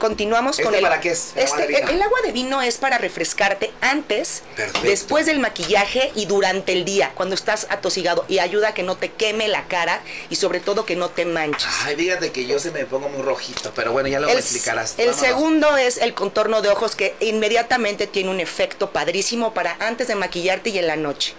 continuamos 0.00 0.58
con 0.58 0.74
el. 0.74 0.82
para 0.82 1.00
qué 1.00 1.10
es? 1.10 1.32
Este, 1.36 1.66
el, 1.66 2.02
agua 2.02 2.18
de 2.24 2.32
vino 2.32 2.60
es 2.60 2.78
para 2.78 2.98
refrescarte 2.98 3.70
antes, 3.80 4.42
después 4.82 5.26
del 5.26 5.38
maquillaje 5.38 6.10
y 6.16 6.26
durante 6.26 6.72
el 6.72 6.84
día, 6.84 7.12
cuando 7.14 7.36
estás 7.36 7.68
atosigado. 7.70 8.24
Y 8.26 8.40
ayuda 8.40 8.68
a 8.68 8.74
que 8.74 8.82
no 8.82 8.96
te 8.96 9.12
queme 9.12 9.46
la 9.46 9.68
cara 9.68 10.02
y 10.28 10.34
sobre 10.34 10.58
todo 10.58 10.84
que 10.84 10.96
no 10.96 11.10
te 11.10 11.24
manches. 11.24 11.68
Ay, 11.84 11.94
fíjate 11.94 12.32
que 12.32 12.46
yo 12.46 12.58
se 12.58 12.72
me 12.72 12.84
pongo 12.84 13.08
muy 13.08 13.22
rojito, 13.22 13.70
pero 13.76 13.92
bueno, 13.92 14.08
ya 14.08 14.18
lo 14.18 14.28
explicarás. 14.28 14.94
El 14.98 15.14
segundo 15.14 15.76
es 15.76 15.98
el 15.98 16.14
contorno 16.14 16.62
de 16.62 16.70
ojos 16.70 16.96
que 16.96 17.14
inmediatamente 17.20 18.08
tiene 18.08 18.30
un 18.30 18.40
efecto 18.40 18.90
padrísimo 18.90 19.54
para 19.54 19.76
antes 19.78 20.08
de 20.08 20.16
maquillarte 20.16 20.70
y 20.70 20.78
en 20.78 20.88
la 20.88 20.96
noche. 20.96 21.34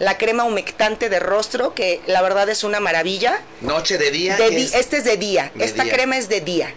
La 0.00 0.18
crema 0.18 0.44
humectante 0.44 1.08
de 1.08 1.20
rostro, 1.20 1.74
que 1.74 2.00
la 2.06 2.22
verdad 2.22 2.48
es 2.48 2.64
una 2.64 2.80
maravilla. 2.80 3.42
Noche 3.60 3.98
de 3.98 4.10
día. 4.10 4.36
Este 4.36 4.96
es 4.96 5.04
de 5.04 5.16
día. 5.16 5.52
Esta 5.58 5.84
crema 5.84 6.16
es 6.16 6.28
de 6.28 6.40
día. 6.40 6.74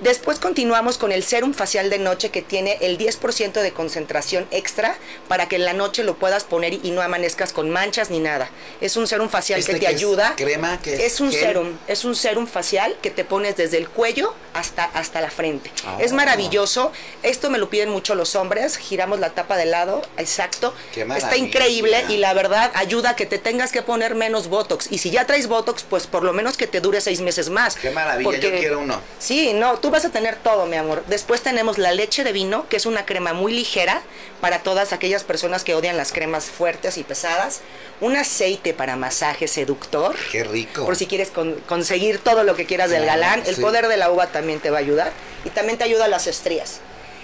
Después 0.00 0.38
continuamos 0.38 0.96
con 0.96 1.12
el 1.12 1.22
serum 1.22 1.52
facial 1.52 1.90
de 1.90 1.98
noche 1.98 2.30
que 2.30 2.40
tiene 2.40 2.78
el 2.80 2.96
10% 2.96 3.60
de 3.60 3.72
concentración 3.72 4.46
extra 4.50 4.96
para 5.28 5.46
que 5.46 5.56
en 5.56 5.66
la 5.66 5.74
noche 5.74 6.04
lo 6.04 6.16
puedas 6.16 6.44
poner 6.44 6.72
y 6.72 6.90
no 6.90 7.02
amanezcas 7.02 7.52
con 7.52 7.68
manchas 7.68 8.08
ni 8.08 8.18
nada. 8.18 8.48
Es 8.80 8.96
un 8.96 9.06
serum 9.06 9.28
facial 9.28 9.62
que 9.62 9.74
te 9.74 9.86
ayuda. 9.86 10.36
crema 10.36 10.80
que 10.80 11.04
es, 11.04 11.20
un 11.20 11.30
serum, 11.30 11.76
es 11.86 12.06
un 12.06 12.16
serum 12.16 12.46
facial 12.46 12.96
que 13.02 13.10
te 13.10 13.26
pones 13.26 13.58
desde 13.58 13.76
el 13.76 13.90
cuello 13.90 14.32
hasta, 14.54 14.84
hasta 14.84 15.20
la 15.20 15.30
frente. 15.30 15.70
Ah. 15.84 15.98
Es 16.00 16.14
maravilloso. 16.14 16.92
Esto 17.22 17.50
me 17.50 17.58
lo 17.58 17.68
piden 17.68 17.90
mucho 17.90 18.14
los 18.14 18.36
hombres. 18.36 18.78
Giramos 18.78 19.20
la 19.20 19.30
tapa 19.30 19.58
de 19.58 19.66
lado, 19.66 20.00
exacto. 20.16 20.72
Qué 20.94 21.02
Está 21.02 21.36
increíble 21.36 22.06
y 22.08 22.16
la 22.16 22.32
verdad 22.32 22.70
ayuda 22.74 23.10
a 23.10 23.16
que 23.16 23.26
te 23.26 23.36
tengas 23.36 23.70
que 23.70 23.82
poner 23.82 24.14
menos 24.14 24.48
Botox. 24.48 24.90
Y 24.90 24.96
si 24.96 25.10
ya 25.10 25.26
traes 25.26 25.46
Botox, 25.46 25.82
pues 25.82 26.06
por 26.06 26.22
lo 26.22 26.32
menos 26.32 26.56
que 26.56 26.66
te 26.66 26.80
dure 26.80 27.02
seis 27.02 27.20
meses 27.20 27.50
más. 27.50 27.76
Qué 27.76 27.90
maravilla, 27.90 28.38
yo 28.38 28.50
quiero 28.52 28.78
uno. 28.78 28.98
Sí, 29.18 29.52
no, 29.52 29.78
tú 29.78 29.89
vas 29.90 30.04
a 30.04 30.10
tener 30.10 30.36
todo, 30.36 30.66
mi 30.66 30.76
amor. 30.76 31.04
Después 31.06 31.40
tenemos 31.42 31.78
la 31.78 31.92
leche 31.92 32.24
de 32.24 32.32
vino, 32.32 32.68
que 32.68 32.76
es 32.76 32.86
una 32.86 33.06
crema 33.06 33.32
muy 33.32 33.52
ligera 33.52 34.02
para 34.40 34.60
todas 34.62 34.92
aquellas 34.92 35.24
personas 35.24 35.64
que 35.64 35.74
odian 35.74 35.96
las 35.96 36.12
cremas 36.12 36.44
fuertes 36.46 36.96
y 36.98 37.04
pesadas. 37.04 37.60
Un 38.00 38.16
aceite 38.16 38.72
para 38.74 38.96
masaje 38.96 39.48
seductor. 39.48 40.16
Qué 40.32 40.44
rico. 40.44 40.84
Por 40.86 40.96
si 40.96 41.06
quieres 41.06 41.30
con- 41.30 41.54
conseguir 41.68 42.18
todo 42.18 42.44
lo 42.44 42.54
que 42.56 42.66
quieras 42.66 42.90
del 42.90 43.04
galán. 43.06 43.42
El 43.46 43.56
sí. 43.56 43.60
poder 43.60 43.88
de 43.88 43.96
la 43.96 44.10
uva 44.10 44.28
también 44.28 44.60
te 44.60 44.70
va 44.70 44.78
a 44.78 44.80
ayudar. 44.80 45.12
Y 45.44 45.50
también 45.50 45.78
te 45.78 45.84
ayuda 45.84 46.06
a 46.06 46.08
las 46.08 46.26
estrías. 46.26 46.80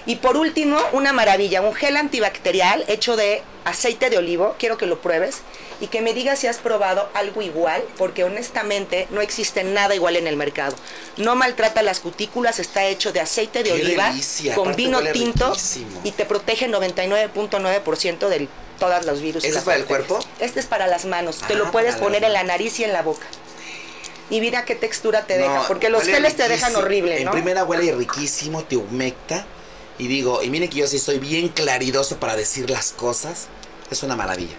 Y 0.07 0.17
por 0.17 0.37
último, 0.37 0.79
una 0.93 1.13
maravilla, 1.13 1.61
un 1.63 1.75
gel 1.75 1.97
antibacterial 1.97 2.85
hecho 2.87 3.17
de 3.17 3.43
aceite 3.65 4.09
de 4.09 4.19
olivo. 4.19 4.55
Quiero 4.59 4.79
que 4.79 4.87
lo 4.87 5.01
pruebes 5.01 5.39
y 5.81 5.89
que 5.89 6.01
me 6.01 6.15
digas 6.15 6.39
si 6.39 6.47
has 6.47 6.59
probado 6.59 7.09
algo 7.15 7.43
igual, 7.43 7.83
porque 7.99 8.23
honestamente 8.23 9.09
no 9.11 9.21
existe 9.21 9.65
nada 9.65 9.95
igual 9.97 10.15
en 10.17 10.29
el 10.29 10.37
mercado. 10.37 10.77
No 11.17 11.35
maltrata 11.35 11.83
las 11.83 11.99
cutículas, 11.99 12.61
está 12.61 12.85
hecho 12.87 13.13
de 13.13 13.21
aceite 13.21 13.65
de 13.65 13.71
Qué 13.73 13.83
oliva 13.83 14.11
delicia, 14.11 14.55
con 14.55 14.77
vino 14.77 15.03
tinto 15.13 15.49
riquísimo. 15.49 16.01
y 16.05 16.13
te 16.13 16.25
protege 16.25 16.69
99.9% 16.69 18.29
de 18.29 18.49
todos 18.79 19.05
los 19.07 19.21
virus. 19.21 19.43
y 19.45 19.49
¿Ese 19.49 19.55
las 19.55 19.63
es 19.63 19.65
para 19.65 19.77
el 19.79 19.85
cuerpo? 19.87 20.19
Este 20.39 20.61
es 20.61 20.67
para 20.67 20.87
las 20.87 21.05
manos. 21.05 21.39
te 21.49 21.55
Ah, 21.55 21.57
lo 21.57 21.73
puedes 21.73 21.95
para 21.95 22.05
poner 22.05 22.25
en 22.25 22.33
la 22.33 22.45
nariz 22.45 22.79
y 22.79 22.85
en 22.85 22.93
la 22.93 23.03
boca. 23.03 23.27
Y 24.31 24.41
mira 24.41 24.65
qué 24.65 24.75
textura 24.75 25.27
te 25.27 25.39
deja, 25.39 25.67
porque 25.69 25.89
los 25.89 26.03
geles 26.05 26.37
te 26.37 26.49
dejan 26.49 26.75
horrible, 26.77 27.21
En 27.23 27.31
primera 27.31 27.65
huele 27.65 27.93
riquísimo, 27.93 28.65
te 28.65 28.77
humecta. 28.77 29.47
Y 29.99 30.09
digo, 30.09 30.42
y 30.42 30.51
miren 30.51 30.68
que 30.68 30.78
yo 30.78 30.86
sí 30.86 30.99
soy 30.99 31.18
bien 31.18 31.49
claridoso 31.49 32.16
para 32.18 32.36
decir 32.36 32.68
las 32.70 32.92
cosas. 32.92 33.47
Es 33.90 34.03
una 34.03 34.16
maravilla. 34.16 34.57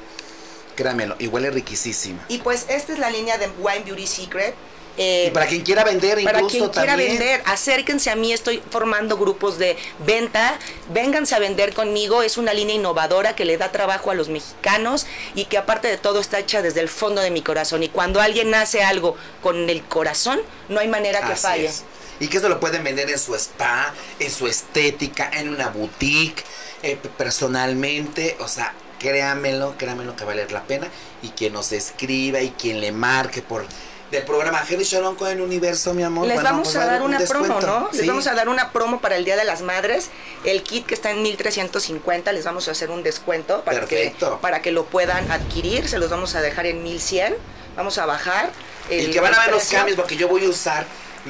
Créanmelo, 0.76 1.16
y 1.20 1.28
huele 1.28 1.50
riquísimo. 1.50 2.20
Y 2.28 2.40
pues 2.40 2.66
esta 2.70 2.94
es 2.94 3.00
la 3.00 3.10
línea 3.10 3.38
de 3.38 3.50
Wine 3.60 3.84
Beauty 3.86 4.08
Secret. 4.08 4.56
Eh, 5.00 5.26
Y 5.28 5.32
para 5.32 5.46
quien 5.46 5.62
quiera 5.62 5.84
vender, 5.84 6.24
para 6.24 6.40
incluso 6.40 6.58
quien 6.58 6.70
quiera 6.72 6.88
también. 6.94 7.20
vender, 7.20 7.44
acérquense 7.46 8.10
a 8.10 8.16
mí, 8.16 8.34
estoy 8.34 8.64
formando 8.72 9.16
grupos 9.16 9.60
de 9.60 9.78
venta, 10.08 10.58
vénganse 10.92 11.36
a 11.36 11.40
vender 11.40 11.76
conmigo, 11.76 12.24
es 12.24 12.38
una 12.38 12.52
línea 12.52 12.76
innovadora 12.76 13.36
que 13.36 13.46
le 13.46 13.58
da 13.58 13.72
trabajo 13.72 14.10
a 14.10 14.16
los 14.16 14.30
mexicanos 14.30 15.06
y 15.36 15.46
que 15.46 15.60
aparte 15.60 15.88
de 15.88 15.98
todo 15.98 16.20
está 16.20 16.40
hecha 16.40 16.64
desde 16.64 16.80
el 16.80 16.90
fondo 16.90 17.22
de 17.22 17.30
mi 17.30 17.44
corazón 17.44 17.84
y 17.84 17.90
cuando 17.90 18.20
alguien 18.22 18.56
hace 18.56 18.82
algo 18.84 19.16
con 19.44 19.70
el 19.70 19.84
corazón, 19.84 20.40
no 20.68 20.80
hay 20.80 20.88
manera 20.88 21.20
que 21.20 21.34
Así 21.34 21.42
falle. 21.44 21.66
es. 21.68 21.84
Y 22.20 22.28
que 22.28 22.38
eso 22.38 22.50
lo 22.50 22.60
pueden 22.60 22.84
vender 22.84 23.10
en 23.10 23.20
su 23.20 23.36
spa, 23.36 23.94
en 24.20 24.32
su 24.32 24.48
estética, 24.48 25.30
en 25.34 25.50
una 25.50 25.70
boutique, 25.70 26.44
eh, 26.84 26.98
personalmente. 27.18 28.38
O 28.40 28.48
sea, 28.48 28.74
créanmelo, 29.00 29.76
créanmelo 29.78 30.16
que 30.16 30.26
vale 30.26 30.48
la 30.50 30.64
pena. 30.64 30.88
Y 31.22 31.30
quien 31.30 31.54
nos 31.54 31.72
escriba 31.72 32.42
y 32.42 32.52
quien 32.52 32.82
le 32.82 32.92
marque 32.92 33.42
por 33.42 33.66
del 34.12 34.24
programa 34.24 34.64
Henry 34.68 34.86
Shalom 34.86 35.16
con 35.16 35.30
el 35.30 35.42
universo, 35.42 35.94
mi 35.94 36.02
amor. 36.04 36.28
Les 36.28 36.36
bueno, 36.36 36.50
vamos 36.52 36.68
pues 36.70 36.76
a 36.78 36.80
va 36.80 36.86
dar 36.86 37.02
un 37.02 37.10
una 37.14 37.20
promo. 37.20 37.60
¿no? 37.60 37.90
Les 37.92 38.08
vamos 38.08 38.28
a 38.28 38.34
dar 38.34 38.48
una 38.48 38.72
promo 38.72 39.02
para 39.02 39.18
el 39.18 39.26
Día 39.26 39.36
de 39.36 39.44
las 39.44 39.62
Madres. 39.62 40.10
El 40.46 40.64
kit 40.64 40.86
que 40.86 40.94
está 40.94 41.12
en 41.12 41.22
1350, 41.22 42.32
les 42.32 42.46
vamos 42.46 42.68
a 42.68 42.72
hacer 42.72 42.90
un 42.90 43.04
descuento 43.04 43.64
para 43.64 43.86
que, 43.86 44.16
para 44.42 44.62
que 44.62 44.72
lo 44.72 44.86
puedan 44.86 45.30
adquirir. 45.30 45.90
Se 45.90 45.98
los 46.00 46.10
vamos 46.10 46.36
a 46.36 46.42
dejar 46.42 46.68
en 46.68 46.84
1100. 46.84 47.36
Vamos 47.76 47.98
a 47.98 48.06
bajar. 48.06 48.52
Y 48.90 48.94
el- 48.96 49.12
que 49.12 49.20
van 49.20 49.36
a 49.36 49.40
ver 49.42 49.52
los 49.52 49.66
cambios 49.66 49.98
porque 49.98 50.16
yo 50.16 50.28
voy 50.30 50.46
a 50.46 50.50
usar. 50.50 50.86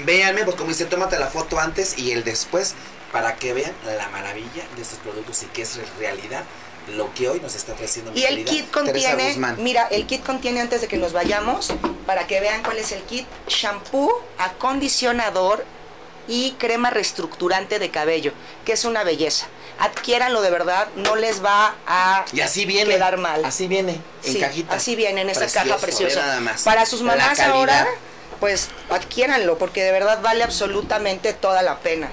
Véanme, 0.05 0.43
pues 0.43 0.55
como 0.55 0.69
dice, 0.69 0.85
tómate 0.85 1.17
la 1.19 1.27
foto 1.27 1.59
antes 1.59 1.97
y 1.97 2.11
el 2.11 2.23
después 2.23 2.75
para 3.11 3.35
que 3.35 3.53
vean 3.53 3.71
la 3.85 4.07
maravilla 4.09 4.63
de 4.75 4.81
estos 4.81 4.99
productos 4.99 5.43
y 5.43 5.45
que 5.47 5.61
es 5.61 5.77
realidad 5.97 6.43
lo 6.95 7.13
que 7.13 7.27
hoy 7.29 7.41
nos 7.41 7.55
está 7.55 7.73
ofreciendo 7.73 8.11
Y 8.15 8.23
el 8.23 8.45
kit 8.45 8.71
contiene, 8.71 9.35
mira, 9.57 9.87
el 9.91 10.05
kit 10.05 10.23
contiene 10.25 10.61
antes 10.61 10.81
de 10.81 10.87
que 10.87 10.97
nos 10.97 11.11
vayamos, 11.13 11.73
para 12.05 12.27
que 12.27 12.39
vean 12.39 12.63
cuál 12.63 12.77
es 12.77 12.91
el 12.93 13.01
kit, 13.03 13.27
shampoo, 13.47 14.11
acondicionador 14.37 15.65
y 16.29 16.51
crema 16.59 16.89
reestructurante 16.89 17.79
de 17.79 17.89
cabello, 17.89 18.31
que 18.65 18.73
es 18.73 18.85
una 18.85 19.03
belleza. 19.03 19.47
Adquiéranlo 19.79 20.41
de 20.41 20.49
verdad, 20.49 20.87
no 20.95 21.15
les 21.15 21.43
va 21.43 21.75
a 21.85 22.25
Y 22.33 22.41
así 22.41 22.65
viene. 22.65 22.91
quedar 22.95 23.17
mal. 23.17 23.45
Así 23.45 23.67
viene, 23.67 23.99
en 24.23 24.33
Sí, 24.33 24.39
cajita. 24.39 24.73
Así 24.75 24.95
viene 24.95 25.21
en 25.21 25.29
esa 25.29 25.41
Precioso, 25.41 25.67
caja 25.67 25.77
preciosa. 25.79 26.19
nada 26.21 26.39
más. 26.39 26.63
Para 26.63 26.85
sus 26.85 27.01
mamás 27.01 27.39
ahora, 27.39 27.85
pues 28.39 28.69
adquiéranlo, 28.89 29.57
porque 29.57 29.83
de 29.83 29.91
verdad 29.91 30.21
vale 30.21 30.43
absolutamente 30.43 31.33
toda 31.33 31.61
la 31.61 31.79
pena. 31.79 32.09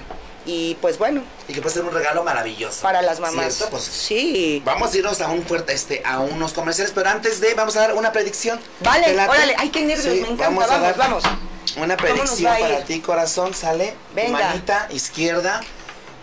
Y 0.47 0.75
pues 0.75 0.99
bueno, 0.99 1.23
Y 1.47 1.53
que 1.53 1.61
puede 1.61 1.73
ser 1.73 1.83
un 1.85 1.91
regalo 1.91 2.23
maravilloso. 2.23 2.81
para 2.83 3.01
las 3.01 3.19
mamás. 3.19 3.55
¿Cierto? 3.55 3.71
Pues 3.71 3.83
sí. 3.83 4.61
vamos 4.63 4.93
a 4.93 4.97
irnos 4.97 5.19
a 5.21 5.29
un 5.29 5.43
fuerte, 5.43 5.73
este, 5.73 6.03
a 6.05 6.19
unos 6.19 6.53
comerciales, 6.53 6.93
pero 6.93 7.09
antes 7.09 7.41
de, 7.41 7.55
vamos 7.55 7.75
a 7.77 7.79
dar 7.79 7.93
una 7.95 8.11
predicción. 8.11 8.59
Vale, 8.81 9.11
órale, 9.27 9.55
ay, 9.57 9.69
qué 9.69 9.81
nervios, 9.81 10.05
me 10.05 10.19
encanta, 10.19 10.43
vamos 10.45 10.63
a 10.65 10.67
vamos, 10.67 10.81
dar 10.87 10.97
vamos. 10.97 11.23
Una 11.77 11.97
¿Cómo 11.97 12.09
nos 12.09 12.29
predicción 12.29 12.57
para 12.59 12.85
ti, 12.85 12.99
corazón, 12.99 13.53
sale. 13.55 13.95
Venga. 14.13 14.39
manita 14.39 14.87
izquierda. 14.91 15.61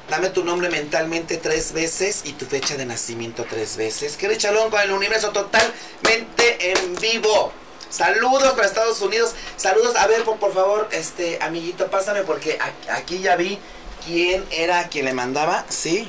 Dame 0.09 0.29
tu 0.29 0.45
nombre 0.45 0.69
mentalmente 0.69 1.37
tres 1.39 1.73
veces 1.73 2.23
y 2.25 2.33
tu 2.35 2.45
fecha 2.47 2.77
de 2.77 2.85
nacimiento 2.87 3.45
tres 3.49 3.77
veces. 3.77 4.17
Que 4.17 4.37
Chalón 4.37 4.71
con 4.71 4.81
el 4.81 4.93
universo 4.93 5.31
totalmente 5.31 6.73
en 6.73 6.95
vivo. 6.97 7.53
Saludos 7.93 8.55
para 8.55 8.67
Estados 8.67 9.01
Unidos. 9.03 9.35
Saludos. 9.57 9.95
A 9.97 10.07
ver, 10.07 10.25
por, 10.25 10.39
por 10.39 10.55
favor, 10.55 10.89
este 10.93 11.39
amiguito, 11.43 11.89
pásame 11.91 12.23
porque 12.23 12.59
aquí 12.91 13.21
ya 13.21 13.37
vi 13.37 13.59
quién 14.07 14.45
era 14.51 14.89
quien 14.89 15.05
le 15.05 15.13
mandaba. 15.13 15.67
Sí. 15.69 16.09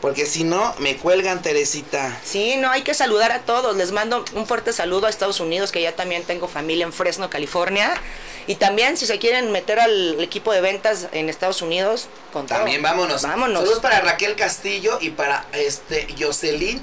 Porque 0.00 0.26
si 0.26 0.44
no, 0.44 0.74
me 0.78 0.96
cuelgan, 0.96 1.40
Teresita. 1.40 2.20
Sí, 2.22 2.56
no, 2.56 2.70
hay 2.70 2.82
que 2.82 2.94
saludar 2.94 3.30
a 3.32 3.40
todos. 3.40 3.76
Les 3.76 3.92
mando 3.92 4.24
un 4.34 4.46
fuerte 4.46 4.72
saludo 4.72 5.06
a 5.06 5.10
Estados 5.10 5.40
Unidos, 5.40 5.72
que 5.72 5.80
ya 5.80 5.94
también 5.94 6.24
tengo 6.24 6.48
familia 6.48 6.84
en 6.84 6.92
Fresno, 6.92 7.30
California. 7.30 7.94
Y 8.48 8.56
también, 8.56 8.96
si 8.96 9.06
se 9.06 9.18
quieren 9.18 9.52
meter 9.52 9.78
al 9.78 10.20
equipo 10.20 10.52
de 10.52 10.60
ventas 10.60 11.06
en 11.12 11.28
Estados 11.28 11.62
Unidos, 11.62 12.08
con 12.32 12.46
todo. 12.46 12.58
También 12.58 12.82
vámonos. 12.82 13.22
Vámonos. 13.22 13.60
Saludos 13.60 13.80
para 13.80 14.00
Raquel 14.00 14.34
Castillo 14.34 14.98
y 15.00 15.10
para 15.10 15.46
este 15.52 16.08
Jocelyn 16.18 16.82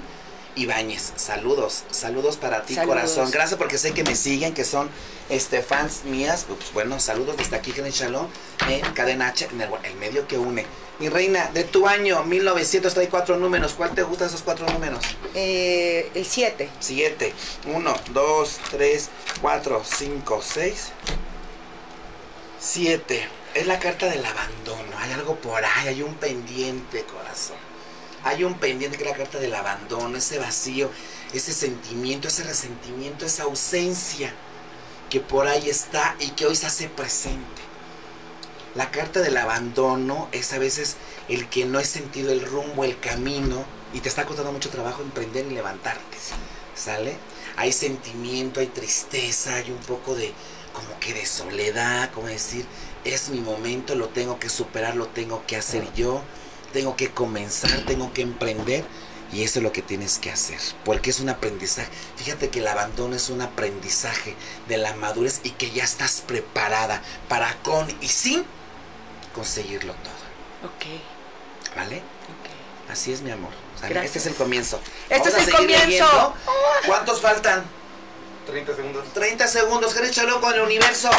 Ibáñez. 0.56 1.14
Saludos, 1.16 1.84
saludos 1.92 2.38
para 2.38 2.64
ti, 2.64 2.76
Saludos. 2.76 2.96
corazón. 2.96 3.32
Gracias 3.32 3.58
porque 3.58 3.78
sé 3.78 3.94
que 3.94 4.04
me 4.04 4.16
siguen, 4.16 4.54
que 4.54 4.66
son 4.66 4.90
este 5.30 5.62
fans 5.62 6.04
mías. 6.06 6.46
Pues 6.48 6.74
bueno, 6.74 7.00
saludos 7.00 7.38
desde 7.38 7.56
aquí 7.56 7.74
en 7.78 7.86
el 7.88 7.92
Shalom, 7.92 8.28
en 8.70 8.82
Cadena 8.94 9.28
H, 9.30 9.50
en 9.52 9.62
el, 9.62 9.70
el 9.84 9.96
medio 9.96 10.28
que 10.28 10.38
une. 10.38 10.66
Mi 11.00 11.10
reina, 11.10 11.50
de 11.54 11.64
tu 11.64 11.88
año 11.88 12.24
1900 12.24 12.94
trae 12.94 13.10
cuatro 13.10 13.38
números. 13.38 13.74
¿Cuál 13.74 13.96
te 13.96 14.04
gustan 14.04 14.28
esos 14.28 14.44
cuatro 14.44 14.68
números? 14.68 15.04
Eh, 15.34 16.12
el 16.14 16.26
7. 16.26 16.70
Siete. 16.80 17.34
Uno, 17.66 17.96
dos, 18.12 18.60
tres, 18.70 19.10
cuatro, 19.42 19.82
cinco, 19.84 20.42
seis. 20.44 20.92
Siete. 22.60 23.28
Es 23.54 23.68
la 23.68 23.80
carta 23.80 24.08
del 24.08 24.24
abandono. 24.26 24.98
Hay 25.00 25.12
algo 25.14 25.36
por 25.36 25.64
ahí, 25.64 25.88
hay 25.88 26.02
un 26.02 26.16
pendiente, 26.16 27.04
corazón. 27.04 27.58
Hay 28.24 28.44
un 28.44 28.56
pendiente 28.56 28.98
que 28.98 29.04
es 29.04 29.10
la 29.10 29.18
carta 29.18 29.40
del 29.40 29.54
abandono, 29.54 30.18
ese 30.18 30.40
vacío, 30.40 30.90
ese 31.34 31.54
sentimiento, 31.54 32.28
ese 32.28 32.44
resentimiento, 32.44 33.26
esa 33.26 33.44
ausencia 33.44 34.34
que 35.10 35.20
por 35.20 35.48
ahí 35.48 35.70
está 35.70 36.16
y 36.20 36.30
que 36.30 36.46
hoy 36.46 36.56
se 36.56 36.68
hace 36.68 36.90
presente. 36.90 37.62
La 38.76 38.90
carta 38.90 39.22
del 39.22 39.38
abandono 39.38 40.30
es 40.32 40.54
a 40.54 40.58
veces 40.58 40.96
el 41.30 41.48
que 41.50 41.66
no 41.66 41.80
he 41.80 41.86
sentido 41.86 42.32
el 42.32 42.46
rumbo, 42.46 42.84
el 42.84 43.00
camino 43.00 43.66
y 43.94 44.00
te 44.00 44.10
está 44.10 44.26
costando 44.26 44.52
mucho 44.52 44.70
trabajo 44.70 45.04
emprender 45.04 45.46
y 45.46 45.54
levantarte. 45.54 46.18
¿Sale? 46.76 47.18
Hay 47.56 47.72
sentimiento, 47.72 48.60
hay 48.60 48.68
tristeza, 48.68 49.56
hay 49.56 49.70
un 49.70 49.78
poco 49.78 50.16
de 50.16 50.34
como 50.74 51.00
que 51.00 51.14
de 51.14 51.26
soledad, 51.26 52.12
como 52.12 52.28
decir, 52.28 52.66
es 53.06 53.30
mi 53.30 53.42
momento, 53.42 53.94
lo 53.94 54.08
tengo 54.10 54.40
que 54.40 54.50
superar, 54.50 54.96
lo 54.96 55.08
tengo 55.08 55.46
que 55.46 55.56
hacer 55.56 55.88
yo, 55.94 56.24
tengo 56.74 56.96
que 56.96 57.12
comenzar, 57.12 57.72
tengo 57.86 58.12
que 58.14 58.22
emprender 58.24 58.84
y 59.32 59.44
eso 59.44 59.60
es 59.60 59.64
lo 59.64 59.72
que 59.72 59.82
tienes 59.82 60.20
que 60.20 60.32
hacer, 60.32 60.60
porque 60.86 61.10
es 61.10 61.20
un 61.20 61.30
aprendizaje. 61.30 61.88
Fíjate 62.18 62.50
que 62.50 62.60
el 62.60 62.68
abandono 62.68 63.16
es 63.16 63.30
un 63.30 63.42
aprendizaje 63.42 64.36
de 64.68 64.78
la 64.78 64.94
madurez 64.96 65.40
y 65.44 65.52
que 65.52 65.72
ya 65.72 65.84
estás 65.84 66.22
preparada 66.22 67.02
para 67.30 67.56
con 67.64 67.88
y 68.02 68.08
sin 68.10 68.46
conseguirlo 69.34 69.94
todo, 69.94 70.70
Ok, 70.72 71.76
¿vale? 71.76 71.98
ok. 71.98 72.92
Así 72.92 73.12
es 73.14 73.22
mi 73.22 73.32
amor. 73.32 73.52
Gracias. 73.82 74.06
Este 74.06 74.20
es 74.20 74.26
el 74.28 74.36
comienzo. 74.36 74.80
Este 75.10 75.30
Vamos 75.30 75.42
es 75.42 75.48
el 75.48 75.54
comienzo. 75.56 75.86
leyendo. 75.88 76.34
¿Cuántos 76.86 77.22
faltan? 77.22 77.64
30 78.46 78.76
segundos. 78.76 79.14
30 79.14 79.48
segundos, 79.48 79.94
Gerechalo 79.94 80.40
con 80.42 80.54
el 80.54 80.62
universo. 80.62 81.10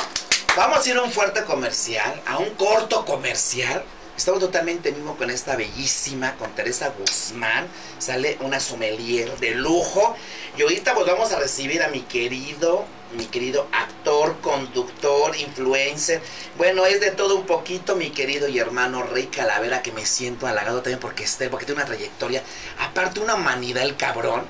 Vamos 0.57 0.87
a 0.87 0.89
ir 0.89 0.97
a 0.97 1.03
un 1.03 1.11
fuerte 1.11 1.43
comercial, 1.45 2.23
a 2.27 2.39
un 2.39 2.51
corto 2.51 3.05
comercial. 3.05 3.85
Estamos 4.17 4.39
totalmente 4.39 4.93
mismo 4.93 5.17
con 5.17 5.29
esta 5.29 5.57
bellísima, 5.57 6.37
con 6.37 6.55
Teresa 6.55 6.95
Guzmán. 6.97 7.67
Sale 7.99 8.39
una 8.43 8.61
sommelier 8.61 9.37
de 9.39 9.57
lujo. 9.57 10.15
Y 10.57 10.63
ahorita 10.63 10.95
pues 10.95 11.05
vamos 11.05 11.33
a 11.33 11.41
recibir 11.41 11.83
a 11.83 11.89
mi 11.89 12.03
querido, 12.03 12.85
mi 13.19 13.27
querido 13.27 13.67
actor, 13.73 14.37
conductor, 14.41 15.37
influencer. 15.37 16.23
Bueno, 16.57 16.87
es 16.87 17.01
de 17.01 17.11
todo 17.11 17.35
un 17.35 17.45
poquito, 17.45 17.97
mi 17.97 18.11
querido 18.11 18.47
y 18.47 18.61
hermano 18.61 19.03
Rey 19.03 19.27
Calavera, 19.27 19.83
que 19.83 19.91
me 19.91 20.07
siento 20.07 20.47
halagado 20.47 20.79
también 20.81 21.01
porque 21.01 21.25
esté, 21.25 21.49
porque 21.49 21.67
tiene 21.67 21.81
una 21.81 21.91
trayectoria. 21.91 22.45
Aparte, 22.79 23.19
una 23.19 23.35
humanidad, 23.35 23.83
el 23.83 23.97
cabrón, 23.97 24.45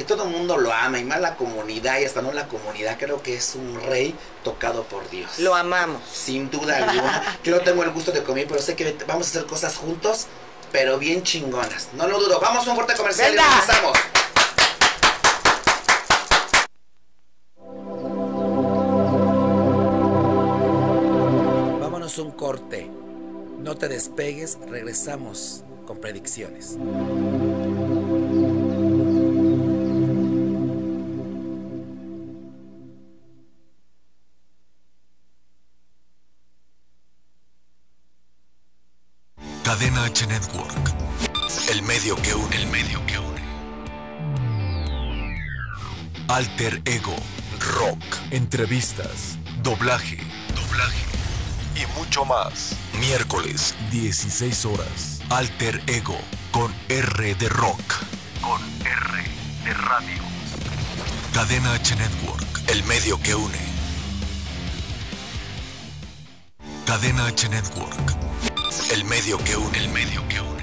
que 0.00 0.06
todo 0.06 0.24
el 0.24 0.30
mundo 0.30 0.56
lo 0.56 0.72
ama, 0.72 0.98
y 0.98 1.04
más 1.04 1.20
la 1.20 1.36
comunidad, 1.36 2.00
y 2.00 2.06
hasta 2.06 2.22
no 2.22 2.32
la 2.32 2.48
comunidad, 2.48 2.96
creo 2.98 3.22
que 3.22 3.34
es 3.34 3.54
un 3.54 3.78
rey 3.82 4.14
tocado 4.42 4.84
por 4.84 5.06
Dios. 5.10 5.38
Lo 5.40 5.54
amamos. 5.54 6.00
Sin 6.10 6.50
duda 6.50 6.78
alguna. 6.78 7.38
Yo 7.44 7.54
no 7.54 7.60
tengo 7.60 7.82
el 7.82 7.90
gusto 7.90 8.10
de 8.10 8.22
comer, 8.22 8.46
pero 8.48 8.62
sé 8.62 8.74
que 8.74 8.96
vamos 9.06 9.26
a 9.26 9.30
hacer 9.30 9.44
cosas 9.44 9.76
juntos, 9.76 10.26
pero 10.72 10.96
bien 10.96 11.22
chingonas. 11.22 11.88
No 11.92 12.06
lo 12.06 12.18
dudo. 12.18 12.40
Vamos 12.40 12.66
a 12.66 12.70
un 12.70 12.76
fuerte 12.76 12.94
comercial 12.94 13.32
Venga. 13.32 13.44
y 13.44 13.60
regresamos. 13.60 13.98
Vámonos 21.78 22.18
a 22.18 22.22
un 22.22 22.30
corte. 22.30 22.90
No 23.58 23.76
te 23.76 23.88
despegues, 23.88 24.56
regresamos 24.66 25.62
con 25.86 26.00
predicciones. 26.00 26.78
Network. 40.26 40.92
El 41.70 41.82
medio 41.82 42.16
que 42.16 42.34
une, 42.34 42.56
el 42.56 42.66
medio 42.68 43.04
que 43.06 43.18
une. 43.18 43.40
Alter 46.28 46.82
Ego, 46.84 47.16
rock, 47.74 48.02
entrevistas, 48.30 49.38
doblaje, 49.62 50.18
doblaje 50.54 51.04
y 51.76 51.98
mucho 51.98 52.24
más. 52.24 52.76
Miércoles, 52.98 53.74
16 53.90 54.64
horas. 54.66 55.20
Alter 55.30 55.82
Ego 55.86 56.18
con 56.50 56.74
R 56.88 57.34
de 57.34 57.48
rock. 57.48 57.94
Con 58.40 58.60
R 58.84 59.24
de 59.64 59.74
radio. 59.74 60.22
Cadena 61.32 61.74
H 61.74 61.96
Network, 61.96 62.70
el 62.70 62.82
medio 62.84 63.20
que 63.20 63.34
une. 63.34 63.58
Cadena 66.86 67.26
H 67.26 67.48
Network. 67.48 68.20
El 68.70 69.04
medio 69.04 69.36
que 69.38 69.56
une, 69.56 69.78
el 69.78 69.88
medio 69.88 70.22
que 70.28 70.40
une. 70.40 70.62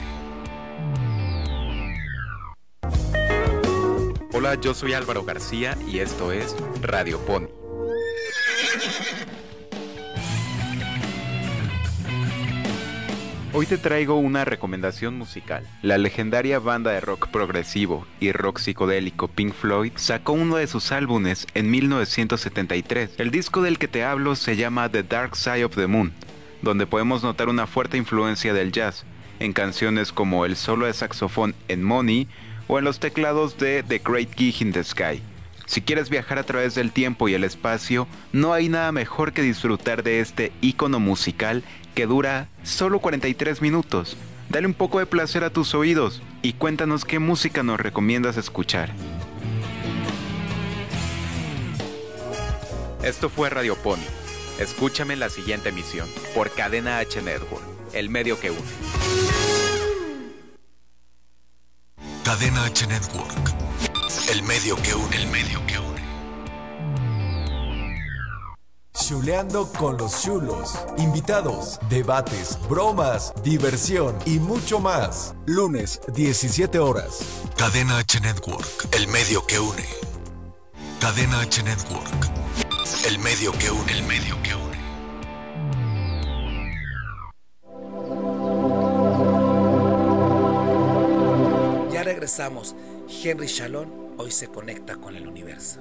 Hola, 4.32 4.56
yo 4.56 4.74
soy 4.74 4.94
Álvaro 4.94 5.26
García 5.26 5.78
y 5.86 6.00
esto 6.00 6.32
es 6.32 6.56
Radio 6.82 7.20
Pony. 7.26 7.48
Hoy 13.52 13.66
te 13.66 13.78
traigo 13.78 14.16
una 14.16 14.46
recomendación 14.46 15.18
musical. 15.18 15.68
La 15.82 15.98
legendaria 15.98 16.60
banda 16.60 16.92
de 16.92 17.02
rock 17.02 17.28
progresivo 17.28 18.08
y 18.22 18.32
rock 18.32 18.60
psicodélico 18.60 19.28
Pink 19.28 19.54
Floyd 19.54 19.92
sacó 19.96 20.32
uno 20.32 20.56
de 20.56 20.68
sus 20.68 20.94
álbumes 20.94 21.46
en 21.56 21.70
1973. 21.70 23.16
El 23.18 23.32
disco 23.32 23.62
del 23.62 23.78
que 23.78 23.90
te 23.90 24.06
hablo 24.06 24.38
se 24.38 24.56
llama 24.56 24.88
The 24.88 25.04
Dark 25.04 25.36
Side 25.36 25.66
of 25.66 25.76
the 25.76 25.88
Moon, 25.88 26.14
donde 26.62 26.88
podemos 26.88 27.24
notar 27.24 27.50
una 27.50 27.68
fuerte 27.68 27.98
influencia 27.98 28.54
del 28.54 28.72
jazz 28.72 29.06
en 29.40 29.54
canciones 29.54 30.12
como 30.12 30.46
el 30.46 30.56
solo 30.56 30.86
de 30.86 30.94
saxofón 30.94 31.56
en 31.68 31.84
Money 31.84 32.28
o 32.68 32.80
en 32.80 32.86
los 32.86 33.00
teclados 33.00 33.58
de 33.58 33.84
The 33.84 34.02
Great 34.04 34.36
Gig 34.36 34.62
in 34.62 34.72
the 34.72 34.84
Sky. 34.84 35.22
Si 35.66 35.82
quieres 35.82 36.10
viajar 36.10 36.40
a 36.40 36.44
través 36.44 36.76
del 36.76 36.92
tiempo 36.92 37.28
y 37.28 37.34
el 37.34 37.44
espacio, 37.44 38.08
no 38.32 38.54
hay 38.54 38.70
nada 38.70 38.92
mejor 38.92 39.34
que 39.34 39.42
disfrutar 39.42 40.02
de 40.02 40.22
este 40.22 40.52
icono 40.62 41.00
musical 41.00 41.64
que 41.94 42.06
dura 42.06 42.48
solo 42.64 43.00
43 43.00 43.62
minutos. 43.62 44.16
Dale 44.50 44.66
un 44.66 44.74
poco 44.74 45.00
de 45.00 45.06
placer 45.06 45.44
a 45.44 45.50
tus 45.50 45.76
oídos 45.76 46.22
y 46.42 46.54
cuéntanos 46.54 47.04
qué 47.04 47.20
música 47.20 47.64
nos 47.64 47.80
recomiendas 47.80 48.38
escuchar. 48.38 48.94
Esto 53.04 53.30
fue 53.30 53.50
Radio 53.50 53.76
Pony. 53.76 54.17
Escúchame 54.60 55.14
en 55.14 55.20
la 55.20 55.30
siguiente 55.30 55.70
emisión 55.70 56.10
por 56.34 56.52
Cadena 56.52 56.98
H 56.98 57.22
Network, 57.22 57.64
el 57.94 58.10
medio 58.10 58.40
que 58.40 58.50
une. 58.50 58.62
Cadena 62.24 62.66
H 62.66 62.88
Network. 62.88 63.54
El 64.32 64.42
medio 64.44 64.76
que 64.78 64.96
une, 64.96 65.16
el 65.16 65.28
medio 65.28 65.66
que 65.68 65.78
une. 65.78 66.02
Chuleando 68.94 69.72
con 69.74 69.96
los 69.98 70.24
chulos. 70.24 70.74
Invitados, 70.98 71.80
debates, 71.88 72.58
bromas, 72.68 73.34
diversión 73.44 74.18
y 74.26 74.40
mucho 74.40 74.80
más. 74.80 75.36
Lunes, 75.46 76.02
17 76.16 76.80
horas. 76.80 77.20
Cadena 77.56 78.00
H 78.00 78.20
Network. 78.22 78.68
El 78.92 79.08
medio 79.08 79.46
que 79.46 79.60
une. 79.60 79.86
Cadena 81.00 81.42
H 81.42 81.62
Network. 81.62 82.67
El 83.06 83.20
medio 83.20 83.52
que 83.54 83.70
une, 83.70 83.92
el 83.92 84.04
medio 84.04 84.36
que 84.44 84.56
une. 84.56 84.78
Ya 91.92 92.04
regresamos. 92.04 92.76
Henry 93.24 93.48
Shalom 93.48 93.90
hoy 94.18 94.32
se 94.32 94.48
conecta 94.48 94.96
con 94.96 95.16
el 95.16 95.28
universo. 95.28 95.80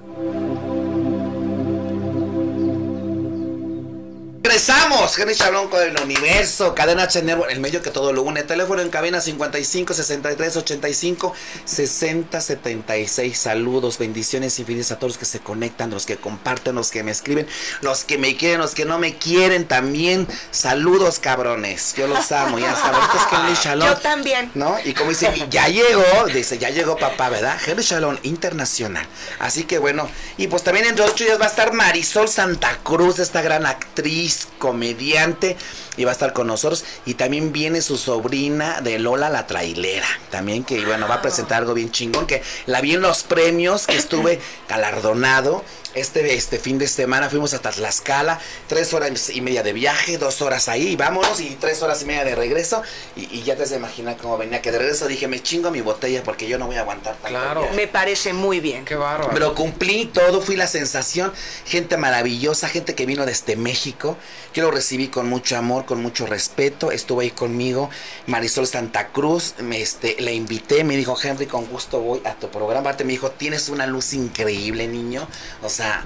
Regresamos, 4.57 5.19
Henry 5.19 5.35
Chablón 5.35 5.69
con 5.69 5.83
el 5.83 6.01
universo, 6.01 6.75
cadena 6.75 7.03
H 7.03 7.21
Network, 7.21 7.51
el 7.51 7.61
medio 7.61 7.83
que 7.83 7.91
todo 7.91 8.15
lo 8.15 8.23
une. 8.23 8.43
Teléfono 8.43 8.81
en 8.81 8.89
cabina 8.89 9.21
55 9.21 9.93
63 9.93 10.57
85 10.57 11.35
60 11.67 12.41
76. 12.41 13.39
Saludos, 13.39 13.99
bendiciones 13.99 14.59
infinitas 14.59 14.93
a 14.93 14.97
todos 14.97 15.13
los 15.13 15.19
que 15.19 15.27
se 15.27 15.41
conectan, 15.41 15.91
los 15.91 16.07
que 16.07 16.17
comparten, 16.17 16.75
los 16.75 16.91
que 16.91 17.03
me 17.03 17.11
escriben, 17.11 17.47
los 17.83 18.05
que 18.05 18.17
me 18.17 18.35
quieren, 18.35 18.59
los 18.59 18.75
que 18.75 18.87
no 18.87 18.99
me 18.99 19.19
quieren 19.19 19.69
también. 19.69 20.27
Saludos, 20.53 21.19
cabrones. 21.19 21.93
Yo 21.95 22.07
los 22.07 22.33
amo, 22.33 22.59
ya 22.59 22.75
saben. 22.75 23.03
Esto 23.03 23.19
es 23.19 23.25
Henry 23.39 23.55
Shalom. 23.63 23.89
Yo 23.89 23.97
también. 23.99 24.51
¿No? 24.55 24.79
Y 24.83 24.95
como 24.95 25.11
dice, 25.11 25.35
ya 25.51 25.69
llegó, 25.69 26.25
dice, 26.33 26.57
ya 26.57 26.71
llegó 26.71 26.97
papá, 26.97 27.29
¿verdad? 27.29 27.59
Henry 27.67 27.83
Shalom 27.83 28.17
Internacional. 28.23 29.07
Así 29.39 29.65
que 29.65 29.77
bueno, 29.77 30.09
y 30.39 30.47
pues 30.47 30.63
también 30.63 30.87
entre 30.87 31.05
ocho 31.05 31.25
días 31.25 31.39
va 31.39 31.45
a 31.45 31.49
estar 31.49 31.75
Marisol 31.75 32.31
Santa 32.31 32.79
Cruz, 32.83 33.19
esta 33.19 33.43
gran 33.43 33.67
actriz, 33.67 34.46
comediante, 34.59 35.57
y 35.97 36.05
va 36.05 36.11
a 36.11 36.13
estar 36.13 36.33
con 36.33 36.47
nosotros. 36.47 36.85
Y 37.05 37.15
también 37.15 37.53
viene 37.53 37.83
su 37.83 37.97
sobrina 37.99 38.81
de 38.81 38.99
Lola 38.99 39.31
la 39.31 39.47
Trailera, 39.47 40.07
también 40.31 40.65
que 40.65 40.85
bueno, 40.85 41.09
va 41.09 41.17
a 41.17 41.23
presentar 41.23 41.59
algo 41.59 41.75
bien 41.75 41.91
chingón, 41.91 42.27
que 42.27 42.43
la 42.67 42.81
vi 42.81 42.95
en 42.95 43.03
los 43.03 43.23
premios, 43.23 43.87
que 43.87 43.97
estuve 43.97 44.41
galardonado. 44.69 45.65
Este, 45.95 46.35
este 46.35 46.59
fin 46.59 46.77
de 46.79 46.89
semana 46.89 47.31
fuimos 47.31 47.55
a 47.55 47.59
Tlaxcala, 47.59 48.39
tres 48.69 48.93
horas 48.93 49.31
y 49.31 49.41
media 49.41 49.63
de 49.63 49.73
viaje, 49.73 50.19
dos 50.19 50.43
horas 50.43 50.69
ahí, 50.69 50.89
y 50.89 50.97
vámonos, 50.97 51.41
y 51.41 51.57
tres 51.59 51.81
horas 51.81 52.03
y 52.03 52.05
media 52.05 52.23
de 52.23 52.35
regreso. 52.35 52.83
Y, 53.17 53.35
y 53.35 53.43
ya 53.45 53.57
te 53.57 53.63
has 53.63 53.71
de 53.71 53.77
imaginar 53.77 54.19
cómo 54.19 54.37
venía, 54.37 54.61
que 54.61 54.71
de 54.73 54.79
regreso 54.79 55.09
dije, 55.09 55.27
me 55.27 55.43
chingo 55.43 55.71
mi 55.71 55.81
botella 55.81 56.23
porque 56.23 56.47
yo 56.49 56.59
no 56.59 56.67
voy 56.67 56.77
a 56.77 56.81
aguantar 56.81 57.15
tanto 57.15 57.29
Claro. 57.29 57.61
viaje". 57.63 57.77
Me 57.77 57.89
parece 57.89 58.35
muy 58.35 58.61
bien. 58.61 58.85
Qué 58.85 58.95
bárbaro. 58.95 59.31
Pero 59.33 59.55
cumplí 59.55 60.05
todo, 60.05 60.43
fui 60.43 60.57
la 60.57 60.67
sensación, 60.67 61.33
gente 61.65 61.97
maravillosa, 61.97 62.69
gente 62.69 62.95
que 62.95 63.07
vino 63.07 63.25
desde 63.25 63.57
México. 63.57 64.19
Yo 64.53 64.65
lo 64.65 64.71
recibí 64.73 65.09
con 65.09 65.27
mucho 65.31 65.57
amor, 65.57 65.86
con 65.87 66.03
mucho 66.03 66.27
respeto. 66.27 66.91
Estuvo 66.91 67.21
ahí 67.21 67.31
conmigo 67.31 67.89
Marisol 68.27 68.67
Santa 68.67 69.09
Cruz, 69.09 69.55
me, 69.61 69.81
este, 69.81 70.17
le 70.21 70.35
invité, 70.35 70.85
me 70.85 70.97
dijo, 70.97 71.17
Henry, 71.23 71.47
con 71.47 71.67
gusto 71.67 72.01
voy 72.01 72.21
a 72.25 72.35
tu 72.35 72.49
programa. 72.51 72.95
Me 72.99 73.13
dijo, 73.13 73.31
tienes 73.31 73.69
una 73.69 73.87
luz 73.87 74.13
increíble, 74.13 74.87
niño. 74.89 75.27
O 75.63 75.69
sea, 75.69 76.05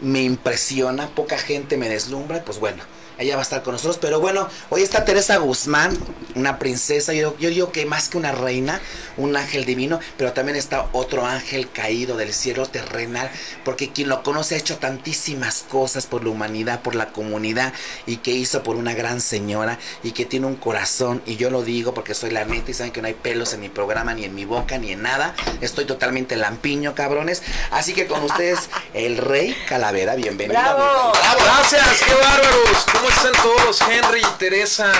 me 0.00 0.22
impresiona, 0.22 1.08
poca 1.08 1.38
gente 1.38 1.76
me 1.76 1.88
deslumbra, 1.88 2.44
pues 2.44 2.58
bueno. 2.58 2.82
Ella 3.20 3.36
va 3.36 3.42
a 3.42 3.44
estar 3.44 3.62
con 3.62 3.74
nosotros, 3.74 3.98
pero 4.00 4.18
bueno, 4.18 4.48
hoy 4.70 4.80
está 4.80 5.04
Teresa 5.04 5.36
Guzmán, 5.36 5.94
una 6.34 6.58
princesa, 6.58 7.12
yo, 7.12 7.36
yo 7.36 7.50
digo 7.50 7.70
que 7.70 7.84
más 7.84 8.08
que 8.08 8.16
una 8.16 8.32
reina, 8.32 8.80
un 9.18 9.36
ángel 9.36 9.66
divino, 9.66 10.00
pero 10.16 10.32
también 10.32 10.56
está 10.56 10.88
otro 10.92 11.26
ángel 11.26 11.70
caído 11.70 12.16
del 12.16 12.32
cielo 12.32 12.64
terrenal, 12.64 13.30
porque 13.62 13.90
quien 13.90 14.08
lo 14.08 14.22
conoce 14.22 14.54
ha 14.54 14.58
hecho 14.58 14.78
tantísimas 14.78 15.66
cosas 15.68 16.06
por 16.06 16.24
la 16.24 16.30
humanidad, 16.30 16.80
por 16.80 16.94
la 16.94 17.12
comunidad, 17.12 17.74
y 18.06 18.16
que 18.16 18.30
hizo 18.30 18.62
por 18.62 18.76
una 18.76 18.94
gran 18.94 19.20
señora, 19.20 19.78
y 20.02 20.12
que 20.12 20.24
tiene 20.24 20.46
un 20.46 20.56
corazón, 20.56 21.20
y 21.26 21.36
yo 21.36 21.50
lo 21.50 21.62
digo 21.62 21.92
porque 21.92 22.14
soy 22.14 22.30
la 22.30 22.46
neta, 22.46 22.70
y 22.70 22.74
saben 22.74 22.90
que 22.90 23.02
no 23.02 23.08
hay 23.08 23.14
pelos 23.14 23.52
en 23.52 23.60
mi 23.60 23.68
programa, 23.68 24.14
ni 24.14 24.24
en 24.24 24.34
mi 24.34 24.46
boca, 24.46 24.78
ni 24.78 24.92
en 24.92 25.02
nada, 25.02 25.34
estoy 25.60 25.84
totalmente 25.84 26.36
lampiño, 26.36 26.94
cabrones, 26.94 27.42
así 27.70 27.92
que 27.92 28.06
con 28.06 28.22
ustedes, 28.22 28.70
el 28.94 29.18
rey 29.18 29.54
Calavera, 29.68 30.14
bienvenido. 30.14 30.58
¡Bravo! 30.58 31.12
rey. 31.12 31.44
Gracias, 31.44 32.02
qué 32.02 32.14
bárbaros. 32.14 32.86
¿Cómo 32.92 33.09
están 33.10 33.32
todos? 33.42 33.80
Henry, 33.82 34.22
Teresa, 34.38 34.90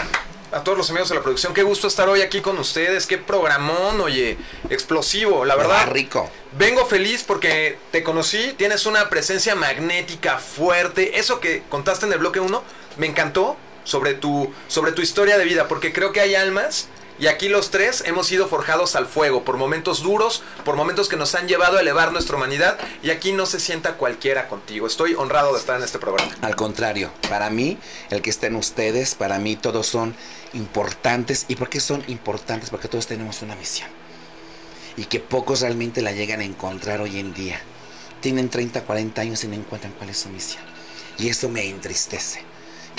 a 0.52 0.64
todos 0.64 0.76
los 0.76 0.90
amigos 0.90 1.08
de 1.08 1.14
la 1.14 1.22
producción. 1.22 1.54
Qué 1.54 1.62
gusto 1.62 1.86
estar 1.86 2.08
hoy 2.08 2.22
aquí 2.22 2.40
con 2.40 2.58
ustedes. 2.58 3.06
Qué 3.06 3.18
programón, 3.18 4.00
oye, 4.00 4.36
explosivo, 4.68 5.44
la 5.44 5.56
verdad. 5.56 5.88
rico. 5.90 6.30
Vengo 6.52 6.86
feliz 6.86 7.22
porque 7.22 7.78
te 7.92 8.02
conocí, 8.02 8.54
tienes 8.56 8.86
una 8.86 9.08
presencia 9.08 9.54
magnética 9.54 10.38
fuerte. 10.38 11.18
Eso 11.18 11.40
que 11.40 11.62
contaste 11.68 12.06
en 12.06 12.12
el 12.12 12.18
bloque 12.18 12.40
1 12.40 12.62
me 12.96 13.06
encantó 13.06 13.56
sobre 13.84 14.14
tu, 14.14 14.52
sobre 14.68 14.92
tu 14.92 15.02
historia 15.02 15.38
de 15.38 15.44
vida, 15.44 15.68
porque 15.68 15.92
creo 15.92 16.12
que 16.12 16.20
hay 16.20 16.34
almas 16.34 16.88
y 17.20 17.26
aquí 17.26 17.50
los 17.50 17.70
tres 17.70 18.02
hemos 18.06 18.26
sido 18.26 18.48
forjados 18.48 18.96
al 18.96 19.06
fuego 19.06 19.44
por 19.44 19.58
momentos 19.58 20.02
duros, 20.02 20.42
por 20.64 20.74
momentos 20.76 21.06
que 21.06 21.18
nos 21.18 21.34
han 21.34 21.48
llevado 21.48 21.76
a 21.76 21.82
elevar 21.82 22.12
nuestra 22.12 22.36
humanidad 22.36 22.78
y 23.02 23.10
aquí 23.10 23.32
no 23.32 23.44
se 23.44 23.60
sienta 23.60 23.98
cualquiera 23.98 24.48
contigo. 24.48 24.86
Estoy 24.86 25.14
honrado 25.14 25.52
de 25.52 25.58
estar 25.58 25.76
en 25.76 25.84
este 25.84 25.98
programa. 25.98 26.34
Al 26.40 26.56
contrario, 26.56 27.10
para 27.28 27.50
mí, 27.50 27.76
el 28.08 28.22
que 28.22 28.30
estén 28.30 28.56
ustedes, 28.56 29.14
para 29.14 29.38
mí 29.38 29.56
todos 29.56 29.86
son 29.86 30.16
importantes. 30.54 31.44
¿Y 31.48 31.56
por 31.56 31.68
qué 31.68 31.80
son 31.80 32.02
importantes? 32.08 32.70
Porque 32.70 32.88
todos 32.88 33.06
tenemos 33.06 33.42
una 33.42 33.54
misión. 33.54 33.90
Y 34.96 35.04
que 35.04 35.20
pocos 35.20 35.60
realmente 35.60 36.00
la 36.00 36.12
llegan 36.12 36.40
a 36.40 36.44
encontrar 36.44 37.02
hoy 37.02 37.18
en 37.18 37.34
día. 37.34 37.60
Tienen 38.22 38.48
30, 38.48 38.82
40 38.84 39.20
años 39.20 39.44
y 39.44 39.48
no 39.48 39.56
encuentran 39.56 39.92
cuál 39.92 40.08
es 40.08 40.16
su 40.16 40.30
misión. 40.30 40.62
Y 41.18 41.28
eso 41.28 41.50
me 41.50 41.68
entristece 41.68 42.49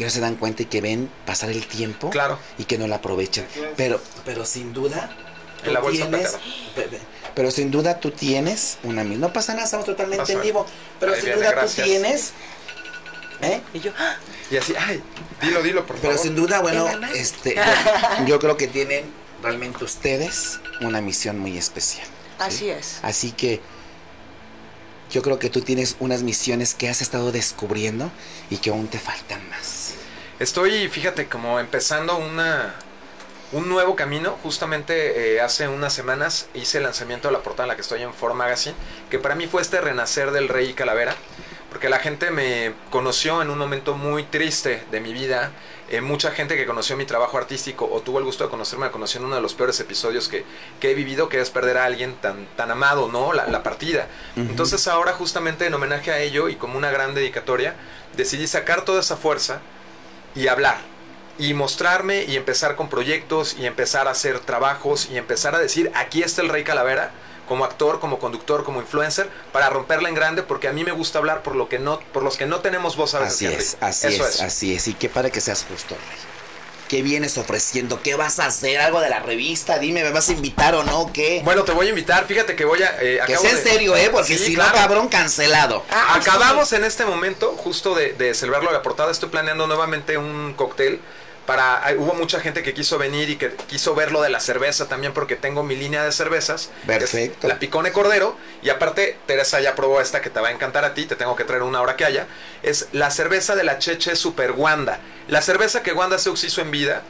que 0.01 0.05
no 0.05 0.09
se 0.09 0.19
dan 0.19 0.35
cuenta 0.35 0.63
y 0.63 0.65
que 0.65 0.81
ven 0.81 1.11
pasar 1.27 1.51
el 1.51 1.67
tiempo 1.67 2.09
claro. 2.09 2.39
y 2.57 2.63
que 2.63 2.79
no 2.79 2.87
la 2.87 2.95
aprovechan. 2.95 3.45
Pero, 3.77 4.01
pero 4.25 4.45
sin 4.47 4.73
duda, 4.73 5.15
en 5.63 5.73
la 5.73 5.79
bolsa 5.79 6.07
tienes, 6.09 6.37
pero 7.35 7.51
sin 7.51 7.69
duda 7.69 7.99
tú 7.99 8.09
tienes 8.09 8.79
una 8.81 9.03
misma. 9.03 9.27
No 9.27 9.33
pasa 9.33 9.53
nada, 9.53 9.65
estamos 9.65 9.85
totalmente 9.85 10.33
en 10.33 10.41
vivo. 10.41 10.65
Pero 10.99 11.15
sin 11.15 11.35
duda 11.35 11.53
tú 11.63 11.83
tienes. 11.83 12.31
¿Eh? 13.43 13.61
Y 13.75 13.79
yo. 13.79 13.91
Y 14.49 14.57
así, 14.57 14.73
ay, 14.75 15.03
dilo, 15.39 15.61
dilo, 15.61 15.85
por 15.85 15.97
favor. 15.97 16.13
Pero 16.13 16.23
sin 16.23 16.33
duda, 16.33 16.61
bueno, 16.61 16.87
este, 17.13 17.55
yo, 18.25 18.39
creo 18.39 18.57
que 18.57 18.65
tienen 18.65 19.05
realmente 19.43 19.83
ustedes 19.83 20.59
una 20.81 20.99
misión 21.01 21.37
muy 21.37 21.59
especial. 21.59 22.07
Así 22.39 22.71
es. 22.71 22.97
Así 23.03 23.33
que 23.33 23.61
yo 25.11 25.21
creo 25.21 25.37
que 25.39 25.49
tú 25.49 25.61
tienes 25.61 25.97
unas 25.99 26.23
misiones 26.23 26.73
que 26.73 26.89
has 26.89 27.01
estado 27.01 27.31
descubriendo 27.31 28.11
y 28.49 28.57
que 28.57 28.69
aún 28.69 28.87
te 28.87 28.97
faltan 28.97 29.47
más. 29.49 29.93
Estoy, 30.39 30.87
fíjate, 30.87 31.27
como 31.27 31.59
empezando 31.59 32.17
una, 32.17 32.75
un 33.51 33.69
nuevo 33.69 33.95
camino. 33.95 34.37
Justamente 34.41 35.35
eh, 35.35 35.41
hace 35.41 35.67
unas 35.67 35.93
semanas 35.93 36.47
hice 36.53 36.77
el 36.77 36.85
lanzamiento 36.85 37.27
de 37.27 37.33
la 37.33 37.43
portada 37.43 37.65
en 37.65 37.69
la 37.69 37.75
que 37.75 37.81
estoy 37.81 38.01
en 38.01 38.13
Four 38.13 38.33
Magazine, 38.33 38.75
que 39.09 39.19
para 39.19 39.35
mí 39.35 39.47
fue 39.47 39.61
este 39.61 39.81
renacer 39.81 40.31
del 40.31 40.47
Rey 40.47 40.73
Calavera, 40.73 41.15
porque 41.69 41.89
la 41.89 41.99
gente 41.99 42.31
me 42.31 42.73
conoció 42.89 43.41
en 43.41 43.49
un 43.49 43.57
momento 43.57 43.95
muy 43.95 44.23
triste 44.23 44.83
de 44.91 44.99
mi 44.99 45.13
vida 45.13 45.51
eh, 45.91 45.99
mucha 45.99 46.31
gente 46.31 46.55
que 46.55 46.65
conoció 46.65 46.95
mi 46.95 47.05
trabajo 47.05 47.37
artístico 47.37 47.89
o 47.91 47.99
tuvo 47.99 48.19
el 48.19 48.23
gusto 48.23 48.45
de 48.45 48.49
conocerme 48.49 48.85
me 48.85 48.91
conoció 48.91 49.19
en 49.19 49.25
uno 49.25 49.35
de 49.35 49.41
los 49.41 49.53
peores 49.53 49.77
episodios 49.81 50.29
que, 50.29 50.45
he 50.81 50.93
vivido, 50.93 51.27
que 51.27 51.41
es 51.41 51.49
perder 51.49 51.77
a 51.77 51.83
alguien 51.83 52.15
tan, 52.15 52.47
tan 52.55 52.71
amado, 52.71 53.09
¿no? 53.09 53.33
La, 53.33 53.61
partida. 53.61 54.07
Entonces 54.37 54.87
ahora 54.87 55.11
justamente 55.11 55.65
en 55.65 55.73
homenaje 55.73 56.11
a 56.11 56.19
ello 56.19 56.47
y 56.47 56.55
como 56.55 56.77
una 56.77 56.91
gran 56.91 57.13
dedicatoria, 57.13 57.75
decidí 58.15 58.47
sacar 58.47 58.85
toda 58.85 59.01
esa 59.01 59.17
fuerza 59.17 59.59
y 60.33 60.47
hablar. 60.47 60.77
Y 61.37 61.53
mostrarme 61.53 62.23
y 62.23 62.37
empezar 62.37 62.77
con 62.77 62.87
proyectos 62.87 63.57
y 63.59 63.65
empezar 63.65 64.07
a 64.07 64.11
hacer 64.11 64.39
trabajos 64.39 65.09
y 65.11 65.17
empezar 65.17 65.55
a 65.55 65.59
decir, 65.59 65.91
aquí 65.93 66.23
está 66.23 66.41
el 66.41 66.49
Rey 66.49 66.63
Calavera 66.63 67.11
como 67.47 67.65
actor, 67.65 67.99
como 67.99 68.19
conductor, 68.19 68.63
como 68.63 68.81
influencer, 68.81 69.29
para 69.51 69.69
romperla 69.69 70.09
en 70.09 70.15
grande, 70.15 70.43
porque 70.43 70.67
a 70.67 70.71
mí 70.73 70.83
me 70.83 70.91
gusta 70.91 71.19
hablar 71.19 71.43
por 71.43 71.55
lo 71.55 71.69
que 71.69 71.79
no, 71.79 71.99
por 72.13 72.23
los 72.23 72.37
que 72.37 72.45
no 72.45 72.59
tenemos 72.59 72.95
voz 72.95 73.13
a 73.15 73.19
veces. 73.19 73.33
Así 73.33 73.45
es, 73.45 73.77
así 73.81 74.07
es, 74.07 74.41
así 74.41 74.75
es. 74.75 74.87
Y 74.87 74.93
qué 74.93 75.09
para 75.09 75.29
que 75.29 75.41
seas 75.41 75.65
justo, 75.69 75.95
Rey. 75.95 76.17
¿Qué 76.91 77.01
vienes 77.01 77.37
ofreciendo? 77.37 78.01
¿Qué 78.01 78.15
vas 78.15 78.39
a 78.39 78.47
hacer? 78.47 78.81
¿Algo 78.81 78.99
de 78.99 79.09
la 79.09 79.21
revista? 79.21 79.79
Dime, 79.79 80.03
¿me 80.03 80.11
vas 80.11 80.27
a 80.27 80.33
invitar 80.33 80.75
o 80.75 80.83
no? 80.83 81.09
¿Qué? 81.13 81.39
Bueno, 81.41 81.63
te 81.63 81.71
voy 81.71 81.85
a 81.85 81.89
invitar. 81.89 82.25
Fíjate 82.25 82.53
que 82.53 82.65
voy 82.65 82.83
a. 82.83 83.01
Eh, 83.01 83.21
que 83.25 83.37
sea 83.37 83.51
en 83.51 83.63
serio, 83.63 83.95
¿eh? 83.95 84.09
Porque 84.11 84.37
si 84.37 84.57
no, 84.57 84.65
cabrón, 84.73 85.07
cancelado. 85.07 85.85
Ah, 85.89 86.15
Acabamos 86.15 86.73
en 86.73 86.83
este 86.83 87.05
momento, 87.05 87.55
justo 87.55 87.95
de, 87.95 88.11
de 88.11 88.33
celebrarlo 88.33 88.71
de 88.71 88.75
la 88.75 88.83
portada. 88.83 89.09
Estoy 89.09 89.29
planeando 89.29 89.67
nuevamente 89.67 90.17
un 90.17 90.53
cóctel 90.57 90.99
para 91.45 91.83
hubo 91.97 92.13
mucha 92.13 92.39
gente 92.39 92.63
que 92.63 92.73
quiso 92.73 92.97
venir 92.97 93.29
y 93.29 93.35
que 93.35 93.51
quiso 93.67 93.95
ver 93.95 94.11
lo 94.11 94.21
de 94.21 94.29
la 94.29 94.39
cerveza 94.39 94.87
también 94.87 95.13
porque 95.13 95.35
tengo 95.35 95.63
mi 95.63 95.75
línea 95.75 96.03
de 96.03 96.11
cervezas 96.11 96.69
perfecto. 96.85 97.47
la 97.47 97.57
picone 97.59 97.91
cordero 97.91 98.37
y 98.61 98.69
aparte 98.69 99.17
Teresa 99.25 99.59
ya 99.59 99.75
probó 99.75 100.01
esta 100.01 100.21
que 100.21 100.29
te 100.29 100.39
va 100.39 100.49
a 100.49 100.51
encantar 100.51 100.85
a 100.85 100.93
ti 100.93 101.05
te 101.05 101.15
tengo 101.15 101.35
que 101.35 101.43
traer 101.43 101.63
una 101.63 101.81
hora 101.81 101.95
que 101.95 102.05
haya 102.05 102.27
es 102.63 102.87
la 102.91 103.11
cerveza 103.11 103.55
de 103.55 103.63
la 103.63 103.79
Cheche 103.79 104.15
Super 104.15 104.51
Wanda. 104.51 104.99
La 105.27 105.41
cerveza 105.41 105.83
que 105.83 105.93
Wanda 105.93 106.17
Seux 106.17 106.43
hizo 106.43 106.61
en 106.61 106.71
vida 106.71 107.03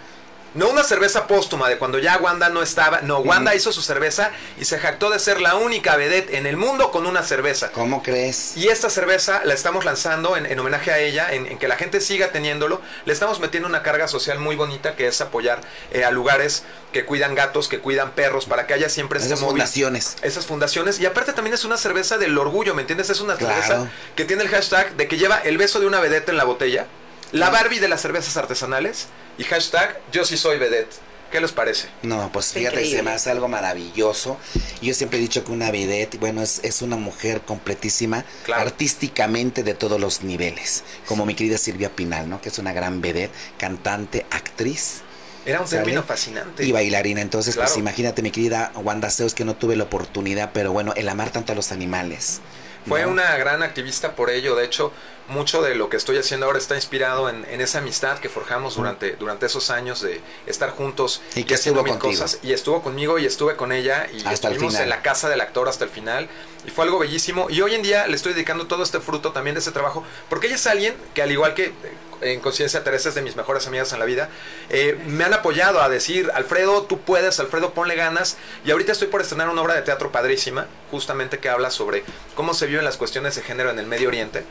no 0.54 0.70
una 0.70 0.84
cerveza 0.84 1.28
póstuma 1.28 1.70
de 1.70 1.78
cuando 1.78 1.97
ya 1.99 2.18
Wanda 2.18 2.49
no 2.49 2.62
estaba. 2.62 3.02
No, 3.02 3.20
Wanda 3.20 3.56
hizo 3.56 3.72
su 3.72 3.82
cerveza 3.82 4.32
y 4.60 4.66
se 4.66 4.78
jactó 4.80 5.10
de 5.10 5.20
ser 5.20 5.39
la 5.39 5.56
única 5.56 5.95
vedette 5.95 6.36
en 6.36 6.45
el 6.45 6.58
mundo 6.58 6.91
con 6.91 7.06
una 7.06 7.24
cerveza. 7.24 7.72
¿Cómo 7.72 8.04
crees? 8.04 8.58
Y 8.58 8.68
esta 8.68 8.89
cerveza 8.89 9.41
la 9.45 9.54
estamos 9.54 9.86
lanzando 9.86 10.36
en, 10.36 10.60
homenaje 10.60 10.91
a 10.91 10.99
ella, 10.99 11.34
en, 11.34 11.58
que 11.58 11.68
la 11.68 11.78
gente 11.78 12.02
siga 12.02 12.32
teniéndolo. 12.32 12.82
Le 13.06 13.14
estamos 13.14 13.39
metiendo 13.39 13.70
una 13.70 13.82
carga 13.82 14.08
social 14.08 14.39
muy 14.39 14.56
bonita 14.56 14.95
que 14.95 15.08
es 15.08 15.22
apoyar 15.22 15.62
eh, 15.91 16.04
a 16.04 16.12
lugares 16.12 16.64
que 16.91 17.06
cuidan 17.06 17.34
gatos, 17.36 17.70
que 17.70 17.80
cuidan 17.80 18.12
perros, 18.12 18.45
para 18.45 18.68
que 18.68 18.74
haya 18.74 18.89
siempre 18.89 19.20
esas 19.20 19.39
fundaciones. 19.39 20.18
Esas 20.22 20.45
fundaciones. 20.45 20.99
Y 20.99 21.06
aparte 21.06 21.32
también 21.32 21.54
es 21.54 21.64
una 21.64 21.78
cerveza 21.78 22.18
del 22.18 22.38
orgullo, 22.38 22.76
¿me 22.76 22.82
entiendes? 22.82 23.10
Es 23.10 23.22
una 23.22 23.38
cerveza 23.38 23.89
que 24.16 24.26
tiene 24.26 24.43
el 24.43 24.49
hashtag 24.49 24.97
de 24.97 25.08
que 25.08 25.18
lleva 25.18 25.38
el 25.38 25.58
beso 25.58 25.80
de 25.80 25.88
una 25.88 26.02
vedette 26.02 26.30
en 26.30 26.38
la 26.38 26.43
botella. 26.43 26.88
La 27.32 27.49
Barbie 27.49 27.79
de 27.79 27.88
las 27.88 28.01
cervezas 28.01 28.36
artesanales 28.38 29.07
y 29.38 29.43
hashtag 29.43 29.99
yo 30.11 30.25
sí 30.25 30.38
soy 30.38 30.57
vedette. 30.57 30.93
¿Qué 31.32 31.39
les 31.39 31.53
parece? 31.53 31.88
No, 32.01 32.29
pues 32.34 32.51
fíjate, 32.51 32.86
se 32.86 33.01
me 33.03 33.11
hace 33.11 33.32
algo 33.32 33.47
maravilloso. 33.47 34.38
Yo 34.82 34.93
siempre 34.93 35.17
he 35.17 35.21
dicho 35.21 35.45
que 35.45 35.53
una 35.53 35.71
vedette, 35.71 36.19
bueno, 36.19 36.41
es, 36.41 36.59
es 36.63 36.82
una 36.82 36.97
mujer 36.97 37.39
completísima, 37.41 38.25
artísticamente 38.53 39.63
de 39.63 39.73
todos 39.73 39.97
los 39.97 40.23
niveles. 40.23 40.84
Como 41.05 41.25
mi 41.25 41.34
querida 41.34 41.57
Silvia 41.57 41.89
Pinal, 41.95 42.29
¿no? 42.29 42.41
Que 42.41 42.49
es 42.49 42.59
una 42.59 42.73
gran 42.73 42.99
vedette, 42.99 43.32
cantante, 43.57 44.25
actriz. 44.29 45.03
Era 45.45 45.61
un 45.61 45.69
término 45.69 46.03
fascinante. 46.03 46.65
Y 46.65 46.73
bailarina. 46.73 47.21
Entonces, 47.21 47.55
pues 47.55 47.77
imagínate, 47.77 48.21
mi 48.21 48.32
querida 48.32 48.73
Wanda 48.75 49.09
Zeus, 49.09 49.34
que 49.34 49.45
no 49.45 49.55
tuve 49.55 49.77
la 49.77 49.86
oportunidad, 49.86 50.51
pero 50.53 50.73
bueno, 50.73 50.93
el 50.97 51.07
amar 51.07 51.29
tanto 51.32 51.53
a 51.53 51.55
los 51.55 51.71
animales. 51.71 52.41
Fue 52.88 53.05
una 53.05 53.38
gran 53.38 53.63
activista 53.63 54.15
por 54.15 54.29
ello. 54.29 54.55
De 54.55 54.65
hecho, 54.65 54.91
mucho 55.27 55.61
de 55.61 55.75
lo 55.75 55.89
que 55.89 55.97
estoy 55.97 56.17
haciendo 56.17 56.45
ahora 56.45 56.57
está 56.57 56.75
inspirado 56.75 57.29
en, 57.29 57.45
esa 57.61 57.79
amistad 57.79 58.19
que 58.19 58.29
forjamos 58.29 58.75
durante, 58.75 59.15
durante 59.15 59.45
esos 59.45 59.69
años 59.69 60.01
de 60.01 60.21
estar 60.45 60.71
juntos 60.71 61.21
y, 61.36 61.43
que 61.43 61.55
haciendo 61.55 61.84
mil 61.84 61.97
cosas. 61.97 62.39
Y 62.43 62.53
estuvo 62.53 62.82
conmigo 62.82 63.19
y 63.19 63.25
estuve 63.25 63.55
con 63.55 63.71
ella 63.71 64.07
y 64.13 64.27
estuvimos 64.27 64.75
en 64.75 64.89
la 64.89 65.01
casa 65.01 65.29
del 65.29 65.41
actor 65.41 65.69
hasta 65.69 65.86
el 65.86 65.89
final. 65.89 66.29
Y 66.65 66.69
fue 66.69 66.86
algo 66.86 66.99
bellísimo. 66.99 67.47
Y 67.49 67.61
hoy 67.61 67.75
en 67.75 67.82
día 67.82 68.07
le 68.07 68.15
estoy 68.15 68.34
dedicando 68.34 68.67
todo 68.67 68.84
este 68.84 68.99
fruto 68.99 69.32
también 69.32 69.55
de 69.55 69.61
ese 69.61 69.71
trabajo, 69.71 70.03
porque 70.29 70.47
ella 70.47 70.55
es 70.55 70.67
alguien 70.67 70.95
que 71.13 71.21
al 71.21 71.32
igual 71.32 71.53
que 71.53 71.73
en 72.22 72.39
conciencia 72.39 72.84
Teresa 72.84 73.09
es 73.09 73.15
de 73.15 73.22
mis 73.22 73.36
mejores 73.36 73.67
amigas 73.67 73.93
en 73.93 73.99
la 73.99 74.05
vida, 74.05 74.30
eh, 74.69 74.97
me 75.07 75.24
han 75.24 75.34
apoyado 75.34 75.82
a 75.82 75.89
decir, 75.89 76.32
Alfredo, 76.34 76.84
tú 76.84 76.99
puedes, 77.01 77.39
Alfredo, 77.39 77.74
ponle 77.74 77.95
ganas. 77.95 78.38
Y 78.65 78.72
ahorita 78.72 78.91
estoy 78.91 79.07
por 79.07 79.22
estrenar 79.22 79.49
una 79.49 79.61
obra 79.61 79.76
de 79.76 79.82
teatro 79.82 80.11
padrísima, 80.11 80.67
justamente 80.89 81.39
que 81.39 81.49
habla 81.49 81.72
sobre 81.72 82.03
cómo 82.36 82.53
se 82.53 82.67
viven 82.67 82.86
las 82.86 82.97
cuestiones 82.97 83.36
de 83.36 83.41
género 83.41 83.69
en 83.69 83.80
el 83.80 83.86
Medio 83.86 84.07
Oriente. 84.07 84.43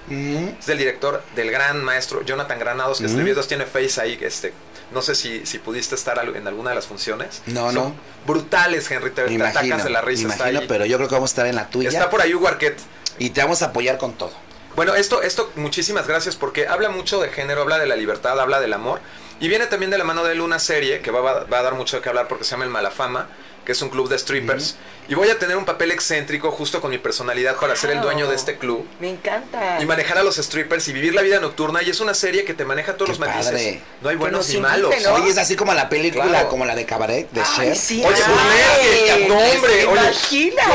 Es 0.59 0.67
del 0.67 0.79
director, 0.79 1.23
del 1.35 1.51
gran 1.51 1.83
maestro 1.85 2.23
Jonathan 2.23 2.59
Granados, 2.59 2.99
que 2.99 3.07
escribió 3.07 3.35
dos, 3.35 3.49
tiene 3.49 3.67
face 3.67 4.01
ahí, 4.01 4.19
este, 4.21 4.53
no 4.93 5.03
sé 5.03 5.15
si, 5.15 5.47
si 5.47 5.59
pudiste 5.59 5.95
estar 5.95 6.19
en 6.35 6.47
alguna 6.47 6.71
de 6.71 6.77
las 6.77 6.87
funciones. 6.87 7.43
No, 7.47 7.73
no. 7.73 7.95
Brutales, 8.27 8.91
Henry, 8.91 9.11
te, 9.11 9.23
atacas 9.23 9.85
de 9.85 9.91
la 9.91 10.01
risa. 10.01 10.23
Imagino, 10.25 10.63
pero 10.69 10.85
yo 10.85 10.97
creo 10.97 11.09
que 11.09 11.15
vamos 11.15 11.31
a 11.31 11.33
estar 11.33 11.47
en 11.47 11.57
la 11.57 11.69
tuya. 11.69 11.89
Está 11.89 12.11
por 12.11 12.21
ahí 12.21 12.35
Hugo 12.35 12.49
Arquette. 12.49 12.81
Y 13.19 13.31
te 13.31 13.43
vamos 13.43 13.63
a 13.63 13.67
apoyar 13.67 13.99
con 13.99 14.15
todo. 14.15 14.33
Bueno, 14.77 14.95
esto, 14.95 15.23
esto, 15.23 15.51
muchísimas 15.57 16.07
gracias 16.07 16.37
porque 16.37 16.69
habla 16.69 16.91
mucho 16.91 17.21
de 17.21 17.29
género, 17.29 17.63
habla 17.63 17.79
de 17.79 17.87
la 17.87 17.97
libertad, 17.97 18.39
habla 18.39 18.61
del 18.61 18.73
amor. 18.73 19.01
Y 19.41 19.49
viene 19.49 19.67
también 19.67 19.91
de 19.91 19.99
la 19.99 20.05
mano 20.05 20.23
de 20.23 20.33
él 20.33 20.41
una 20.41 20.59
serie 20.59 21.01
que 21.01 21.11
va, 21.11 21.45
va, 21.45 21.59
a 21.59 21.63
dar 21.63 21.75
mucho 21.75 22.01
qué 22.01 22.09
hablar 22.09 22.29
porque 22.29 22.45
se 22.45 22.53
llama 22.53 22.65
El 22.65 22.71
Malafama, 22.71 23.29
que 23.65 23.73
es 23.73 23.83
un 23.83 23.89
club 23.89 24.09
de 24.09 24.19
strippers. 24.19 24.77
Y 25.11 25.15
voy 25.17 25.29
a 25.29 25.37
tener 25.37 25.57
un 25.57 25.65
papel 25.65 25.91
excéntrico 25.91 26.53
justo 26.53 26.81
con 26.81 26.89
mi 26.89 26.99
personalidad 26.99 27.57
para 27.57 27.75
ser 27.75 27.91
el 27.91 28.01
dueño 28.01 28.29
de 28.29 28.37
este 28.37 28.59
club. 28.59 28.87
Me 29.01 29.11
encanta. 29.11 29.81
Y 29.81 29.85
manejar 29.85 30.19
a 30.19 30.23
los 30.23 30.37
strippers 30.37 30.87
y 30.87 30.93
vivir 30.93 31.17
la 31.17 31.23
vida 31.23 31.41
nocturna. 31.41 31.83
Y 31.83 31.91
es 31.91 31.99
una 31.99 32.15
serie 32.15 32.45
que 32.45 32.55
te 32.55 32.65
maneja 32.65 32.95
todos 32.95 33.09
los 33.09 33.19
matices. 33.19 33.81
No 34.03 34.09
hay 34.09 34.15
buenos 34.15 34.49
ni 34.51 34.61
malos. 34.61 34.95
¿no? 35.03 35.15
Oye, 35.15 35.31
es 35.31 35.39
así 35.39 35.57
como 35.57 35.75
la 35.75 35.89
película, 35.89 36.47
como 36.47 36.65
la 36.65 36.77
de 36.77 36.87
Cabaret, 36.87 37.29
de 37.33 37.43
Cher. 37.43 37.77
Sí, 37.77 38.05
oye, 38.05 38.23
burlesque, 38.23 39.27
no, 39.27 39.37
hombre. 39.37 39.83
Imagínate. 39.83 40.71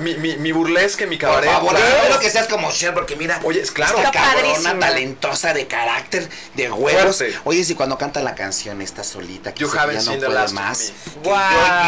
Mi, 0.00 0.14
mi, 0.14 0.38
mi 0.38 0.52
burlesque, 0.52 1.06
mi 1.06 1.18
cabaret. 1.18 1.50
Por 1.50 1.74
favor, 1.74 1.76
espero 1.76 2.18
que 2.20 2.30
seas 2.30 2.48
como 2.48 2.72
Cher, 2.72 2.94
porque 2.94 3.16
mira. 3.16 3.38
Oye, 3.44 3.60
es 3.60 3.70
claro. 3.70 3.98
Esta 3.98 4.10
cabrona 4.10 4.78
talentosa 4.78 5.52
de 5.52 5.66
carácter, 5.66 6.26
de 6.54 6.70
huevos. 6.70 7.22
Oye, 7.44 7.64
si 7.64 7.74
cuando 7.74 7.98
canta 7.98 8.22
la 8.22 8.34
canción 8.34 8.80
está 8.80 9.04
solita, 9.04 9.52
que 9.52 9.66
ya 9.66 9.86
no 9.86 10.18
puede 10.18 10.48
más. 10.54 10.94
Yo 11.22 11.36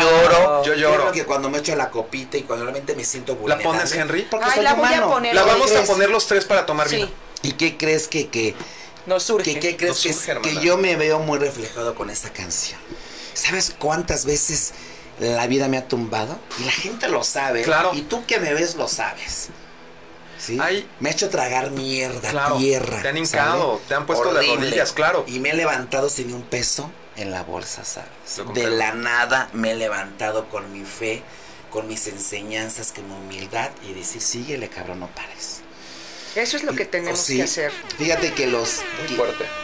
lloro. 0.00 0.57
Yo 0.64 0.74
lloro. 0.74 1.00
Creo 1.02 1.12
que 1.12 1.24
cuando 1.24 1.50
me 1.50 1.58
echo 1.58 1.74
la 1.76 1.90
copita 1.90 2.36
y 2.36 2.42
cuando 2.42 2.64
realmente 2.64 2.94
me 2.94 3.04
siento 3.04 3.34
vulnerable. 3.36 3.64
¿La 3.64 3.70
pones, 3.70 3.92
Henry? 3.92 4.22
Porque 4.30 4.46
Ay, 4.50 4.62
la 4.62 4.74
voy 4.74 4.92
a 4.94 5.04
poner. 5.06 5.34
La 5.34 5.42
vamos 5.44 5.74
a 5.74 5.82
poner 5.84 6.10
los 6.10 6.26
tres 6.26 6.44
para 6.44 6.66
tomar 6.66 6.88
vino. 6.88 7.08
¿Y 7.42 7.52
qué 7.52 7.76
crees 7.76 8.08
que, 8.08 8.28
que 8.28 8.54
Nos 9.06 9.22
surge. 9.22 9.54
¿Qué, 9.54 9.60
qué 9.60 9.76
crees 9.76 9.92
Nos 9.94 10.02
que, 10.02 10.12
surge, 10.12 10.40
que 10.42 10.56
yo 10.60 10.76
me 10.76 10.96
veo 10.96 11.18
muy 11.20 11.38
reflejado 11.38 11.94
con 11.94 12.10
esta 12.10 12.30
canción? 12.32 12.78
¿Sabes 13.34 13.74
cuántas 13.78 14.24
veces 14.24 14.72
la 15.20 15.46
vida 15.46 15.68
me 15.68 15.78
ha 15.78 15.86
tumbado? 15.86 16.38
Y 16.58 16.64
la 16.64 16.72
gente 16.72 17.08
lo 17.08 17.22
sabe. 17.24 17.62
Claro. 17.62 17.92
Y 17.94 18.02
tú 18.02 18.24
que 18.26 18.40
me 18.40 18.52
ves 18.54 18.74
lo 18.74 18.88
sabes. 18.88 19.48
¿Sí? 20.38 20.56
Me 21.00 21.08
ha 21.08 21.12
hecho 21.12 21.28
tragar 21.30 21.72
mierda, 21.72 22.30
Claro, 22.30 22.56
tierra. 22.58 23.02
te 23.02 23.08
han 23.08 23.16
hincado, 23.16 23.74
¿sale? 23.74 23.88
te 23.88 23.94
han 23.94 24.06
puesto 24.06 24.32
de 24.32 24.38
Horrible. 24.38 24.66
rodillas, 24.66 24.92
claro. 24.92 25.24
Y 25.26 25.40
me 25.40 25.50
he 25.50 25.54
levantado 25.54 26.08
sin 26.08 26.32
un 26.32 26.42
peso 26.42 26.90
en 27.18 27.30
la 27.30 27.42
bolsa, 27.42 27.84
¿sabes? 27.84 28.10
De 28.54 28.70
la 28.70 28.92
nada 28.94 29.48
me 29.52 29.72
he 29.72 29.74
levantado 29.74 30.48
con 30.48 30.72
mi 30.72 30.84
fe, 30.84 31.22
con 31.70 31.86
mis 31.88 32.06
enseñanzas, 32.06 32.92
con 32.92 33.06
mi 33.08 33.14
humildad 33.14 33.70
y 33.88 33.92
decir, 33.92 34.22
síguele, 34.22 34.68
cabrón, 34.68 35.00
no 35.00 35.08
pares. 35.08 35.60
Eso 36.34 36.56
es 36.56 36.62
lo 36.62 36.74
que 36.74 36.84
tenemos 36.84 37.18
Sí. 37.20 37.36
que 37.36 37.42
hacer. 37.44 37.72
Fíjate 37.98 38.32
que 38.34 38.46
los 38.46 38.80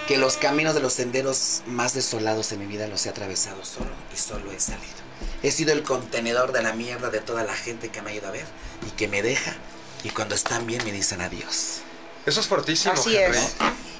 que- 0.08 0.16
los 0.16 0.36
caminos 0.36 0.74
de 0.74 0.80
los 0.80 0.92
senderos 0.94 1.62
más 1.66 1.94
desolados 1.94 2.50
en 2.52 2.58
mi 2.58 2.66
vida 2.66 2.88
los 2.88 3.06
he 3.06 3.10
atravesado 3.10 3.64
solo 3.64 3.90
y 4.12 4.16
solo 4.16 4.50
he 4.50 4.58
salido. 4.58 5.04
He 5.42 5.50
sido 5.52 5.72
el 5.72 5.82
contenedor 5.82 6.52
de 6.52 6.62
la 6.62 6.72
mierda 6.72 7.10
de 7.10 7.20
toda 7.20 7.44
la 7.44 7.54
gente 7.54 7.90
que 7.90 8.02
me 8.02 8.10
ha 8.10 8.14
ido 8.14 8.26
a 8.26 8.32
ver 8.32 8.46
y 8.86 8.90
que 8.92 9.06
me 9.08 9.22
deja 9.22 9.54
y 10.02 10.10
cuando 10.10 10.34
están 10.34 10.66
bien 10.66 10.82
me 10.84 10.90
dicen 10.92 11.20
adiós. 11.20 11.80
Eso 12.26 12.40
es 12.40 12.46
fortísimo. 12.46 12.94
Así 12.94 13.16
Henry. 13.16 13.38
es. 13.38 13.54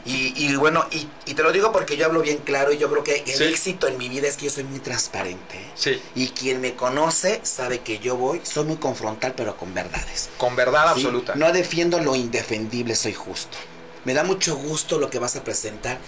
Y, 0.07 0.35
y 0.37 0.55
bueno, 0.57 0.85
y, 0.91 1.09
y 1.25 1.33
te 1.35 1.43
lo 1.43 1.51
digo 1.51 1.73
porque 1.73 1.97
yo 1.97 2.05
hablo 2.05 2.21
bien 2.21 2.37
claro 2.39 2.73
y 2.73 2.77
yo 2.79 2.91
creo 2.91 3.03
que 3.03 3.25
el 3.27 3.39
Sí. 3.39 3.45
éxito 3.45 3.89
en 3.89 3.97
mi 3.97 4.11
vida 4.11 4.29
es 4.29 4.37
que 4.37 4.45
yo 4.47 4.51
soy 4.51 4.65
muy 4.65 4.81
transparente. 4.81 5.59
Sí, 5.75 6.01
Y 6.15 6.29
quien 6.29 6.61
me 6.61 6.75
conoce 6.75 7.41
sabe 7.43 7.81
que 7.81 7.99
yo 8.01 8.17
voy, 8.17 8.41
soy 8.45 8.65
muy 8.65 8.77
confrontal 8.77 9.33
pero 9.35 9.57
con 9.57 9.73
verdades. 9.73 10.29
con 10.37 10.57
verdad 10.57 10.93
¿sí? 10.95 11.01
absoluta. 11.01 11.35
No 11.37 11.51
defiendo 11.53 12.01
lo 12.01 12.15
indefendible, 12.17 12.95
soy 12.97 13.15
justo. 13.15 13.57
Me 14.05 14.13
da 14.13 14.25
mucho 14.25 14.57
gusto 14.57 14.99
lo 14.99 15.09
que 15.09 15.19
vas 15.19 15.37
a 15.37 15.45
presentar. 15.45 15.99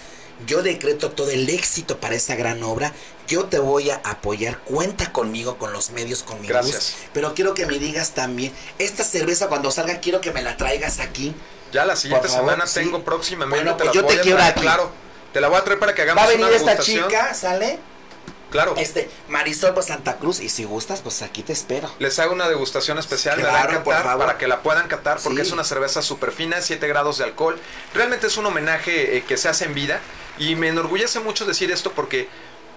Yo 0.46 0.62
decreto 0.62 1.12
todo 1.12 1.30
el 1.30 1.48
éxito 1.48 1.98
para 1.98 2.14
esa 2.16 2.34
gran 2.34 2.62
obra. 2.62 2.92
Yo 3.26 3.46
te 3.46 3.58
voy 3.58 3.88
a 3.88 4.02
apoyar. 4.04 4.58
Cuenta 4.64 5.10
conmigo, 5.10 5.56
con 5.56 5.72
los 5.72 5.88
medios, 5.92 6.22
con 6.22 6.38
mi 6.42 6.46
Gracias. 6.48 6.74
luz. 6.74 6.94
Pero 7.14 7.32
quiero 7.34 7.54
que 7.54 7.64
me 7.64 7.78
digas 7.78 8.10
también, 8.10 8.52
esta 8.78 9.02
cerveza 9.04 9.48
cuando 9.48 9.70
salga 9.70 10.00
quiero 10.00 10.20
que 10.20 10.32
me 10.32 10.42
la 10.42 10.58
traigas 10.58 11.00
aquí. 11.00 11.34
Ya 11.72 11.84
la 11.84 11.96
siguiente 11.96 12.28
favor, 12.28 12.44
semana 12.50 12.66
sí. 12.66 12.80
tengo 12.80 13.02
próximamente. 13.04 13.64
Bueno, 13.64 13.76
te 13.76 13.84
pues 13.84 13.96
la 13.96 14.02
yo 14.02 14.06
te 14.06 14.20
quiero 14.20 14.42
aquí. 14.42 14.60
Claro, 14.60 14.90
te 15.32 15.40
la 15.40 15.48
voy 15.48 15.58
a 15.58 15.64
traer 15.64 15.78
para 15.78 15.94
que 15.94 16.02
hagamos 16.02 16.22
Va 16.22 16.26
a 16.26 16.30
venir 16.30 16.46
una 16.46 16.54
esta 16.56 16.78
chica, 16.78 17.34
¿sale? 17.34 17.78
Claro. 18.50 18.74
Este, 18.76 19.10
Marisol 19.28 19.74
por 19.74 19.82
Santa 19.82 20.16
Cruz. 20.18 20.40
Y 20.40 20.48
si 20.48 20.64
gustas, 20.64 21.00
pues 21.02 21.20
aquí 21.22 21.42
te 21.42 21.52
espero. 21.52 21.90
Les 21.98 22.18
hago 22.20 22.32
una 22.32 22.48
degustación 22.48 22.96
especial, 22.98 23.38
la 23.42 23.48
Claro, 23.50 23.68
van 23.68 23.76
a 23.76 23.84
por 23.84 23.92
catar 23.92 24.06
favor. 24.06 24.26
para 24.26 24.38
que 24.38 24.46
la 24.46 24.62
puedan 24.62 24.86
catar 24.88 25.18
porque 25.22 25.40
Sí. 25.42 25.48
es 25.48 25.52
una 25.52 25.64
cerveza 25.64 26.00
súper 26.00 26.30
fina, 26.32 26.60
7 26.62 26.86
grados 26.86 27.18
de 27.18 27.24
alcohol. 27.24 27.58
Realmente 27.92 28.28
es 28.28 28.36
un 28.36 28.46
homenaje 28.46 29.16
eh, 29.16 29.24
que 29.24 29.36
se 29.36 29.48
hace 29.48 29.64
en 29.64 29.74
vida 29.74 30.00
y 30.38 30.54
me 30.54 30.68
enorgullece 30.68 31.18
mucho 31.20 31.44
decir 31.44 31.72
esto 31.72 31.90
porque 31.92 32.28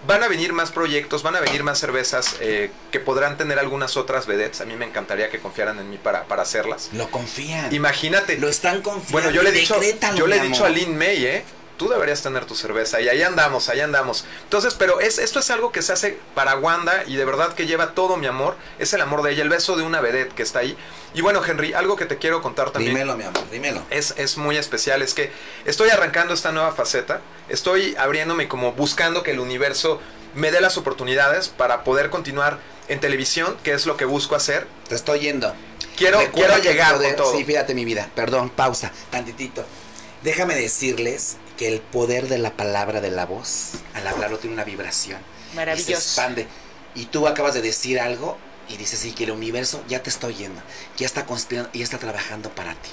van 0.08 0.24
a 0.24 0.28
venir 0.28 0.54
más 0.54 0.72
proyectos, 0.72 1.24
van 1.24 1.36
a 1.36 1.39
venir 1.39 1.64
más 1.64 1.80
cervezas 1.80 2.36
eh, 2.39 2.72
que 2.91 3.00
podrán 3.00 3.38
tener 3.38 3.60
algunas 3.60 3.97
otras 3.97 4.26
vedettes. 4.28 4.62
A 4.62 4.66
mí 4.66 4.76
me 4.76 4.86
encantaría 4.86 5.30
que 5.30 5.39
confiaran 5.39 5.80
en 5.80 5.89
mí 5.89 5.97
para, 5.97 6.26
para 6.26 6.43
hacerlas. 6.43 6.89
Lo 6.93 7.10
confían. 7.12 7.74
Imagínate. 7.74 8.38
Lo 8.38 8.47
están 8.50 8.82
confiando. 8.82 9.12
Bueno, 9.12 9.32
yo 9.32 9.43
le 9.43 9.50
he 9.50 9.54
dicho, 9.54 9.80
yo 10.16 10.28
le 10.28 10.38
he 10.38 10.41
dicho 10.41 10.66
a. 10.66 10.70
Lin 10.70 10.97
May, 10.97 11.26
¿eh? 11.26 11.43
Tú 11.80 11.88
deberías 11.89 12.21
tener 12.21 12.45
tu 12.45 12.55
cerveza 12.55 12.99
y 13.01 13.07
ahí 13.07 13.23
andamos, 13.23 13.69
ahí 13.69 13.80
andamos. 13.80 14.25
Entonces, 14.43 14.75
pero 14.75 14.99
es, 14.99 15.17
esto 15.17 15.39
es 15.39 15.49
algo 15.49 15.71
que 15.71 15.82
se 15.82 15.93
hace 15.93 16.19
para 16.36 16.57
Wanda 16.57 17.05
y 17.07 17.15
de 17.15 17.23
verdad 17.23 17.53
que 17.53 17.65
lleva 17.65 17.93
todo 17.93 18.17
mi 18.17 18.27
amor. 18.27 18.55
Es 18.80 18.93
el 18.93 18.99
amor 19.01 19.23
de 19.23 19.32
ella, 19.32 19.43
el 19.43 19.49
beso 19.49 19.77
de 19.77 19.84
una 19.84 20.01
vedette 20.01 20.34
que 20.34 20.43
está 20.43 20.59
ahí. 20.59 20.77
Y 21.13 21.21
bueno, 21.21 21.41
Henry, 21.43 21.73
algo 21.73 21.95
que 21.95 22.05
te 22.05 22.17
quiero 22.17 22.41
contar 22.41 22.71
también. 22.71 22.93
Dímelo, 22.93 23.15
mi 23.15 23.23
amor, 23.23 23.49
dímelo. 23.49 23.82
Es, 23.89 24.13
es 24.17 24.36
muy 24.38 24.57
especial, 24.57 25.01
es 25.01 25.13
que 25.13 25.32
estoy 25.65 25.89
arrancando 25.89 26.34
esta 26.34 26.51
nueva 26.51 26.73
faceta, 26.73 27.21
estoy 27.47 27.95
abriéndome 27.97 28.47
como 28.49 28.73
buscando 28.73 29.23
que 29.23 29.32
el 29.32 29.39
universo 29.39 30.01
me 30.36 30.51
dé 30.51 30.61
las 30.61 30.77
oportunidades 30.77 31.47
para 31.47 31.84
poder 31.86 32.09
continuar 32.09 32.59
en 32.89 32.99
televisión, 32.99 33.57
que 33.63 33.71
es 33.71 33.86
lo 33.86 33.95
que 33.97 34.03
busco 34.05 34.36
hacer. 34.36 34.67
Te 34.89 34.95
estoy 34.95 35.19
yendo. 35.21 35.55
Quiero, 35.95 36.19
quiero 36.34 36.57
llegar 36.57 36.95
poder- 36.95 37.15
con 37.15 37.23
todo. 37.25 37.38
Sí, 37.38 37.45
fíjate 37.45 37.73
mi 37.73 37.86
vida. 37.86 38.09
Perdón, 38.15 38.49
pausa, 38.49 38.91
tantitito. 39.11 39.63
Déjame 40.23 40.55
decirles 40.55 41.38
que 41.60 41.68
el 41.68 41.82
poder 41.82 42.30
de 42.30 42.38
la 42.38 42.55
palabra 42.55 43.01
de 43.01 43.12
la 43.12 43.26
voz, 43.26 43.72
al 43.93 44.07
hablarlo, 44.07 44.39
tiene 44.39 44.53
una 44.53 44.64
vibración. 44.64 45.20
Y 45.20 45.49
se 45.49 45.55
Maravilloso. 45.57 45.91
expande. 45.91 46.47
Y 46.95 47.07
tú 47.07 47.28
acabas 47.28 47.53
de 47.53 47.62
decir 47.62 47.99
algo 47.99 48.38
y 48.70 48.78
dices, 48.78 48.99
sí, 48.99 49.12
que 49.12 49.26
el 49.26 49.32
universo 49.32 49.84
ya 49.89 50.01
te 50.01 50.10
está 50.10 50.28
oyendo, 50.28 50.62
ya 50.95 51.05
está 51.05 51.26
conspirando 51.26 51.70
y 51.74 51.80
ya 51.80 51.84
está 51.84 51.97
trabajando 51.97 52.49
para 52.51 52.76
ti. 52.76 52.91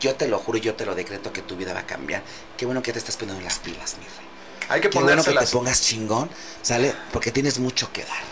Yo 0.00 0.16
te 0.16 0.26
lo 0.26 0.40
juro 0.40 0.58
y 0.58 0.62
yo 0.62 0.74
te 0.74 0.84
lo 0.84 0.96
decreto 0.96 1.32
que 1.32 1.42
tu 1.42 1.54
vida 1.54 1.72
va 1.72 1.80
a 1.80 1.86
cambiar. 1.86 2.24
Qué 2.56 2.66
bueno 2.66 2.82
que 2.82 2.92
te 2.92 2.98
estás 2.98 3.16
poniendo 3.16 3.40
las 3.44 3.60
pilas, 3.60 3.96
mi 3.98 4.04
rey. 4.04 4.26
Hay 4.68 4.80
que 4.80 4.90
Qué 4.90 4.98
bueno 4.98 5.22
que 5.22 5.34
te 5.34 5.46
pongas 5.46 5.80
chingón, 5.82 6.28
¿sale? 6.62 6.92
Porque 7.12 7.30
tienes 7.30 7.60
mucho 7.60 7.92
que 7.92 8.02
dar. 8.02 8.24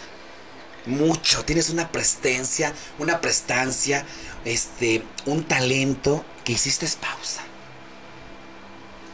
Mucho. 0.87 1.45
Tienes 1.45 1.71
una 1.71 1.93
presencia, 1.93 2.73
una 2.99 3.21
prestancia, 3.21 4.05
este, 4.45 5.05
un 5.27 5.45
talento 5.45 6.25
que 6.43 6.55
hiciste 6.55 6.89
pausa. 7.01 7.43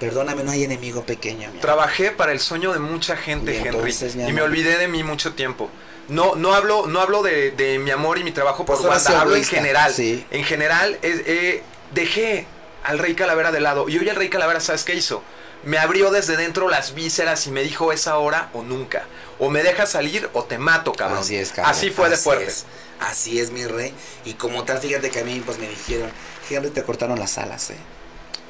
Perdóname, 0.07 0.43
no 0.43 0.51
hay 0.51 0.65
enemigo 0.65 1.05
pequeño. 1.07 1.51
mi. 1.53 1.61
Trabajé 1.61 2.11
para 2.11 2.33
el 2.33 2.41
sueño 2.41 2.73
de 2.73 2.81
mucha 2.81 3.17
gente, 3.17 3.53
Y 3.55 3.57
Henry, 3.59 3.69
entonces, 3.69 4.17
y 4.17 4.33
me 4.33 4.43
olvidé 4.43 4.77
de 4.79 4.89
mí 4.89 5.05
mucho 5.05 5.35
tiempo. 5.35 5.71
No, 6.09 6.35
no 6.35 6.55
hablo, 6.55 6.89
no 6.89 7.01
hablo 7.01 7.23
de, 7.23 7.53
de 7.53 7.79
mi 7.79 7.93
amor 7.93 8.19
y 8.19 8.25
mi 8.25 8.33
trabajo 8.33 8.65
por 8.65 8.81
Wanda, 8.81 9.21
hablo 9.21 9.37
en 9.37 9.45
general. 9.45 9.93
sí. 9.95 10.27
En 10.33 10.43
general, 10.43 10.99
eh, 11.03 11.23
eh, 11.27 11.63
dejé 11.95 12.47
al 12.83 12.99
Rey 12.99 13.15
Calavera 13.15 13.53
de 13.53 13.61
lado. 13.61 13.89
Y 13.89 13.97
hoy 13.99 14.09
el 14.09 14.17
Rey 14.17 14.29
Calavera, 14.29 14.59
¿sabes 14.59 14.83
qué 14.83 14.95
hizo? 14.95 15.23
Me 15.63 15.79
abrió 15.79 16.11
desde 16.11 16.37
dentro 16.37 16.69
las 16.69 16.95
vísceras 16.95 17.47
y 17.47 17.53
me 17.53 17.63
dijo, 17.63 17.93
es 17.93 18.09
ahora 18.09 18.51
o 18.53 18.65
nunca. 18.65 19.05
O 19.39 19.49
me 19.51 19.63
dejas 19.63 19.91
salir 19.93 20.29
o 20.33 20.43
te 20.43 20.59
mato, 20.59 20.93
cabrón. 20.93 21.21
Así 21.21 21.37
es, 21.37 21.51
cabrón. 21.53 21.71
Así 21.71 21.91
fue 21.91 22.09
de 22.09 22.17
Así 22.17 22.25
fuerte. 22.25 22.45
es. 22.47 22.65
Así 22.99 23.39
es, 23.39 23.53
mi 23.53 23.65
rey. 23.65 23.95
Y 24.25 24.35
como 24.35 24.65
tal, 24.65 24.79
fíjate 24.79 25.11
que 25.11 25.21
a 25.21 25.25
mí 25.25 25.41
pues 25.47 25.59
me 25.61 25.69
dijeron, 25.69 26.11
Henry, 26.51 26.71
te 26.71 26.83
cortaron 26.83 27.21
las 27.21 27.39
alas, 27.39 27.71
¿eh? 27.71 27.77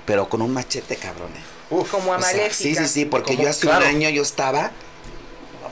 Pero 0.06 0.28
con 0.28 0.42
un 0.42 0.52
machete, 0.52 0.96
cabrón, 0.96 1.30
¿eh? 1.32 1.40
Uf, 1.74 1.90
Como 1.90 2.12
a 2.12 2.16
O 2.16 2.20
sea, 2.22 2.32
Maléfica. 2.32 2.54
sí, 2.54 2.74
sí, 2.74 2.88
sí, 2.88 3.04
porque 3.04 3.32
Como- 3.32 3.44
yo 3.44 3.50
hace 3.50 3.60
claro. 3.66 3.84
un 3.84 3.90
año 3.90 4.08
yo 4.10 4.22
estaba 4.22 4.70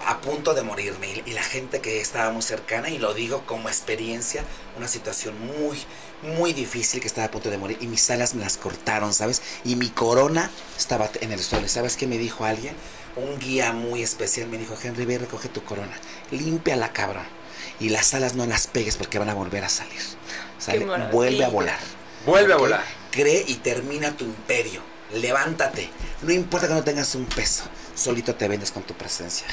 a 0.07 0.21
punto 0.21 0.55
de 0.55 0.63
morirme 0.63 1.09
y, 1.09 1.31
y 1.31 1.33
la 1.35 1.43
gente 1.43 1.81
que 1.81 2.01
estaba 2.01 2.31
muy 2.33 2.43
cercana, 2.43 2.89
y 2.89 2.99
lo 2.99 3.13
digo 3.13 3.43
como 3.47 3.69
experiencia, 3.69 4.45
una 4.79 4.89
situación 4.89 5.35
muy, 5.47 5.79
muy 6.23 6.53
difícil 6.55 7.01
que 7.01 7.07
estaba 7.07 7.27
a 7.27 7.31
punto 7.31 7.51
de 7.51 7.59
morir 7.59 7.77
y 7.81 7.87
mis 7.87 8.09
alas 8.11 8.35
me 8.35 8.43
las 8.43 8.57
cortaron, 8.57 9.13
¿sabes? 9.13 9.43
Y 9.65 9.77
mi 9.77 9.91
corona 9.91 10.51
estaba 10.79 11.11
en 11.21 11.33
el 11.33 11.41
suelo. 11.41 11.67
¿Y 11.67 11.69
¿Sabes 11.69 11.97
qué 11.97 12.07
me 12.07 12.17
dijo 12.17 12.45
alguien? 12.45 12.75
Un 13.17 13.39
guía 13.39 13.73
muy 13.73 14.03
especial 14.03 14.49
me 14.49 14.57
dijo, 14.57 14.75
Henry, 14.83 15.05
ve 15.05 15.15
y 15.15 15.19
recoge 15.19 15.49
tu 15.49 15.63
corona, 15.65 15.93
límpiala, 16.31 16.93
cabrón. 16.93 17.25
Y 17.79 17.89
las 17.91 18.15
alas 18.15 18.35
no 18.35 18.47
las 18.47 18.69
pegues 18.69 18.97
porque 18.97 19.19
van 19.19 19.29
a 19.29 19.35
volver 19.35 19.65
a 19.65 19.69
salir. 19.69 20.01
¿Sale? 20.59 20.85
Vuelve 21.11 21.45
a 21.45 21.49
volar. 21.49 21.79
Vuelve 22.25 22.53
a 22.55 22.57
volar. 22.57 22.85
Cree 23.11 23.45
y 23.47 23.57
termina 23.57 24.17
tu 24.17 24.25
imperio. 24.25 24.83
Levántate. 25.13 25.91
No 26.23 26.33
importa 26.33 26.69
que 26.69 26.75
no 26.75 26.85
tengas 26.85 27.15
un 27.15 27.27
peso. 27.27 27.65
Solito 27.95 28.35
te 28.35 28.47
vendes 28.49 28.71
con 28.71 28.85
tu 28.85 28.95
presencia. 28.95 29.47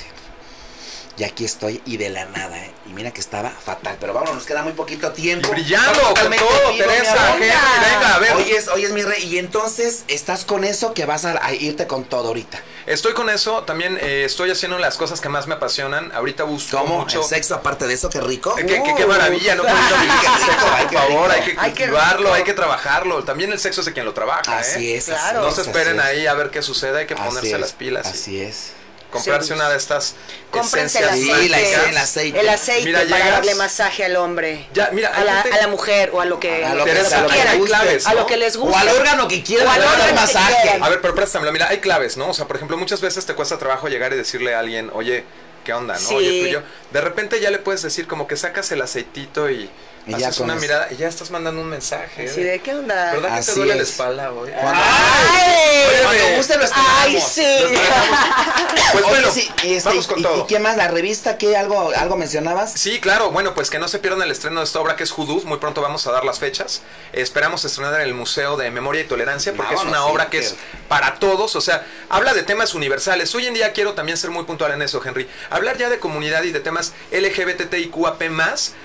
Y 1.18 1.24
aquí 1.24 1.46
estoy 1.46 1.82
y 1.86 1.98
de 1.98 2.10
la 2.12 2.26
nada, 2.26 2.56
¿eh? 2.64 2.72
Y 2.88 2.90
mira 2.94 3.12
que 3.12 3.20
estaba 3.22 3.50
fatal. 3.50 3.98
Pero 4.00 4.14
vámonos, 4.14 4.36
nos 4.36 4.46
queda 4.46 4.62
muy 4.62 4.74
poquito 4.74 5.12
tiempo. 5.14 5.48
Y 5.48 5.52
brillando 5.52 6.00
con 6.14 6.32
todo, 6.36 6.78
Teresa. 6.78 7.34
Henry, 7.34 7.48
venga, 7.48 8.16
a 8.16 8.20
ver. 8.20 8.36
Oyes, 8.36 8.68
oyes, 8.68 8.92
mi 8.92 9.02
rey. 9.02 9.24
Y 9.24 9.40
entonces, 9.40 10.04
¿estás 10.08 10.46
con 10.46 10.64
eso 10.64 10.94
que 10.94 11.06
vas 11.08 11.26
a, 11.26 11.44
a 11.44 11.54
irte 11.54 11.88
con 11.88 12.04
todo 12.04 12.28
ahorita? 12.28 12.62
Estoy 12.86 13.14
con 13.16 13.30
eso, 13.32 13.64
también 13.64 13.98
eh, 14.00 14.24
estoy 14.26 14.52
haciendo 14.52 14.78
las 14.78 14.96
cosas 14.96 15.20
que 15.20 15.28
más 15.28 15.48
me 15.48 15.56
apasionan. 15.56 16.12
Ahorita 16.14 16.44
busco 16.44 16.78
¿Cómo? 16.78 17.00
mucho. 17.00 17.22
¿El 17.24 17.28
sexo 17.28 17.56
aparte 17.56 17.88
de 17.88 17.96
eso? 17.96 18.10
¡Qué 18.10 18.22
rico! 18.22 18.56
Eh, 18.58 18.66
Qué, 18.68 18.82
qué- 18.84 18.94
qué 18.96 19.06
maravilla, 19.08 19.56
no 19.56 19.64
el 19.68 19.70
sexo, 19.70 20.88
por 20.90 20.94
favor, 20.94 21.32
hay 21.32 21.42
que 21.42 21.56
cultivarlo, 21.56 22.34
hay 22.34 22.44
que 22.44 22.54
trabajarlo. 22.54 23.24
También 23.24 23.52
el 23.52 23.60
sexo 23.60 23.82
es 23.82 23.86
de 23.88 23.94
quien 23.94 24.06
lo 24.06 24.14
trabaja, 24.14 24.60
Así 24.60 24.94
¿eh? 24.94 24.98
es, 24.98 25.06
Claro. 25.06 25.42
No 25.42 25.52
se 25.52 25.62
es, 25.62 25.68
esperen 25.68 25.98
es. 26.00 26.06
ahí 26.06 26.28
a 26.28 26.34
ver 26.36 26.52
qué 26.52 26.62
sucede, 26.62 27.00
hay 27.00 27.08
que 27.08 27.16
ponerse 27.16 27.52
es, 27.56 27.60
las 27.60 27.74
pilas 27.74 28.06
y 28.06 28.10
Así 28.10 28.42
es. 28.42 28.72
Comprarse 29.18 29.54
una 29.54 29.70
de 29.70 29.78
estas 29.78 30.16
Cómprense 30.52 31.00
el 31.00 31.06
esencias 31.06 31.34
aceite. 31.34 31.50
la 31.50 31.90
el 31.90 31.98
aceite. 31.98 32.40
El 32.40 32.50
aceite 32.50 32.86
Mira, 32.86 33.00
para 33.00 33.16
llegas- 33.18 33.32
darle 33.32 33.56
masaje 33.56 34.06
al 34.06 34.16
hombre. 34.16 34.68
Ya, 34.74 34.90
mira, 34.94 35.10
a 35.10 35.24
la, 35.24 35.42
a 35.42 35.58
la 35.58 35.68
mujer 35.68 36.12
o 36.14 36.22
a 36.22 36.26
lo 36.26 36.40
que, 36.40 36.64
A 36.66 36.74
lo 36.76 36.86
que 36.86 36.92
Teresa, 36.92 37.10
sea, 37.10 37.22
lo 37.22 37.28
que 37.28 37.34
quieran. 37.36 37.54
hay 37.56 37.62
claves, 37.62 38.08
a 38.08 38.14
lo 38.14 38.26
que 38.26 38.38
les 38.38 38.58
guste. 38.58 38.76
O 38.76 38.78
al 38.80 38.90
órgano 38.90 39.28
que 39.28 39.44
quieran, 39.44 39.68
O 39.68 39.72
al 39.72 39.82
a 39.84 39.86
órgano 39.86 40.06
que 40.08 40.14
masaje. 40.14 40.56
quieran. 40.62 40.84
A 40.84 40.90
ver, 40.90 41.02
pero 41.02 41.14
préstamelo, 41.16 41.52
mira, 41.52 41.68
hay 41.70 41.80
claves, 41.80 42.18
¿no? 42.18 42.30
O 42.30 42.34
sea, 42.34 42.46
por 42.48 42.56
ejemplo, 42.56 42.78
muchas 42.78 43.02
veces 43.02 43.26
te 43.26 43.34
cuesta 43.36 43.58
trabajo 43.58 43.88
llegar 43.88 44.14
y 44.14 44.18
decirle 44.18 44.56
a 44.56 44.60
alguien, 44.60 44.90
oye, 44.94 45.24
¿qué 45.66 45.74
onda, 45.74 45.96
no? 45.96 46.00
Sí. 46.08 46.16
Oye, 46.16 46.42
tú 46.42 46.48
y 46.48 46.52
yo. 46.52 46.62
De 46.92 47.02
repente 47.02 47.40
ya 47.42 47.52
le 47.52 47.60
puedes 47.60 47.82
decir 47.82 48.08
como 48.08 48.28
que 48.28 48.38
sacas 48.38 48.72
el 48.72 48.82
aceitito 48.82 49.50
y 49.50 49.70
Haces 50.14 50.40
una 50.40 50.54
eso. 50.54 50.62
mirada 50.62 50.88
y 50.90 50.96
ya 50.96 51.10
estás 51.10 51.32
mandando 51.32 51.60
un 51.60 51.68
mensaje. 51.68 52.30
Así 52.30 52.42
de, 52.42 52.60
¿qué 52.62 52.74
onda? 52.74 53.12
¿Verdad 53.12 53.28
que 53.28 53.36
Así 53.40 53.52
te 53.52 53.58
duele 53.58 53.76
la 53.76 53.84
es. 53.84 53.90
espalda 53.90 54.32
hoy? 54.32 54.50
Cuando- 54.52 54.82
¡Ay! 54.82 55.84
Cuando 55.84 55.98
guste 55.98 56.04
lo 56.04 56.10
¡Ay, 56.10 56.18
estrenamos. 56.18 56.37
Sí! 57.28 57.44
Pues 58.92 59.04
Oye, 59.04 59.12
bueno, 59.14 59.32
sí, 59.32 59.50
y 59.64 59.74
este, 59.74 59.90
vamos 59.90 60.08
con 60.08 60.20
y- 60.20 60.24
todo. 60.24 60.44
¿Y 60.44 60.48
qué 60.48 60.60
más? 60.60 60.78
¿La 60.78 60.88
revista? 60.88 61.38
¿Qué? 61.38 61.56
¿Algo, 61.58 61.92
algo 61.96 62.16
mencionabas? 62.18 62.74
Sí, 62.74 63.00
claro. 63.00 63.32
Bueno, 63.32 63.54
pues 63.54 63.70
que 63.70 63.80
no 63.80 63.88
se 63.88 64.00
pierdan 64.00 64.22
el 64.22 64.32
estreno 64.32 64.60
de 64.62 64.66
esta 64.66 64.80
obra 64.80 64.96
que 64.96 65.04
es 65.04 65.12
Judú. 65.12 65.42
Muy 65.46 65.58
pronto 65.58 65.82
vamos 65.82 66.06
a 66.08 66.12
dar 66.12 66.24
las 66.26 66.40
fechas. 66.40 66.82
Esperamos 67.14 67.66
estrenar 67.66 67.96
en 67.96 68.02
el 68.08 68.14
Museo 68.14 68.58
de 68.58 68.72
Memoria 68.72 69.02
y 69.02 69.06
Tolerancia 69.06 69.54
porque 69.56 69.76
es 69.76 69.82
una 69.84 70.06
obra 70.06 70.30
que 70.30 70.40
es 70.40 70.56
para 70.88 71.16
todos. 71.20 71.56
O 71.56 71.62
sea, 71.62 71.86
habla 72.10 72.34
de 72.34 72.44
temas 72.44 72.74
universales. 72.74 73.34
Hoy 73.36 73.48
en 73.48 73.54
día 73.54 73.74
quiero 73.74 73.94
también 73.94 74.18
ser 74.18 74.30
muy 74.32 74.44
puntual 74.46 74.72
en 74.72 74.82
eso, 74.82 75.02
Henry. 75.04 75.28
Hablar 75.50 75.78
ya 75.78 75.90
de 75.90 76.00
comunidad 76.00 76.44
y 76.44 76.52
de 76.52 76.60
temas 76.60 76.94
LGBTIQAP+, 77.12 78.22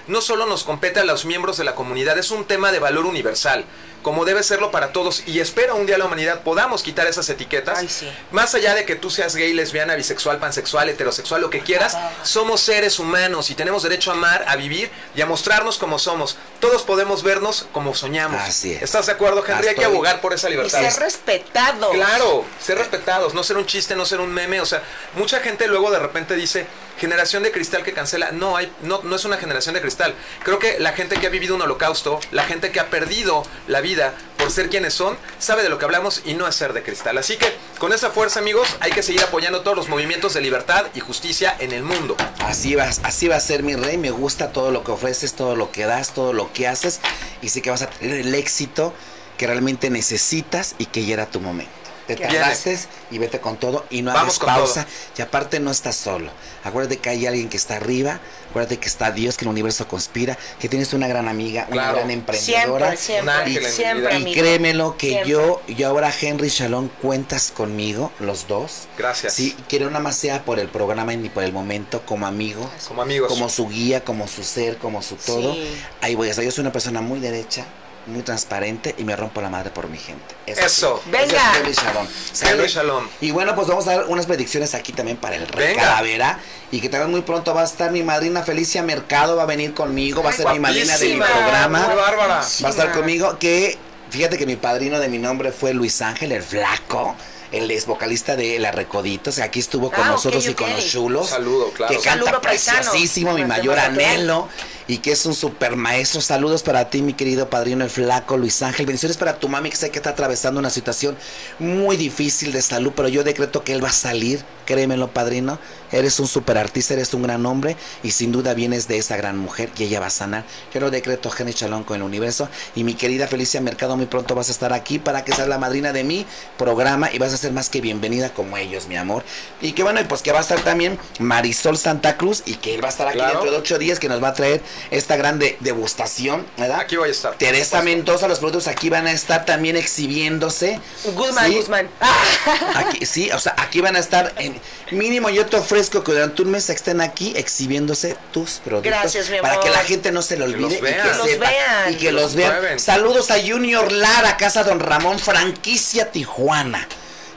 no 0.08 0.20
solo 0.20 0.46
nos 0.46 0.64
compete 0.64 1.00
a 1.00 1.04
los 1.04 1.24
miembros 1.24 1.56
de 1.56 1.64
la 1.64 1.74
comunidad, 1.74 2.18
es 2.18 2.30
un 2.30 2.44
tema 2.44 2.72
de 2.72 2.78
valor 2.78 3.06
universal. 3.06 3.64
Como 4.02 4.24
debe 4.24 4.42
serlo 4.42 4.70
para 4.70 4.92
todos, 4.92 5.22
y 5.26 5.40
espero 5.40 5.76
un 5.76 5.86
día 5.86 5.96
la 5.96 6.04
humanidad 6.06 6.40
podamos 6.42 6.82
quitar 6.82 7.06
esas 7.06 7.28
etiquetas. 7.28 7.78
Ay, 7.78 7.88
sí. 7.88 8.10
Más 8.32 8.54
allá 8.54 8.74
de 8.74 8.84
que 8.84 8.96
tú 8.96 9.10
seas 9.10 9.36
gay, 9.36 9.52
lesbiana, 9.52 9.94
bisexual, 9.94 10.38
pansexual, 10.38 10.88
heterosexual, 10.88 11.40
lo 11.40 11.50
que 11.50 11.60
quieras, 11.60 11.96
somos 12.24 12.60
seres 12.60 12.98
humanos 12.98 13.50
y 13.50 13.54
tenemos 13.54 13.82
derecho 13.82 14.10
a 14.10 14.14
amar, 14.14 14.44
a 14.48 14.56
vivir 14.56 14.90
y 15.14 15.20
a 15.20 15.26
mostrarnos 15.26 15.78
como 15.78 15.98
somos. 15.98 16.36
Todos 16.60 16.82
podemos 16.82 17.22
vernos 17.22 17.66
como 17.72 17.94
soñamos. 17.94 18.40
Así 18.42 18.72
es. 18.72 18.82
¿Estás 18.82 19.06
de 19.06 19.12
acuerdo, 19.12 19.44
Henry? 19.46 19.68
Hay 19.68 19.74
que 19.76 19.84
abogar 19.84 20.20
por 20.20 20.32
esa 20.32 20.48
Y 20.48 20.52
libertad. 20.52 20.80
ser 20.80 21.02
respetado. 21.02 21.90
Claro, 21.90 22.44
ser 22.60 22.78
respetados, 22.78 23.34
no 23.34 23.44
ser 23.44 23.56
un 23.56 23.66
chiste, 23.66 23.94
no 23.94 24.04
ser 24.04 24.20
un 24.20 24.32
meme. 24.32 24.60
O 24.60 24.66
sea, 24.66 24.82
mucha 25.14 25.40
gente 25.40 25.66
luego 25.68 25.90
de 25.90 25.98
repente 25.98 26.34
dice, 26.34 26.66
generación 27.02 27.42
de 27.42 27.50
cristal 27.50 27.82
que 27.82 27.92
cancela. 27.92 28.30
No, 28.30 28.56
hay, 28.56 28.72
no, 28.82 29.00
no 29.02 29.16
es 29.16 29.24
una 29.24 29.36
generación 29.36 29.74
de 29.74 29.80
cristal. 29.80 30.14
Creo 30.44 30.60
que 30.60 30.78
la 30.78 30.92
gente 30.92 31.16
que 31.16 31.26
ha 31.26 31.30
vivido 31.30 31.56
un 31.56 31.62
holocausto, 31.62 32.20
la 32.30 32.44
gente 32.44 32.70
que 32.70 32.78
ha 32.78 32.90
perdido 32.90 33.42
la 33.66 33.80
vida 33.80 34.14
por 34.38 34.52
ser 34.52 34.70
quienes 34.70 34.94
son, 34.94 35.18
sabe 35.40 35.64
de 35.64 35.68
lo 35.68 35.78
que 35.78 35.84
hablamos 35.84 36.22
y 36.24 36.34
no 36.34 36.46
es 36.46 36.54
ser 36.54 36.72
de 36.74 36.84
cristal. 36.84 37.18
Así 37.18 37.36
que 37.36 37.52
con 37.80 37.92
esa 37.92 38.10
fuerza, 38.10 38.38
amigos, 38.38 38.68
hay 38.78 38.92
que 38.92 39.02
seguir 39.02 39.20
apoyando 39.24 39.62
todos 39.62 39.76
los 39.76 39.88
movimientos 39.88 40.32
de 40.34 40.42
libertad 40.42 40.86
y 40.94 41.00
justicia 41.00 41.56
en 41.58 41.72
el 41.72 41.82
mundo. 41.82 42.16
Así 42.38 42.76
va, 42.76 42.84
así 42.84 43.26
va 43.26 43.34
a 43.34 43.40
ser 43.40 43.64
mi 43.64 43.74
rey. 43.74 43.98
Me 43.98 44.12
gusta 44.12 44.52
todo 44.52 44.70
lo 44.70 44.84
que 44.84 44.92
ofreces, 44.92 45.34
todo 45.34 45.56
lo 45.56 45.72
que 45.72 45.84
das, 45.86 46.14
todo 46.14 46.32
lo 46.32 46.52
que 46.52 46.68
haces. 46.68 47.00
Y 47.42 47.48
sé 47.48 47.62
que 47.62 47.70
vas 47.70 47.82
a 47.82 47.90
tener 47.90 48.20
el 48.20 48.32
éxito 48.36 48.94
que 49.36 49.48
realmente 49.48 49.90
necesitas 49.90 50.76
y 50.78 50.86
que 50.86 51.04
ya 51.04 51.14
era 51.14 51.26
tu 51.26 51.40
momento. 51.40 51.81
Te 52.06 52.16
tardaste 52.16 52.78
y 53.10 53.18
vete 53.18 53.40
con 53.40 53.56
todo 53.58 53.86
y 53.90 54.02
no 54.02 54.12
Vamos 54.12 54.40
hagas 54.42 54.58
pausa. 54.58 54.86
Y 55.16 55.22
aparte 55.22 55.60
no 55.60 55.70
estás 55.70 55.96
solo. 55.96 56.30
Acuérdate 56.64 56.98
que 56.98 57.10
hay 57.10 57.26
alguien 57.26 57.48
que 57.48 57.56
está 57.56 57.76
arriba. 57.76 58.20
Acuérdate 58.50 58.78
que 58.78 58.88
está 58.88 59.10
Dios, 59.10 59.36
que 59.36 59.44
el 59.44 59.48
universo 59.50 59.86
conspira. 59.88 60.36
Que 60.60 60.68
tienes 60.68 60.92
una 60.92 61.06
gran 61.08 61.28
amiga, 61.28 61.64
una 61.70 61.82
Claro. 61.82 61.96
gran 61.96 62.10
emprendedora. 62.10 62.96
Siempre, 62.96 63.44
siempre, 63.46 63.60
mi 63.60 63.70
siempre. 63.70 64.18
Y 64.30 64.34
créemelo 64.34 64.96
que 64.96 65.08
Siempre. 65.08 65.30
yo, 65.30 65.62
yo 65.68 65.88
ahora 65.88 66.12
Henry 66.20 66.48
Shalom 66.48 66.88
cuentas 67.00 67.52
conmigo, 67.54 68.12
los 68.20 68.46
dos. 68.48 68.88
Gracias. 68.98 69.32
Sí, 69.34 69.56
quiero 69.68 69.86
nada 69.86 70.00
más 70.00 70.16
sea 70.16 70.44
por 70.44 70.58
el 70.58 70.68
programa 70.68 71.12
ni 71.14 71.28
por 71.28 71.42
el 71.44 71.52
momento, 71.52 72.02
como 72.06 72.26
amigo, 72.26 72.68
Como 72.88 73.02
amigos. 73.02 73.28
como 73.28 73.48
su 73.48 73.68
guía, 73.68 74.04
como 74.04 74.28
su 74.28 74.42
ser, 74.44 74.76
como 74.78 75.02
su 75.02 75.16
todo. 75.16 75.54
Sí. 75.54 75.76
Ahí 76.00 76.14
voy 76.14 76.28
a 76.28 76.30
estar. 76.30 76.44
Yo 76.44 76.50
soy 76.50 76.62
una 76.62 76.72
persona 76.72 77.00
muy 77.00 77.18
derecha, 77.20 77.64
muy 78.06 78.22
transparente 78.22 78.94
y 78.98 79.04
me 79.04 79.14
rompo 79.16 79.40
la 79.40 79.48
madre 79.48 79.70
por 79.70 79.88
mi 79.88 79.98
gente. 79.98 80.34
Eso. 80.46 81.00
sí. 81.04 81.10
Venga. 81.10 81.52
Ese 81.60 81.70
es 81.70 81.76
Shalom. 81.76 82.06
¿Sale? 82.32 82.68
Shalom. 82.68 83.08
Y 83.20 83.30
bueno, 83.30 83.54
pues 83.54 83.68
vamos 83.68 83.86
a 83.88 83.96
dar 83.96 84.06
unas 84.08 84.26
predicciones 84.26 84.74
aquí 84.74 84.92
también 84.92 85.16
para 85.16 85.36
el 85.36 85.46
Rey 85.48 85.68
Venga. 85.68 85.82
Calavera. 85.82 86.38
Y 86.70 86.80
que 86.80 86.88
también 86.88 87.10
muy 87.10 87.20
pronto 87.22 87.54
va 87.54 87.62
a 87.62 87.64
estar 87.64 87.90
mi 87.92 88.02
madrina 88.02 88.42
Felicia 88.42 88.82
Mercado, 88.82 89.36
va 89.36 89.42
a 89.42 89.46
venir 89.46 89.74
conmigo, 89.74 90.22
va 90.22 90.30
a 90.30 90.32
Ay, 90.32 90.38
ser 90.38 90.48
mi 90.52 90.58
madrina 90.58 90.96
de 90.98 91.08
mi 91.14 91.20
programa. 91.20 91.86
Bárbara. 91.86 92.40
Va 92.62 92.68
a 92.68 92.70
estar 92.70 92.92
conmigo 92.92 93.38
que, 93.38 93.76
fíjate 94.10 94.38
que 94.38 94.46
mi 94.46 94.56
padrino 94.56 94.98
de 94.98 95.08
mi 95.08 95.18
nombre 95.18 95.52
fue 95.52 95.74
Luis 95.74 96.00
Ángel, 96.02 96.32
el 96.32 96.42
flaco. 96.42 97.14
El 97.52 97.70
ex 97.70 97.84
vocalista 97.84 98.34
de 98.34 98.58
La 98.58 98.72
Recoditos, 98.72 99.38
aquí 99.38 99.60
estuvo 99.60 99.90
con 99.90 100.04
Ah, 100.04 100.12
nosotros 100.12 100.48
y 100.48 100.54
con 100.54 100.70
los 100.72 100.90
chulos. 100.90 101.28
Saludo, 101.28 101.68
claro. 101.72 101.92
Que 101.94 102.00
canta 102.02 102.24
Saludo, 102.24 102.40
paisano. 102.40 102.78
preciosísimo, 102.78 103.34
mi 103.34 103.44
mayor 103.44 103.78
anhelo. 103.78 104.48
Y 104.88 104.98
que 104.98 105.12
es 105.12 105.24
un 105.26 105.34
super 105.34 105.76
maestro. 105.76 106.20
Saludos 106.20 106.62
para 106.62 106.90
ti, 106.90 107.02
mi 107.02 107.14
querido 107.14 107.48
padrino, 107.48 107.84
el 107.84 107.90
flaco 107.90 108.36
Luis 108.36 108.62
Ángel. 108.62 108.86
Bendiciones 108.86 109.16
para 109.16 109.38
tu 109.38 109.48
mami, 109.48 109.70
que 109.70 109.76
sé 109.76 109.90
que 109.90 109.98
está 109.98 110.10
atravesando 110.10 110.58
una 110.60 110.70
situación 110.70 111.16
muy 111.58 111.96
difícil 111.96 112.52
de 112.52 112.62
salud, 112.62 112.92
pero 112.94 113.08
yo 113.08 113.22
decreto 113.24 113.62
que 113.64 113.72
él 113.72 113.84
va 113.84 113.88
a 113.90 113.92
salir. 113.92 114.44
Créemelo, 114.66 115.08
padrino. 115.12 115.58
Eres 115.90 116.20
un 116.20 116.28
super 116.28 116.56
artista, 116.56 116.94
eres 116.94 117.12
un 117.14 117.22
gran 117.24 117.44
hombre 117.46 117.76
y 118.02 118.12
sin 118.12 118.30
duda 118.32 118.54
vienes 118.54 118.86
de 118.88 118.96
esa 118.96 119.16
gran 119.16 119.36
mujer 119.36 119.70
y 119.76 119.84
ella 119.84 119.98
va 120.00 120.06
a 120.06 120.10
sanar. 120.10 120.44
Yo 120.72 120.80
lo 120.80 120.90
decreto, 120.90 121.30
Jenny 121.30 121.52
Chalón, 121.52 121.82
con 121.82 121.96
el 121.96 122.02
universo. 122.04 122.48
Y 122.76 122.84
mi 122.84 122.94
querida 122.94 123.26
Felicia 123.26 123.60
Mercado, 123.60 123.96
muy 123.96 124.06
pronto 124.06 124.34
vas 124.36 124.48
a 124.48 124.52
estar 124.52 124.72
aquí 124.72 124.98
para 125.00 125.24
que 125.24 125.34
seas 125.34 125.48
la 125.48 125.58
madrina 125.58 125.92
de 125.92 126.04
mi 126.04 126.24
programa 126.58 127.10
y 127.12 127.18
vas 127.18 127.32
a 127.34 127.36
ser 127.36 127.52
más 127.52 127.68
que 127.68 127.80
bienvenida 127.80 128.32
como 128.32 128.56
ellos, 128.56 128.86
mi 128.86 128.96
amor. 128.96 129.24
Y 129.60 129.72
que 129.72 129.82
bueno, 129.82 130.00
y 130.00 130.04
pues 130.04 130.22
que 130.22 130.30
va 130.32 130.38
a 130.38 130.42
estar 130.42 130.60
también 130.62 130.96
Marisol 131.18 131.76
Santa 131.76 132.16
Cruz 132.16 132.42
y 132.46 132.54
que 132.54 132.74
él 132.74 132.82
va 132.82 132.86
a 132.88 132.92
estar 132.92 133.08
aquí 133.08 133.16
Claro. 133.18 133.32
dentro 133.40 133.50
de 133.50 133.56
ocho 133.58 133.78
días 133.78 133.98
que 133.98 134.08
nos 134.08 134.22
va 134.22 134.28
a 134.28 134.34
traer 134.34 134.62
esta 134.90 135.16
grande 135.16 135.56
degustación, 135.60 136.46
¿verdad? 136.56 136.80
Aquí 136.80 136.96
voy 136.96 137.08
a 137.08 137.12
estar. 137.12 137.34
Teresa 137.36 137.82
Mendoza, 137.82 138.28
los 138.28 138.38
productos 138.38 138.68
aquí 138.68 138.90
van 138.90 139.06
a 139.06 139.12
estar 139.12 139.44
también 139.44 139.76
exhibiéndose. 139.76 140.80
Guzmán, 141.14 141.46
Sí, 141.50 141.54
Guzmán. 141.56 141.88
Aquí, 142.74 143.06
sí, 143.06 143.30
o 143.32 143.38
sea, 143.38 143.54
aquí 143.58 143.80
van 143.80 143.96
a 143.96 143.98
estar 143.98 144.32
en 144.38 144.60
mínimo 144.90 145.30
yo 145.30 145.46
te 145.46 145.56
ofrezco 145.56 146.02
que 146.04 146.12
durante 146.12 146.42
un 146.42 146.50
mes 146.50 146.68
estén 146.68 147.00
aquí 147.00 147.32
exhibiéndose 147.36 148.16
tus 148.32 148.60
productos 148.64 148.90
Gracias, 148.92 149.30
mi 149.30 149.38
para 149.40 149.54
amor. 149.54 149.64
que 149.64 149.70
la 149.70 149.78
gente 149.84 150.12
no 150.12 150.20
se 150.22 150.36
lo 150.36 150.46
Que 150.46 150.52
olvide 150.54 150.76
y 150.76 150.80
que, 150.80 151.14
los 151.16 151.26
sepa 151.30 151.48
vean. 151.48 151.92
y 151.92 151.94
que 151.94 151.98
Que 152.06 152.12
los 152.12 152.22
los 152.22 152.34
vean. 152.34 152.78
Saludos 152.78 153.30
a 153.30 153.36
Junior 153.40 153.90
Lara, 153.90 154.36
Casa 154.36 154.64
Don 154.64 154.80
Ramón, 154.80 155.18
franquicia 155.18 156.10
Tijuana. 156.10 156.86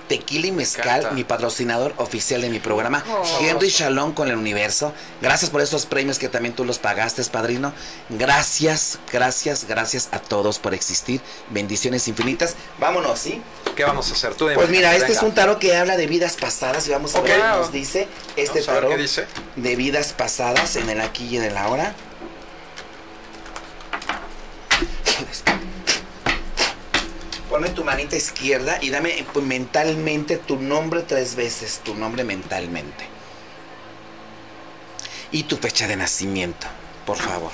Tequila 0.08 0.48
y 0.48 0.52
Mezcal, 0.52 1.12
mi 1.14 1.24
patrocinador 1.24 1.94
oficial 1.98 2.42
de 2.42 2.50
mi 2.50 2.60
programa, 2.60 3.04
Oh. 3.10 3.24
Henry 3.42 3.70
Shalom 3.70 4.14
con 4.14 4.28
el 4.30 4.36
universo. 4.36 4.94
Gracias 5.22 5.50
por 5.50 5.62
esos 5.62 5.86
premios 5.86 6.20
que 6.20 6.30
también 6.30 6.54
tú 6.56 6.64
los 6.66 6.78
pagaste, 6.80 7.24
padrino. 7.26 7.74
Gracias, 8.10 9.00
gracias, 9.12 9.66
gracias 9.68 10.10
a 10.12 10.20
todos 10.20 10.60
por 10.60 10.74
existir. 10.74 11.22
Bendiciones 11.50 12.08
infinitas. 12.08 12.56
Vámonos, 12.80 13.18
¿sí? 13.20 13.42
¿Qué 13.76 13.84
vamos 13.84 14.10
a 14.10 14.14
hacer? 14.14 14.36
Tú. 14.36 14.48
Pues 14.54 14.70
mira, 14.70 14.94
este 14.94 15.08
Venga. 15.08 15.18
es 15.20 15.24
un 15.24 15.34
tarot 15.34 15.60
que 15.60 15.76
habla 15.76 15.98
de 15.98 16.08
vidas 16.08 16.36
pasadas 16.40 16.88
y 16.88 16.92
vamos 16.92 17.16
a 17.16 17.22
ver 17.22 17.34
qué 17.40 17.48
nos 17.48 17.72
dice 17.72 18.08
este 18.36 18.62
Vamos 18.62 18.66
tarot 18.68 18.90
qué 18.92 18.98
dice. 18.98 19.26
de 19.56 19.76
vidas 19.76 20.14
pasadas 20.14 20.76
en 20.76 20.90
el 20.90 21.02
aquí 21.02 21.26
y 21.28 21.38
en 21.38 21.44
el 21.44 21.58
ahora. 21.58 21.94
Ponme 27.56 27.70
tu 27.70 27.86
manita 27.86 28.18
izquierda 28.18 28.80
y 28.82 28.90
dame 28.90 29.26
pues, 29.32 29.46
mentalmente 29.46 30.36
tu 30.36 30.58
nombre 30.58 31.04
tres 31.04 31.36
veces, 31.36 31.80
tu 31.86 31.96
nombre 31.96 32.26
mentalmente. 32.26 33.08
Y 35.32 35.44
tu 35.44 35.56
fecha 35.56 35.88
de 35.88 35.96
nacimiento, 35.96 36.68
por 37.06 37.16
favor. 37.16 37.54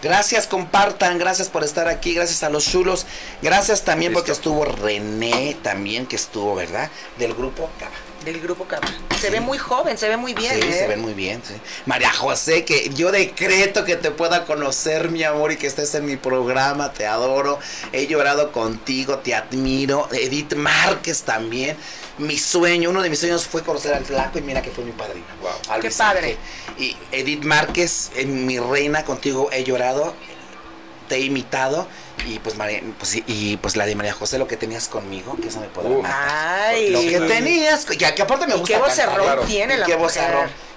Gracias, 0.00 0.46
compartan, 0.46 1.18
gracias 1.18 1.50
por 1.50 1.62
estar 1.62 1.88
aquí, 1.88 2.14
gracias 2.14 2.42
a 2.42 2.48
los 2.48 2.64
chulos, 2.64 3.04
gracias 3.42 3.84
también 3.84 4.14
porque 4.14 4.32
estuvo 4.32 4.64
René 4.64 5.54
también, 5.62 6.06
que 6.06 6.16
estuvo, 6.16 6.54
¿verdad? 6.54 6.90
Del 7.18 7.34
grupo 7.34 7.68
Cava. 7.78 7.92
Del 8.24 8.40
grupo 8.40 8.64
Capa. 8.64 8.88
Se 9.20 9.30
ve 9.30 9.40
muy 9.40 9.58
joven, 9.58 9.98
se 9.98 10.08
ve 10.08 10.16
muy 10.16 10.32
bien. 10.32 10.54
Sí, 10.54 10.68
¿eh? 10.68 10.72
se 10.72 10.86
ven 10.86 11.00
muy 11.00 11.14
bien. 11.14 11.42
sí. 11.46 11.54
María 11.86 12.12
José, 12.12 12.64
que 12.64 12.90
yo 12.90 13.10
decreto 13.10 13.84
que 13.84 13.96
te 13.96 14.10
pueda 14.10 14.44
conocer, 14.44 15.10
mi 15.10 15.24
amor, 15.24 15.52
y 15.52 15.56
que 15.56 15.66
estés 15.66 15.94
en 15.94 16.06
mi 16.06 16.16
programa. 16.16 16.92
Te 16.92 17.06
adoro. 17.06 17.58
He 17.92 18.06
llorado 18.06 18.52
contigo, 18.52 19.18
te 19.18 19.34
admiro. 19.34 20.08
Edith 20.12 20.54
Márquez 20.54 21.22
también. 21.22 21.76
Mi 22.18 22.38
sueño, 22.38 22.90
uno 22.90 23.02
de 23.02 23.10
mis 23.10 23.18
sueños 23.18 23.46
fue 23.46 23.62
conocer 23.62 23.94
al 23.94 24.04
flaco 24.04 24.38
y 24.38 24.42
mira 24.42 24.62
que 24.62 24.70
fue 24.70 24.84
mi 24.84 24.92
padrino. 24.92 25.26
Wow. 25.40 25.80
Qué 25.80 25.90
padre. 25.90 26.36
Y 26.78 26.96
Edith 27.10 27.42
Márquez, 27.44 28.12
eh, 28.14 28.26
mi 28.26 28.58
reina, 28.58 29.04
contigo 29.04 29.48
he 29.50 29.64
llorado, 29.64 30.14
te 31.08 31.16
he 31.16 31.20
imitado. 31.20 31.88
Y 32.26 32.38
pues, 32.38 32.56
María, 32.56 32.82
pues, 32.98 33.16
y, 33.16 33.24
y, 33.26 33.56
pues 33.56 33.76
la 33.76 33.86
de 33.86 33.94
María 33.94 34.12
José, 34.12 34.38
lo 34.38 34.46
que 34.46 34.56
tenías 34.56 34.88
conmigo, 34.88 35.36
que 35.40 35.48
eso 35.48 35.60
me 35.60 35.66
podrá 35.68 35.90
Uf. 35.90 36.02
matar. 36.02 36.28
Ay. 36.68 36.90
Lo 36.90 37.00
que 37.00 37.20
tenías, 37.20 37.84
que, 37.84 37.96
que 37.96 38.22
aparte 38.22 38.46
me 38.46 38.54
Y 38.54 38.58
gusta 38.58 38.74
qué 38.74 38.80
vocerrón 38.80 39.24
claro. 39.24 39.42
tiene 39.42 39.74
¿Y 39.74 39.78
la 39.78 39.86
qué? 39.86 39.96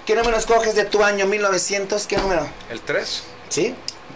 ¿Qué 0.06 0.14
número 0.14 0.36
escoges 0.36 0.74
de 0.76 0.84
tu 0.84 1.02
año 1.02 1.26
1900? 1.26 2.06
¿Qué 2.06 2.16
número? 2.16 2.48
¿El 2.70 2.80
3? 2.80 3.22
¿Sí? 3.48 3.74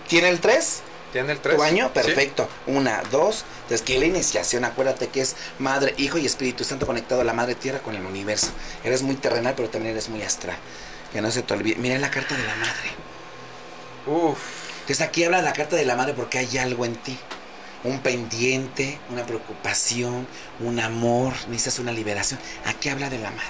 ¿Tiene 0.09 0.29
el 0.29 0.41
3? 0.41 0.83
¿Tiene 1.13 1.33
el 1.33 1.41
3? 1.41 1.57
¿Tu 1.57 1.63
año? 1.63 1.93
Perfecto. 1.93 2.49
Una, 2.67 3.03
dos. 3.11 3.45
Entonces, 3.63 3.83
que 3.83 3.99
la 3.99 4.07
iniciación, 4.07 4.65
acuérdate 4.65 5.09
que 5.09 5.21
es 5.21 5.35
Madre, 5.59 5.95
Hijo 5.99 6.19
y 6.19 6.27
Espíritu 6.27 6.63
Santo 6.63 6.87
conectado 6.87 7.23
a 7.23 7.25
la 7.25 7.33
Madre 7.33 7.57
Tierra 7.57 7.81
con 7.81 7.97
el 7.97 8.07
universo. 8.07 8.49
Eres 8.85 9.03
muy 9.03 9.17
terrenal, 9.17 9.55
pero 9.57 9.69
también 9.69 9.93
eres 9.93 10.09
muy 10.09 10.23
astral. 10.23 10.57
Que 11.13 11.21
no 11.21 11.31
se 11.33 11.43
te 11.43 11.55
olvide. 11.55 11.77
Mira 11.77 11.99
la 11.99 12.11
carta 12.11 12.37
de 12.37 12.45
la 12.45 12.55
Madre. 12.55 12.91
Uf. 14.07 14.39
Entonces, 14.91 15.07
aquí 15.07 15.23
habla 15.23 15.41
la 15.41 15.53
carta 15.53 15.77
de 15.77 15.85
la 15.85 15.95
Madre 15.95 16.15
porque 16.15 16.39
hay 16.39 16.59
algo 16.59 16.85
en 16.85 16.97
ti. 16.97 17.17
Un 17.85 18.01
pendiente, 18.01 18.99
una 19.11 19.25
preocupación, 19.25 20.27
un 20.59 20.81
amor, 20.81 21.33
necesitas 21.49 21.79
una 21.79 21.93
liberación. 21.93 22.41
Aquí 22.65 22.89
habla 22.89 23.09
de 23.09 23.19
la 23.19 23.31
Madre. 23.31 23.45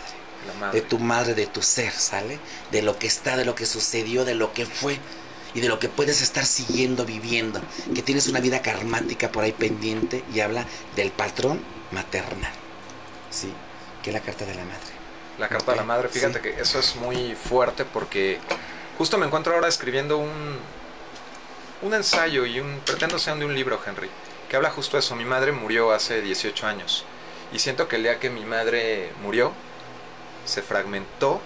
La 0.47 0.55
madre. 0.61 0.81
de 0.83 0.87
tu 0.87 0.99
madre, 0.99 1.35
de 1.35 1.47
tu 1.47 1.63
ser, 1.63 1.93
¿sale? 1.93 2.39
De 2.71 2.83
lo 2.83 2.99
que 2.99 3.07
está, 3.07 3.39
de 3.39 3.47
lo 3.47 3.55
que 3.55 3.65
sucedió, 3.65 4.27
de 4.27 4.35
lo 4.35 4.53
que 4.53 4.67
fue. 4.67 4.99
y 5.55 5.61
de 5.61 5.69
lo 5.69 5.79
que 5.79 5.89
puedes 5.89 6.21
estar 6.21 6.45
siguiendo, 6.45 7.05
viviendo, 7.07 7.61
que 7.95 8.03
tienes 8.03 8.29
una 8.29 8.39
vida 8.41 8.61
karmática 8.63 9.33
por 9.33 9.43
ahí 9.43 9.53
pendiente 9.53 10.23
y 10.35 10.41
habla 10.41 10.65
del 10.95 11.11
patrón 11.11 11.61
maternal, 11.91 12.53
¿sí? 13.31 13.51
Que 14.03 14.11
es 14.11 14.15
la 14.15 14.21
carta 14.21 14.45
de 14.45 14.55
la 14.55 14.65
madre. 14.65 14.93
La 15.39 15.49
carta 15.49 15.73
de 15.73 15.79
la 15.79 15.85
madre, 15.85 16.09
fíjate 16.09 16.35
Sí. 16.35 16.41
que 16.43 16.61
eso 16.61 16.79
es 16.79 16.95
muy 16.97 17.35
fuerte 17.35 17.85
porque 17.87 18.39
justo 18.97 19.19
me 19.19 19.27
encuentro 19.27 19.53
ahora 19.55 19.67
escribiendo 19.69 20.19
un, 20.19 20.31
un 21.83 21.95
ensayo 21.95 22.45
y 22.47 22.61
un 22.61 22.81
pretendo 22.85 23.19
sea 23.19 23.35
de 23.37 23.45
un 23.45 23.55
libro, 23.55 23.81
Henry, 23.85 24.11
que 24.49 24.57
habla 24.57 24.71
justo 24.71 24.99
eso. 24.99 25.17
Mi 25.17 25.25
madre 25.25 25.53
murió 25.53 25.93
hace 25.93 26.21
18 26.21 26.67
años 26.67 27.05
y 27.53 27.59
siento 27.59 27.89
que 27.89 27.97
el 27.97 28.03
día 28.03 28.19
que 28.21 28.31
mi 28.31 28.45
madre 28.45 29.13
murió 29.23 29.53
se 30.45 30.63
fragmentó 30.63 31.41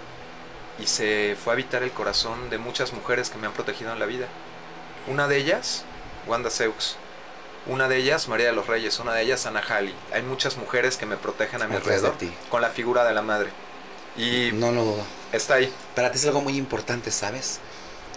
y 0.78 0.86
se 0.86 1.36
fue 1.42 1.52
a 1.52 1.54
habitar 1.54 1.82
el 1.82 1.92
corazón 1.92 2.50
de 2.50 2.58
muchas 2.58 2.92
mujeres 2.92 3.30
que 3.30 3.38
me 3.38 3.46
han 3.46 3.52
protegido 3.52 3.92
en 3.92 3.98
la 3.98 4.06
vida. 4.06 4.26
Una 5.06 5.28
de 5.28 5.36
ellas, 5.36 5.84
Wanda 6.26 6.50
Seux. 6.50 6.96
Una 7.66 7.88
de 7.88 7.96
ellas, 7.96 8.28
María 8.28 8.46
de 8.46 8.52
los 8.52 8.66
Reyes. 8.66 8.98
Una 8.98 9.14
de 9.14 9.22
ellas, 9.22 9.46
Ana 9.46 9.62
Halley. 9.66 9.94
Hay 10.12 10.22
muchas 10.22 10.56
mujeres 10.56 10.96
que 10.96 11.06
me 11.06 11.16
protegen 11.16 11.62
a 11.62 11.66
mi 11.66 11.76
alrededor 11.76 12.16
ti. 12.18 12.30
con 12.50 12.60
la 12.60 12.70
figura 12.70 13.04
de 13.04 13.14
la 13.14 13.22
madre. 13.22 13.50
Y 14.16 14.50
No 14.52 14.70
lo 14.70 14.84
dudo. 14.84 15.04
está 15.32 15.54
ahí. 15.54 15.72
Para 15.94 16.10
ti 16.12 16.18
es 16.18 16.26
algo 16.26 16.40
muy 16.42 16.56
importante, 16.56 17.10
¿sabes? 17.10 17.60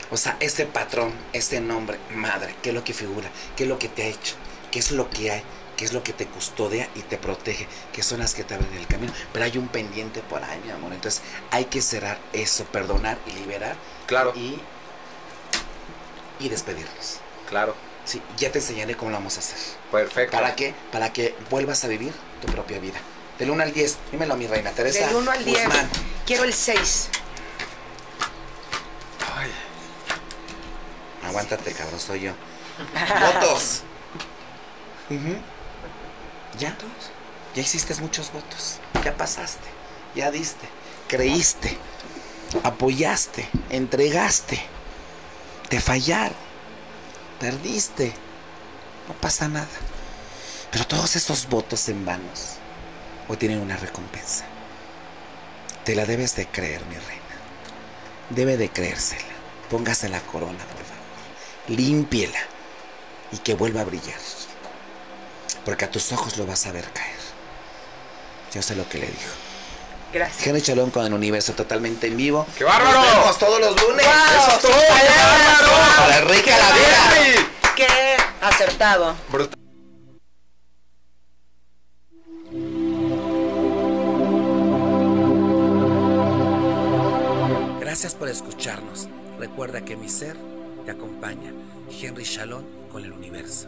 O 0.09 0.17
sea, 0.17 0.37
este 0.39 0.65
patrón, 0.65 1.13
este 1.33 1.59
nombre, 1.59 1.99
madre, 2.13 2.55
¿qué 2.61 2.69
es 2.69 2.75
lo 2.75 2.83
que 2.83 2.93
figura? 2.93 3.29
¿Qué 3.55 3.63
es 3.63 3.69
lo 3.69 3.77
que 3.77 3.89
te 3.89 4.03
ha 4.03 4.07
hecho? 4.07 4.35
¿Qué 4.71 4.79
es 4.79 4.91
lo 4.91 5.09
que 5.09 5.31
hay? 5.31 5.43
¿Qué 5.75 5.85
es 5.85 5.93
lo 5.93 6.03
que 6.03 6.13
te 6.13 6.25
custodia 6.25 6.89
y 6.95 7.01
te 7.01 7.17
protege? 7.17 7.67
¿Qué 7.93 8.01
son 8.01 8.19
las 8.19 8.33
que 8.33 8.43
te 8.43 8.55
abren 8.55 8.73
el 8.73 8.87
camino? 8.87 9.13
Pero 9.31 9.45
hay 9.45 9.57
un 9.57 9.67
pendiente 9.67 10.21
por 10.21 10.43
ahí, 10.43 10.59
mi 10.65 10.71
amor. 10.71 10.93
Entonces 10.93 11.21
hay 11.51 11.65
que 11.65 11.81
cerrar 11.81 12.19
eso, 12.33 12.63
perdonar 12.65 13.17
y 13.27 13.31
liberar. 13.33 13.75
Claro. 14.07 14.33
Y, 14.35 14.59
y 16.39 16.49
despedirnos. 16.49 17.19
Claro. 17.49 17.75
Sí, 18.05 18.21
ya 18.37 18.51
te 18.51 18.59
enseñaré 18.59 18.95
cómo 18.95 19.11
lo 19.11 19.17
vamos 19.17 19.35
a 19.35 19.39
hacer. 19.39 19.57
Perfecto. 19.91 20.35
¿Para 20.35 20.55
qué? 20.55 20.73
Para 20.91 21.11
que 21.11 21.35
vuelvas 21.49 21.83
a 21.83 21.87
vivir 21.89 22.13
tu 22.41 22.51
propia 22.51 22.79
vida. 22.79 22.99
Del 23.37 23.51
1 23.51 23.61
al 23.61 23.73
10, 23.73 23.97
dímelo, 24.11 24.35
mi 24.35 24.47
reina 24.47 24.71
Teresa. 24.71 25.05
Del 25.05 25.17
1 25.17 25.31
al 25.31 25.45
10. 25.45 25.65
Guzmán. 25.65 25.89
Quiero 26.25 26.43
el 26.43 26.53
6. 26.53 27.09
Aguántate, 31.27 31.73
cabrón, 31.73 31.99
soy 31.99 32.21
yo. 32.21 32.31
Votos. 33.33 33.81
Ujú. 35.09 35.35
Ya. 36.59 36.75
Ya 37.55 37.61
hiciste 37.61 37.95
muchos 37.95 38.31
votos. 38.31 38.79
Ya 39.03 39.15
pasaste. 39.15 39.67
Ya 40.15 40.31
diste. 40.31 40.67
Creíste. 41.07 41.77
Apoyaste. 42.63 43.47
Entregaste. 43.69 44.61
Te 45.69 45.79
fallaron. 45.79 46.37
Perdiste. 47.39 48.13
No 49.07 49.13
pasa 49.15 49.47
nada. 49.47 49.67
Pero 50.71 50.85
todos 50.85 51.15
esos 51.15 51.47
votos 51.47 51.87
en 51.89 52.05
vanos 52.05 52.57
hoy 53.27 53.37
tienen 53.37 53.59
una 53.59 53.77
recompensa. 53.77 54.45
Te 55.83 55.95
la 55.95 56.05
debes 56.05 56.35
de 56.35 56.47
creer, 56.47 56.85
mi 56.85 56.95
reina. 56.95 57.23
Debe 58.29 58.57
de 58.57 58.69
creérsela. 58.69 59.23
Póngase 59.69 60.09
la 60.09 60.19
corona. 60.21 60.59
Límpiela. 61.67 62.39
Y 63.31 63.37
que 63.37 63.55
vuelva 63.55 63.81
a 63.81 63.85
brillar. 63.85 64.19
Porque 65.65 65.85
a 65.85 65.91
tus 65.91 66.11
ojos 66.13 66.37
lo 66.37 66.45
vas 66.45 66.65
a 66.65 66.71
ver 66.71 66.89
caer. 66.91 67.17
Yo 68.53 68.61
sé 68.61 68.75
lo 68.75 68.87
que 68.87 68.99
le 68.99 69.07
dijo. 69.07 69.33
Gracias. 70.13 70.47
Henry 70.47 70.61
Chalón 70.61 70.89
con 70.91 71.05
el 71.05 71.13
universo 71.13 71.53
totalmente 71.53 72.07
en 72.07 72.15
vivo. 72.15 72.47
¡Qué 72.57 72.63
bárbaro! 72.63 73.01
Nos 73.01 73.15
vemos 73.15 73.37
todos 73.37 73.59
los 73.59 73.81
lunes. 73.81 74.05
¡Wow! 74.05 74.41
Eso 74.41 74.51
es 74.51 74.59
todo. 74.61 74.71
¡Qué 74.71 75.09
bárbaro! 75.19 75.97
Para 75.97 76.17
Enrique 76.19 76.51
la 76.51 76.71
vida. 76.71 77.47
Qué 77.75 78.17
acertado. 78.41 79.15
Brutal. 79.29 79.59
Gracias 87.81 88.15
por 88.15 88.29
escucharnos. 88.29 89.09
Recuerda 89.37 89.83
que 89.83 89.97
mi 89.97 90.07
ser 90.07 90.37
te 90.87 90.91
acompaña. 90.91 91.51
Henry 91.91 92.23
Shalom 92.23 92.63
con 92.89 93.03
el 93.03 93.11
universo. 93.11 93.67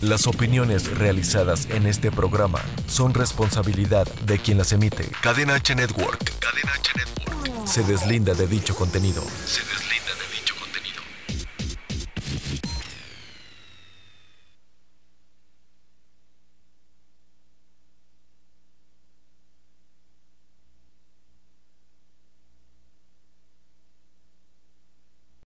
Las 0.00 0.26
opiniones 0.26 0.96
realizadas 0.96 1.68
en 1.70 1.86
este 1.86 2.10
programa 2.10 2.60
son 2.86 3.12
responsabilidad 3.12 4.06
de 4.26 4.38
quien 4.38 4.56
las 4.56 4.72
emite. 4.72 5.10
Cadena 5.22 5.56
H 5.56 5.74
Network. 5.74 6.32
Cadena 6.40 6.72
H 6.72 6.92
Network. 6.96 7.66
Se 7.66 7.82
deslinda 7.82 8.32
de 8.32 8.46
dicho 8.46 8.74
contenido. 8.74 9.22
Se 9.44 9.60
deslinda. 9.60 10.13